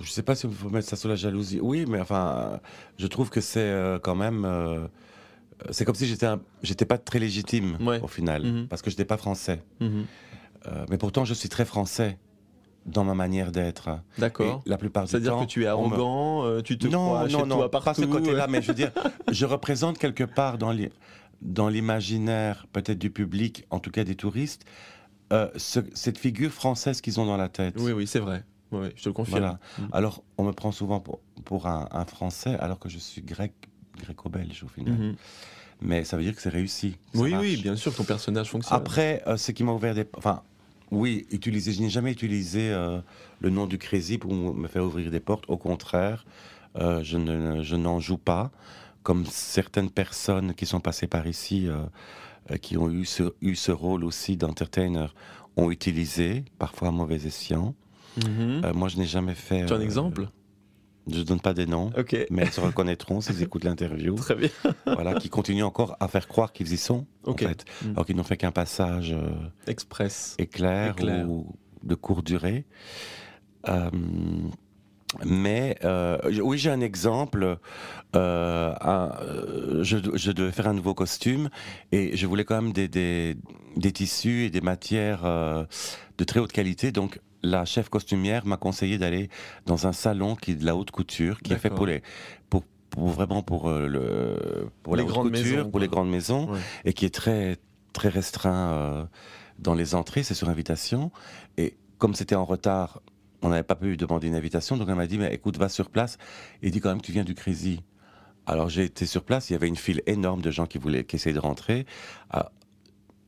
Je 0.00 0.10
sais 0.10 0.22
pas 0.22 0.34
si 0.34 0.46
il 0.46 0.52
faut 0.52 0.70
mettre 0.70 0.88
ça 0.88 0.96
sur 0.96 1.08
la 1.08 1.16
jalousie. 1.16 1.60
Oui, 1.60 1.84
mais 1.88 2.00
enfin, 2.00 2.60
je 2.98 3.06
trouve 3.06 3.30
que 3.30 3.40
c'est 3.40 3.60
euh, 3.60 3.98
quand 3.98 4.14
même. 4.14 4.44
euh, 4.44 4.86
c'est 5.70 5.84
comme 5.84 5.94
si 5.94 6.06
j'étais, 6.06 6.26
un- 6.26 6.40
j'étais 6.62 6.84
pas 6.86 6.98
très 6.98 7.18
légitime 7.20 7.76
Ouais. 7.80 8.00
au 8.02 8.08
final, 8.08 8.42
Mhm. 8.42 8.66
parce 8.68 8.82
que 8.82 8.90
je 8.90 8.94
n'étais 8.94 9.04
pas 9.04 9.16
français. 9.16 9.62
Mhm. 9.80 10.04
Euh, 10.66 10.86
mais 10.90 10.98
pourtant, 10.98 11.24
je 11.24 11.34
suis 11.34 11.48
très 11.48 11.64
français 11.64 12.18
dans 12.84 13.04
ma 13.04 13.14
manière 13.14 13.52
d'être. 13.52 14.00
D'accord. 14.18 14.62
Et 14.66 14.68
La 14.70 14.76
plupart 14.76 15.04
du 15.04 15.10
C'est-à-dire 15.10 15.32
temps, 15.34 15.42
que 15.44 15.50
tu 15.50 15.62
es 15.62 15.66
me- 15.66 15.70
arrogant, 15.70 16.60
tu 16.62 16.78
te 16.78 16.88
non, 16.88 17.04
crois 17.06 17.22
non, 17.28 17.28
chez 17.40 17.46
non, 17.46 17.56
toi 17.58 17.70
pas 17.70 17.80
partout. 17.80 18.00
ce 18.02 18.06
côté-là, 18.06 18.46
mais 18.48 18.60
je 18.60 18.68
veux 18.68 18.74
dire, 18.74 18.90
je 19.30 19.46
représente 19.46 19.98
quelque 19.98 20.24
part 20.24 20.58
dans 20.58 20.72
l'i- 20.72 20.90
dans 21.42 21.68
l'imaginaire, 21.68 22.66
peut-être 22.72 22.98
du 22.98 23.10
public, 23.10 23.64
en 23.70 23.78
tout 23.78 23.90
cas 23.92 24.02
des 24.04 24.14
touristes, 24.16 24.64
euh, 25.32 25.48
ce- 25.56 25.80
cette 25.94 26.18
figure 26.18 26.50
française 26.50 27.00
qu'ils 27.00 27.20
ont 27.20 27.26
dans 27.26 27.36
la 27.36 27.48
tête. 27.48 27.76
Oui, 27.78 27.92
oui, 27.92 28.06
c'est 28.08 28.18
vrai. 28.20 28.44
Oui, 28.72 28.88
je 28.96 29.02
te 29.02 29.08
le 29.08 29.12
confirme. 29.12 29.38
Voilà. 29.38 29.58
Mm. 29.78 29.82
Alors, 29.92 30.22
on 30.38 30.44
me 30.44 30.52
prend 30.52 30.72
souvent 30.72 31.00
pour, 31.00 31.20
pour 31.44 31.66
un, 31.66 31.88
un 31.92 32.04
Français, 32.04 32.56
alors 32.58 32.78
que 32.78 32.88
je 32.88 32.98
suis 32.98 33.22
grec, 33.22 33.52
gréco-belge 33.98 34.64
au 34.64 34.68
final. 34.68 34.94
Mhm. 34.94 35.16
Mais 35.82 36.04
ça 36.04 36.16
veut 36.16 36.22
dire 36.22 36.34
que 36.34 36.40
c'est 36.42 36.48
réussi. 36.48 36.96
Oui, 37.14 37.32
marche. 37.32 37.42
oui, 37.42 37.56
bien 37.56 37.74
sûr, 37.76 37.94
ton 37.94 38.04
personnage 38.04 38.50
fonctionne. 38.50 38.76
Après, 38.76 39.22
euh, 39.26 39.36
ce 39.36 39.50
qui 39.50 39.64
m'a 39.64 39.72
ouvert 39.72 39.94
des... 39.94 40.06
Enfin, 40.16 40.42
oui, 40.90 41.26
utiliser, 41.30 41.72
je 41.72 41.80
n'ai 41.80 41.90
jamais 41.90 42.12
utilisé 42.12 42.70
euh, 42.70 43.00
le 43.40 43.50
nom 43.50 43.66
du 43.66 43.78
Crazy 43.78 44.18
pour 44.18 44.32
me 44.32 44.68
faire 44.68 44.84
ouvrir 44.84 45.10
des 45.10 45.20
portes. 45.20 45.44
Au 45.48 45.56
contraire, 45.56 46.24
euh, 46.76 47.02
je, 47.02 47.16
ne, 47.16 47.62
je 47.62 47.76
n'en 47.76 47.98
joue 47.98 48.18
pas. 48.18 48.50
Comme 49.02 49.26
certaines 49.26 49.90
personnes 49.90 50.54
qui 50.54 50.64
sont 50.64 50.78
passées 50.78 51.08
par 51.08 51.26
ici, 51.26 51.66
qui 52.60 52.76
ont 52.76 52.88
eu 52.88 53.04
ce, 53.04 53.34
eu 53.40 53.56
ce 53.56 53.72
rôle 53.72 54.04
aussi 54.04 54.36
d'entertainer, 54.36 55.12
ont 55.56 55.72
utilisé, 55.72 56.44
parfois 56.60 56.88
à 56.88 56.90
mauvais 56.92 57.26
escient. 57.26 57.74
Mhm. 58.16 58.62
Euh, 58.64 58.72
moi, 58.74 58.88
je 58.88 58.96
n'ai 58.98 59.06
jamais 59.06 59.34
fait... 59.34 59.66
tu 59.66 59.72
as 59.72 59.76
un 59.76 59.80
euh, 59.80 59.84
exemple? 59.84 60.28
Je 61.10 61.18
ne 61.18 61.24
donne 61.24 61.40
pas 61.40 61.52
des 61.54 61.66
noms, 61.66 61.90
Ok. 61.98 62.16
mais 62.30 62.42
elles 62.42 62.52
se 62.52 62.60
reconnaîtront 62.68 63.20
s'ils 63.20 63.42
écoutent 63.42 63.64
l'interview. 63.64 64.14
Très 64.14 64.34
bien. 64.36 64.48
voilà, 64.86 65.14
qui 65.14 65.28
continuent 65.30 65.64
encore 65.64 65.96
à 65.98 66.06
faire 66.08 66.28
croire 66.28 66.52
qu'ils 66.52 66.72
y 66.72 66.76
sont, 66.76 67.06
Ok. 67.24 67.42
en 67.42 67.48
fait. 67.48 67.64
Alors 67.90 68.06
qu'ils 68.06 68.16
n'ont 68.16 68.22
fait 68.24 68.36
qu'un 68.36 68.52
passage... 68.52 69.12
euh, 69.12 69.30
Express. 69.66 70.36
éclair, 70.38 70.92
Éclair. 70.92 71.28
ou 71.28 71.56
de 71.82 71.94
courte 71.96 72.24
durée. 72.26 72.66
Euh, 73.68 73.90
mais 75.26 75.76
euh, 75.84 76.18
oui, 76.42 76.56
j'ai 76.56 76.70
un 76.70 76.80
exemple. 76.80 77.58
Un- 78.14 79.10
je, 79.82 79.98
je 80.14 80.32
devais 80.32 80.52
faire 80.52 80.68
un 80.68 80.74
nouveau 80.74 80.94
costume 80.94 81.50
et 81.90 82.16
je 82.16 82.26
voulais 82.26 82.44
quand 82.44 82.60
même 82.62 82.72
des, 82.72 82.88
des, 82.88 83.36
des 83.76 83.92
tissus 83.92 84.44
et 84.44 84.50
des 84.50 84.60
matières 84.60 85.22
de 85.24 86.24
très 86.24 86.40
haute 86.40 86.52
qualité. 86.52 86.92
Donc 86.92 87.20
la 87.42 87.64
chef 87.64 87.88
costumière 87.88 88.46
m'a 88.46 88.56
conseillé 88.56 88.98
d'aller 88.98 89.28
dans 89.66 89.86
un 89.86 89.92
salon 89.92 90.36
qui 90.36 90.52
est 90.52 90.54
de 90.56 90.64
la 90.66 90.76
haute 90.76 90.90
couture, 90.90 91.40
qui 91.42 91.52
est 91.52 91.58
fait 91.58 91.70
pour 91.70 91.86
les 91.86 92.02
pour, 92.50 92.62
pour 92.90 93.08
vraiment 93.08 93.42
pour 93.42 93.68
euh, 93.68 93.86
le 93.88 94.68
pour 94.82 94.96
Les 94.96 95.02
la 95.02 95.06
haute 95.08 95.12
grandes 95.12 95.30
couture, 95.32 95.56
maisons, 95.56 95.70
pour 95.70 95.80
les 95.80 95.88
grandes 95.88 96.10
maisons 96.10 96.50
Ouais. 96.50 96.58
et 96.84 96.92
qui 96.92 97.04
est 97.04 97.14
très 97.14 97.56
très 97.92 98.08
restreint 98.08 98.72
euh, 98.72 99.04
dans 99.58 99.74
les 99.74 99.94
entrées, 99.94 100.22
c'est 100.22 100.34
sur 100.34 100.48
invitation. 100.48 101.10
Et 101.56 101.76
comme 101.98 102.14
c'était 102.14 102.34
en 102.34 102.44
retard, 102.44 103.02
on 103.42 103.48
n'avait 103.48 103.62
pas 103.62 103.74
pu 103.74 103.96
demander 103.96 104.28
une 104.28 104.34
invitation, 104.34 104.76
donc 104.76 104.88
elle 104.88 104.94
m'a 104.94 105.06
dit 105.06 105.18
mais 105.18 105.32
écoute, 105.34 105.56
va 105.58 105.68
sur 105.68 105.90
place 105.90 106.18
et 106.62 106.70
dis 106.70 106.80
quand 106.80 106.88
même 106.90 107.00
que 107.00 107.06
tu 107.06 107.12
viens 107.12 107.24
du 107.24 107.34
Crazy. 107.34 107.80
Alors 108.46 108.68
j'ai 108.68 108.84
été 108.84 109.06
sur 109.06 109.22
place, 109.24 109.50
il 109.50 109.52
y 109.52 109.56
avait 109.56 109.68
une 109.68 109.76
file 109.76 110.02
énorme 110.06 110.42
de 110.42 110.50
gens 110.50 110.66
qui 110.66 110.78
voulaient, 110.78 111.04
qui 111.04 111.16
essayaient 111.16 111.34
de 111.34 111.38
rentrer. 111.40 111.86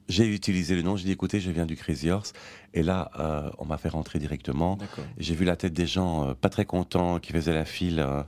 Ah, 0.05 0.13
j'ai 0.13 0.27
utilisé 0.27 0.75
le 0.77 0.83
nom, 0.83 0.97
j'ai 0.97 1.05
dit 1.05 1.13
écoutez, 1.13 1.41
je 1.41 1.51
viens 1.51 1.67
du 1.67 1.77
Crazy 1.77 2.11
Horse. 2.11 2.33
Et 2.75 2.83
là, 2.83 3.11
euh, 3.19 3.51
on 3.59 3.65
m'a 3.65 3.79
fait 3.79 3.89
rentrer 3.89 4.19
directement. 4.19 4.79
J'ai 5.19 5.35
vu 5.35 5.45
la 5.45 5.57
tête 5.57 5.73
des 5.73 5.87
gens 5.87 6.29
euh, 6.29 6.35
pas 6.35 6.49
très 6.49 6.65
contents 6.65 7.19
qui 7.21 7.33
faisaient 7.33 7.55
la 7.55 7.65
file, 7.65 8.01
euh, 8.01 8.23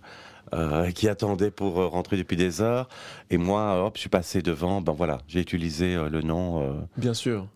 euh, 0.55 0.91
qui 0.91 1.09
attendaient 1.09 1.51
pour 1.51 1.75
rentrer 1.75 2.17
depuis 2.17 2.37
des 2.37 2.61
heures. 2.61 2.89
Et 3.31 3.37
moi, 3.37 3.85
hop, 3.85 3.97
je 3.97 4.01
suis 4.01 4.09
passé 4.09 4.43
devant. 4.43 4.81
Ben 4.81 4.93
voilà, 4.93 5.19
j'ai 5.29 5.41
utilisé 5.41 5.97
le 5.97 6.23
nom. 6.23 6.87
Bien 6.97 7.15
sûr. 7.15 7.47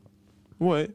Ouais. 0.59 0.91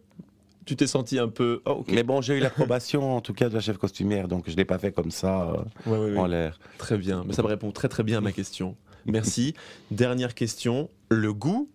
Tu 0.65 0.75
t'es 0.75 0.87
senti 0.87 1.19
un 1.19 1.27
peu. 1.29 1.61
Oh, 1.65 1.77
ok. 1.79 1.91
Mais 1.91 2.03
bon, 2.03 2.21
j'ai 2.21 2.37
eu 2.37 2.39
l'approbation 2.39 3.15
en 3.15 3.21
tout 3.21 3.33
cas 3.33 3.49
de 3.49 3.53
la 3.53 3.59
chef 3.59 3.77
costumière, 3.77 4.27
donc 4.27 4.49
je 4.49 4.55
l'ai 4.55 4.65
pas 4.65 4.79
fait 4.79 4.91
comme 4.91 5.11
ça 5.11 5.43
euh, 5.43 5.57
Ouais, 5.85 5.97
ouais, 5.97 6.11
ouais. 6.13 6.17
en 6.17 6.25
l'air. 6.25 6.59
Très 6.79 6.97
bien. 6.97 7.23
Mais 7.25 7.33
ça 7.33 7.43
me 7.43 7.47
répond 7.47 7.71
très 7.71 7.87
très 7.87 8.01
bien 8.03 8.17
à 8.17 8.21
ma 8.21 8.31
question. 8.31 8.75
Merci. 9.05 9.53
Dernière 9.91 10.33
question. 10.33 10.89
Le 11.09 11.33
goût 11.33 11.69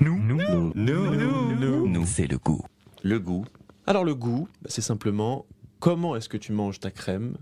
Nous, 0.00 0.18
nous, 0.18 0.72
nous, 0.74 1.86
nous, 1.86 2.06
c'est 2.06 2.26
le 2.26 2.38
goût. 2.38 2.62
Le 3.02 3.18
goût. 3.18 3.44
Alors 3.86 4.04
le 4.04 4.14
goût, 4.14 4.48
bah, 4.62 4.68
c'est 4.70 4.80
simplement 4.80 5.46
comment 5.78 6.16
est-ce 6.16 6.28
que 6.28 6.36
tu 6.36 6.52
manges 6.52 6.80
ta 6.80 6.90
crème? 6.90 7.34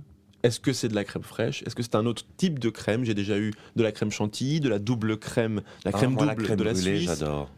Est-ce 0.43 0.59
que 0.59 0.73
c'est 0.73 0.89
de 0.89 0.95
la 0.95 1.05
crème 1.05 1.23
fraîche? 1.23 1.63
Est-ce 1.63 1.75
que 1.77 1.83
c'est 1.85 1.95
un 1.95 2.05
autre 2.05 2.25
type 2.37 2.59
de 2.59 2.69
crème? 2.69 3.05
J'ai 3.05 3.15
déjà 3.15 3.39
eu 3.39 3.53
de 3.77 3.83
la 3.83 3.93
crème 3.93 4.11
chantilly, 4.11 4.59
de 4.61 4.69
la 4.69 4.81
double 4.81 5.17
crème, 5.19 5.63
la 5.85 5.93
crème 5.93 6.11
Ah, 6.19 6.25
moi, 6.25 6.27
double 6.27 6.41
la 6.41 6.45
crème 6.47 6.59
de 6.59 6.65
la 6.65 6.73
brûlée, 6.73 6.97
Suisse. 6.99 7.09
j'adore. 7.19 7.49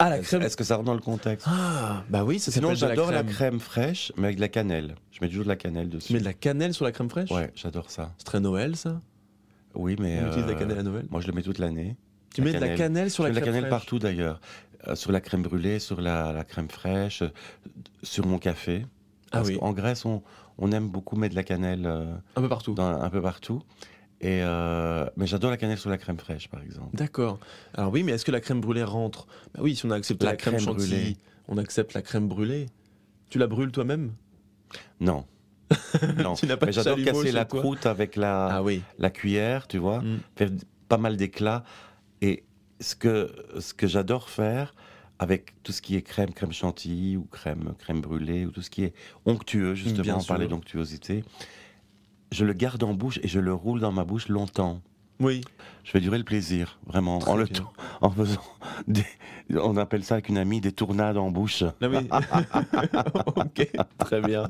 Ah 0.00 0.10
la 0.10 0.18
Est-ce 0.18 0.26
crème. 0.26 0.42
est-ce 0.42 0.56
que 0.56 0.64
ça 0.64 0.74
rentre 0.74 0.86
dans 0.86 0.94
le 0.94 1.00
contexte? 1.00 1.46
Ah 1.48 2.02
bah 2.10 2.24
oui, 2.24 2.40
ça 2.40 2.50
Sinon, 2.50 2.74
s'appelle 2.74 2.80
de 2.96 2.96
j'adore 2.96 3.10
la 3.12 3.18
la 3.18 3.22
crème. 3.22 3.34
crème 3.36 3.60
fraîche, 3.60 4.12
mais 4.16 4.24
avec 4.24 4.36
de 4.36 4.40
la 4.40 4.48
cannelle. 4.48 4.96
Je 5.12 5.18
mets 5.20 5.28
toujours 5.28 5.44
de 5.44 5.48
la 5.48 5.56
cannelle 5.56 5.88
dessus. 5.88 6.08
Tu 6.08 6.12
mets 6.14 6.18
de 6.18 6.24
la 6.24 6.32
cannelle 6.34 6.74
sur 6.74 6.84
la 6.84 6.90
crème 6.90 7.08
fraîche? 7.08 7.30
Ouais, 7.30 7.52
j'adore 7.54 7.90
ça. 7.92 8.12
C'est 8.18 8.24
très 8.24 8.40
Noël 8.40 8.74
ça? 8.74 9.00
Oui, 9.74 9.94
mais 10.00 10.18
On 10.22 10.26
utilise 10.26 10.44
de 10.46 10.50
la 10.50 10.56
euh, 10.56 10.58
cannelle 10.58 10.78
à 10.78 10.82
Noël? 10.82 11.06
moi 11.10 11.20
je 11.20 11.28
le 11.28 11.32
mets 11.32 11.42
toute 11.42 11.58
l'année. 11.58 11.96
Tu 12.34 12.40
la 12.40 12.46
mets 12.46 12.52
de 12.54 12.58
la 12.60 12.74
cannelle. 12.76 13.10
sur 13.10 13.24
Je 13.24 13.28
la 13.28 13.34
mets 13.34 13.40
de 13.40 13.40
crème 13.40 13.54
la 13.54 13.60
cannelle 13.60 13.70
fraîche. 13.70 13.80
partout 13.80 13.98
d'ailleurs. 13.98 14.40
Euh, 14.88 14.94
sur 14.96 15.12
la 15.12 15.20
crème 15.20 15.42
brûlée, 15.42 15.78
sur 15.78 16.00
la, 16.00 16.32
la 16.32 16.44
crème 16.44 16.68
fraîche, 16.68 17.22
euh, 17.22 17.28
sur 18.02 18.26
mon 18.26 18.38
café. 18.38 18.84
Ah 19.30 19.38
Parce 19.38 19.48
oui, 19.48 19.58
qu'en 19.58 19.72
Grèce, 19.72 20.04
on, 20.04 20.22
on 20.58 20.72
aime 20.72 20.88
beaucoup 20.88 21.16
mettre 21.16 21.34
de 21.34 21.36
la 21.36 21.44
cannelle 21.44 21.86
euh, 21.86 22.14
un 22.36 22.40
peu 22.42 22.48
partout. 22.48 22.74
dans- 22.74 23.00
un 23.00 23.10
peu 23.10 23.22
partout. 23.22 23.62
Et 24.20 24.40
euh, 24.42 25.06
mais 25.16 25.26
j'adore 25.26 25.50
la 25.50 25.56
cannelle 25.56 25.78
sur 25.78 25.90
la 25.90 25.98
crème 25.98 26.18
fraîche, 26.18 26.48
par 26.48 26.62
exemple. 26.62 26.96
D'accord. 26.96 27.38
Alors 27.74 27.92
oui, 27.92 28.02
mais 28.02 28.12
est-ce 28.12 28.24
que 28.24 28.30
la 28.30 28.40
crème 28.40 28.60
brûlée 28.60 28.84
rentre? 28.84 29.26
Bah 29.54 29.60
oui, 29.62 29.74
si 29.76 29.84
on 29.86 29.90
accepte 29.90 30.22
la, 30.22 30.30
La 30.30 30.36
crème, 30.36 30.54
crème 30.54 30.64
chantilly, 30.64 30.88
brûlée. 30.90 31.16
on 31.48 31.58
accepte 31.58 31.92
la 31.94 32.02
crème 32.02 32.28
brûlée. 32.28 32.66
Tu 33.30 33.38
la 33.38 33.46
brûles 33.46 33.72
toi-même? 33.72 34.12
Non. 35.00 35.24
non. 36.22 36.34
Tu 36.34 36.46
n'as 36.46 36.56
pas 36.56 36.66
mais 36.66 36.72
de 36.72 36.76
j'adore 36.76 36.96
chalumeau 36.98 37.12
casser 37.12 37.26
chez 37.28 37.32
la 37.32 37.44
toi? 37.46 37.60
croûte 37.60 37.86
avec 37.86 38.14
la, 38.16 38.46
Ah 38.56 38.62
oui. 38.62 38.82
la 38.98 39.10
cuillère, 39.10 39.66
tu 39.68 39.78
vois, 39.78 40.00
Mm. 40.02 40.18
faire 40.36 40.50
pas 40.88 40.98
mal 40.98 41.16
d'éclats. 41.16 41.64
Et 42.22 42.44
ce 42.80 42.94
que, 42.94 43.30
ce 43.58 43.74
que 43.74 43.86
j'adore 43.86 44.30
faire 44.30 44.74
avec 45.18 45.62
tout 45.62 45.72
ce 45.72 45.82
qui 45.82 45.96
est 45.96 46.02
crème, 46.02 46.32
crème 46.32 46.52
chantilly 46.52 47.16
ou 47.16 47.24
crème, 47.24 47.74
crème 47.78 48.00
brûlée 48.00 48.46
ou 48.46 48.50
tout 48.50 48.62
ce 48.62 48.70
qui 48.70 48.84
est 48.84 48.94
onctueux, 49.26 49.74
justement, 49.74 50.02
Bien 50.02 50.16
on 50.16 50.24
parlait 50.24 50.48
d'onctuosité, 50.48 51.24
je 52.32 52.44
le 52.44 52.54
garde 52.54 52.82
en 52.82 52.94
bouche 52.94 53.20
et 53.22 53.28
je 53.28 53.38
le 53.38 53.52
roule 53.52 53.80
dans 53.80 53.92
ma 53.92 54.04
bouche 54.04 54.28
longtemps. 54.28 54.80
Oui. 55.22 55.40
Je 55.84 55.90
fais 55.90 56.00
durer 56.00 56.16
le 56.18 56.22
plaisir, 56.24 56.78
vraiment, 56.86 57.18
Très 57.18 57.30
en 57.32 57.36
le 57.36 57.46
en 58.02 58.10
faisant 58.10 58.40
des, 58.86 59.04
on 59.50 59.76
appelle 59.76 60.04
ça 60.04 60.14
avec 60.14 60.28
une 60.28 60.38
amie 60.38 60.60
des 60.60 60.70
tournades 60.70 61.16
en 61.16 61.32
bouche. 61.32 61.64
Non, 61.80 61.88
mais- 61.90 61.98
ok, 63.36 63.68
très 63.98 64.20
bien. 64.20 64.44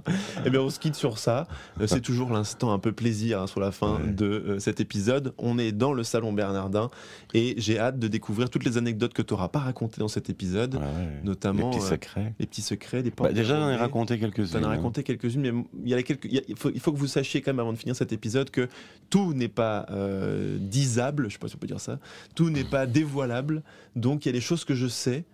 Eh 0.44 0.50
bien, 0.50 0.60
on 0.60 0.68
se 0.68 0.78
quitte 0.78 0.94
sur 0.94 1.16
ça. 1.18 1.46
Euh, 1.80 1.86
C'est 1.86 2.02
toujours 2.02 2.30
l'instant 2.30 2.72
un 2.74 2.78
peu 2.78 2.92
plaisir 2.92 3.40
hein, 3.40 3.46
sur 3.46 3.60
la 3.60 3.72
fin 3.72 3.96
Ouais. 3.96 4.08
de 4.12 4.26
euh, 4.26 4.58
cet 4.58 4.80
épisode. 4.80 5.32
On 5.38 5.58
est 5.58 5.72
dans 5.72 5.94
le 5.94 6.02
salon 6.04 6.34
Bernardin 6.34 6.90
et 7.32 7.54
j'ai 7.56 7.78
hâte 7.78 7.98
de 7.98 8.08
découvrir 8.08 8.50
toutes 8.50 8.64
les 8.64 8.76
anecdotes 8.76 9.14
que 9.14 9.22
tu 9.22 9.32
n'auras 9.32 9.48
pas 9.48 9.60
racontées 9.60 10.00
dans 10.00 10.08
cet 10.08 10.28
épisode, 10.28 10.74
Ouais, 10.74 10.80
ouais. 10.82 11.20
notamment 11.24 11.70
les 11.70 11.76
petits 11.78 11.86
euh, 11.86 11.90
secrets. 11.90 12.34
les 12.38 12.46
petits 12.46 12.62
secrets, 12.62 13.02
des 13.02 13.10
Bah, 13.10 13.32
déjà, 13.32 13.58
j'en 13.58 13.70
ai 13.70 13.76
raconté 13.76 14.18
quelques-unes. 14.18 14.58
en 14.58 14.62
as 14.64 14.66
hein. 14.66 14.76
raconté 14.76 15.02
quelques-unes, 15.02 15.40
mais 15.50 15.64
il, 15.84 15.88
y 15.90 15.94
a 15.94 16.02
quelques, 16.02 16.26
il, 16.30 16.56
faut, 16.56 16.70
il 16.74 16.78
faut 16.80 16.92
que 16.92 16.98
vous 16.98 17.06
sachiez 17.06 17.40
quand 17.40 17.52
même 17.52 17.60
avant 17.60 17.72
de 17.72 17.78
finir 17.78 17.96
cet 17.96 18.12
épisode 18.12 18.50
que 18.50 18.68
tout 19.08 19.32
n'est 19.34 19.48
pas 19.48 19.86
euh, 19.90 20.58
disable, 20.62 21.28
je 21.28 21.34
sais 21.34 21.38
pas 21.38 21.48
si 21.48 21.56
on 21.56 21.58
peut 21.58 21.66
dire 21.66 21.80
ça, 21.80 21.98
tout 22.34 22.50
n'est 22.50 22.64
pas 22.64 22.86
dévoilable, 22.86 23.62
donc 23.96 24.24
il 24.24 24.28
y 24.28 24.30
a 24.30 24.32
des 24.32 24.40
choses 24.40 24.64
que 24.64 24.74
je 24.74 24.86
sais 24.86 25.24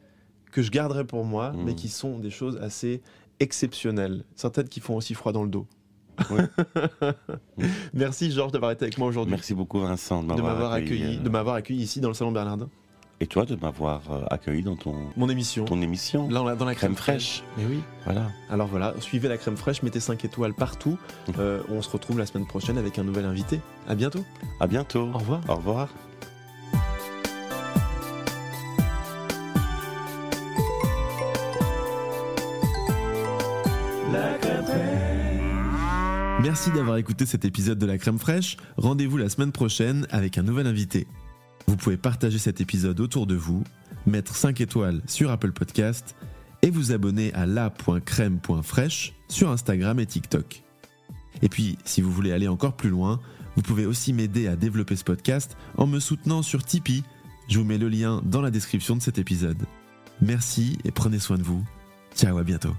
que 0.53 0.63
je 0.63 0.71
garderai 0.71 1.05
pour 1.05 1.25
moi, 1.25 1.53
Mm. 1.53 1.63
mais 1.65 1.75
qui 1.75 1.89
sont 1.89 2.19
des 2.19 2.31
choses 2.31 2.57
assez 2.63 3.03
exceptionnelles. 3.41 4.25
Certaines 4.35 4.69
qui 4.69 4.81
font 4.81 4.97
aussi 4.97 5.15
froid 5.15 5.33
dans 5.33 5.43
le 5.45 5.51
dos. 5.51 5.67
Merci 7.95 8.31
Georges 8.33 8.53
d'avoir 8.53 8.73
été 8.73 8.85
avec 8.85 8.99
moi 8.99 9.07
aujourd'hui. 9.09 9.31
Merci 9.33 9.55
beaucoup 9.55 9.79
Vincent 9.81 10.23
de 10.23 10.29
m'avoir 10.29 10.53
m'avoir 10.55 10.73
accueilli, 10.73 11.19
euh, 11.19 11.23
de 11.23 11.29
m'avoir 11.29 11.55
accueilli 11.55 11.83
ici 11.83 12.01
dans 12.01 12.09
le 12.09 12.15
salon 12.15 12.33
Bernardin. 12.33 12.69
Et 13.21 13.27
toi 13.27 13.45
de 13.45 13.57
m'avoir 13.57 14.03
euh, 14.11 14.25
accueilli 14.31 14.63
dans 14.63 14.77
ton, 14.77 14.95
Mon 15.17 15.29
émission. 15.29 15.65
ton 15.65 15.83
émission. 15.83 16.29
Là, 16.31 16.43
on 16.43 16.47
l'a 16.47 16.55
dans 16.55 16.65
la 16.65 16.75
crème, 16.77 16.95
Crème 16.95 17.17
fraîche. 17.17 17.43
Mais 17.57 17.65
oui. 17.65 17.81
Voilà. 18.05 18.31
Alors 18.49 18.69
voilà, 18.69 18.95
suivez 19.01 19.29
la 19.29 19.37
crème 19.37 19.57
fraîche, 19.57 19.83
mettez 19.83 19.99
5 19.99 20.25
étoiles 20.25 20.55
partout. 20.55 20.97
Euh, 21.39 21.61
on 21.69 21.83
se 21.83 21.91
retrouve 21.91 22.19
la 22.19 22.27
semaine 22.27 22.47
prochaine 22.47 22.79
avec 22.79 22.99
un 22.99 23.03
nouvel 23.05 23.25
invité. 23.25 23.61
À 23.89 23.97
bientôt. 23.97 24.25
À 24.61 24.69
bientôt. 24.69 25.09
Au 25.13 25.19
revoir. 25.19 25.41
Au 25.49 25.57
revoir. 25.57 25.89
Merci 36.41 36.71
d'avoir 36.71 36.97
écouté 36.97 37.27
cet 37.27 37.45
épisode 37.45 37.79
de 37.79 37.87
la 37.87 37.99
crème 37.99 38.19
fraîche. 38.19 38.57
Rendez-vous 38.77 39.17
la 39.17 39.29
semaine 39.29 39.53
prochaine 39.53 40.07
avec 40.11 40.39
un 40.39 40.43
nouvel 40.43 40.67
invité. 40.67 41.07
Vous 41.69 41.77
pouvez 41.77 41.99
partager 41.99 42.39
cet 42.39 42.63
épisode 42.63 42.99
autour 42.99 43.27
de 43.27 43.35
vous, 43.35 43.63
mettre 44.07 44.35
5 44.35 44.59
étoiles 44.63 45.03
sur 45.07 45.31
Apple 45.31 45.53
Podcast 45.53 46.17
et 46.63 46.71
vous 46.71 46.93
abonner 46.93 47.31
à 47.35 47.45
la.crème.fraîche 47.45 49.13
sur 49.29 49.51
Instagram 49.51 50.01
et 50.01 50.07
TikTok. 50.07 50.63
Et 51.43 51.51
puis, 51.51 51.77
si 51.85 52.01
vous 52.01 52.11
voulez 52.11 52.33
aller 52.33 52.49
encore 52.49 52.75
plus 52.75 52.89
loin, 52.89 53.21
vous 53.55 53.61
pouvez 53.61 53.85
aussi 53.85 54.15
m'aider 54.15 54.49
à 54.49 54.57
développer 54.57 54.97
ce 54.97 55.05
podcast 55.05 55.59
en 55.77 55.87
me 55.87 56.01
soutenant 56.01 56.41
sur 56.41 56.65
Tipeee. 56.65 57.05
Je 57.51 57.59
vous 57.59 57.67
mets 57.67 57.77
le 57.77 57.91
lien 57.91 58.23
dans 58.25 58.41
la 58.41 58.51
description 58.51 58.97
de 58.97 59.03
cet 59.03 59.19
épisode. 59.19 59.63
Merci 60.23 60.79
et 60.85 60.91
prenez 60.91 61.19
soin 61.19 61.37
de 61.37 61.43
vous. 61.43 61.63
Ciao, 62.17 62.39
à 62.39 62.45
bientôt. 62.45 62.75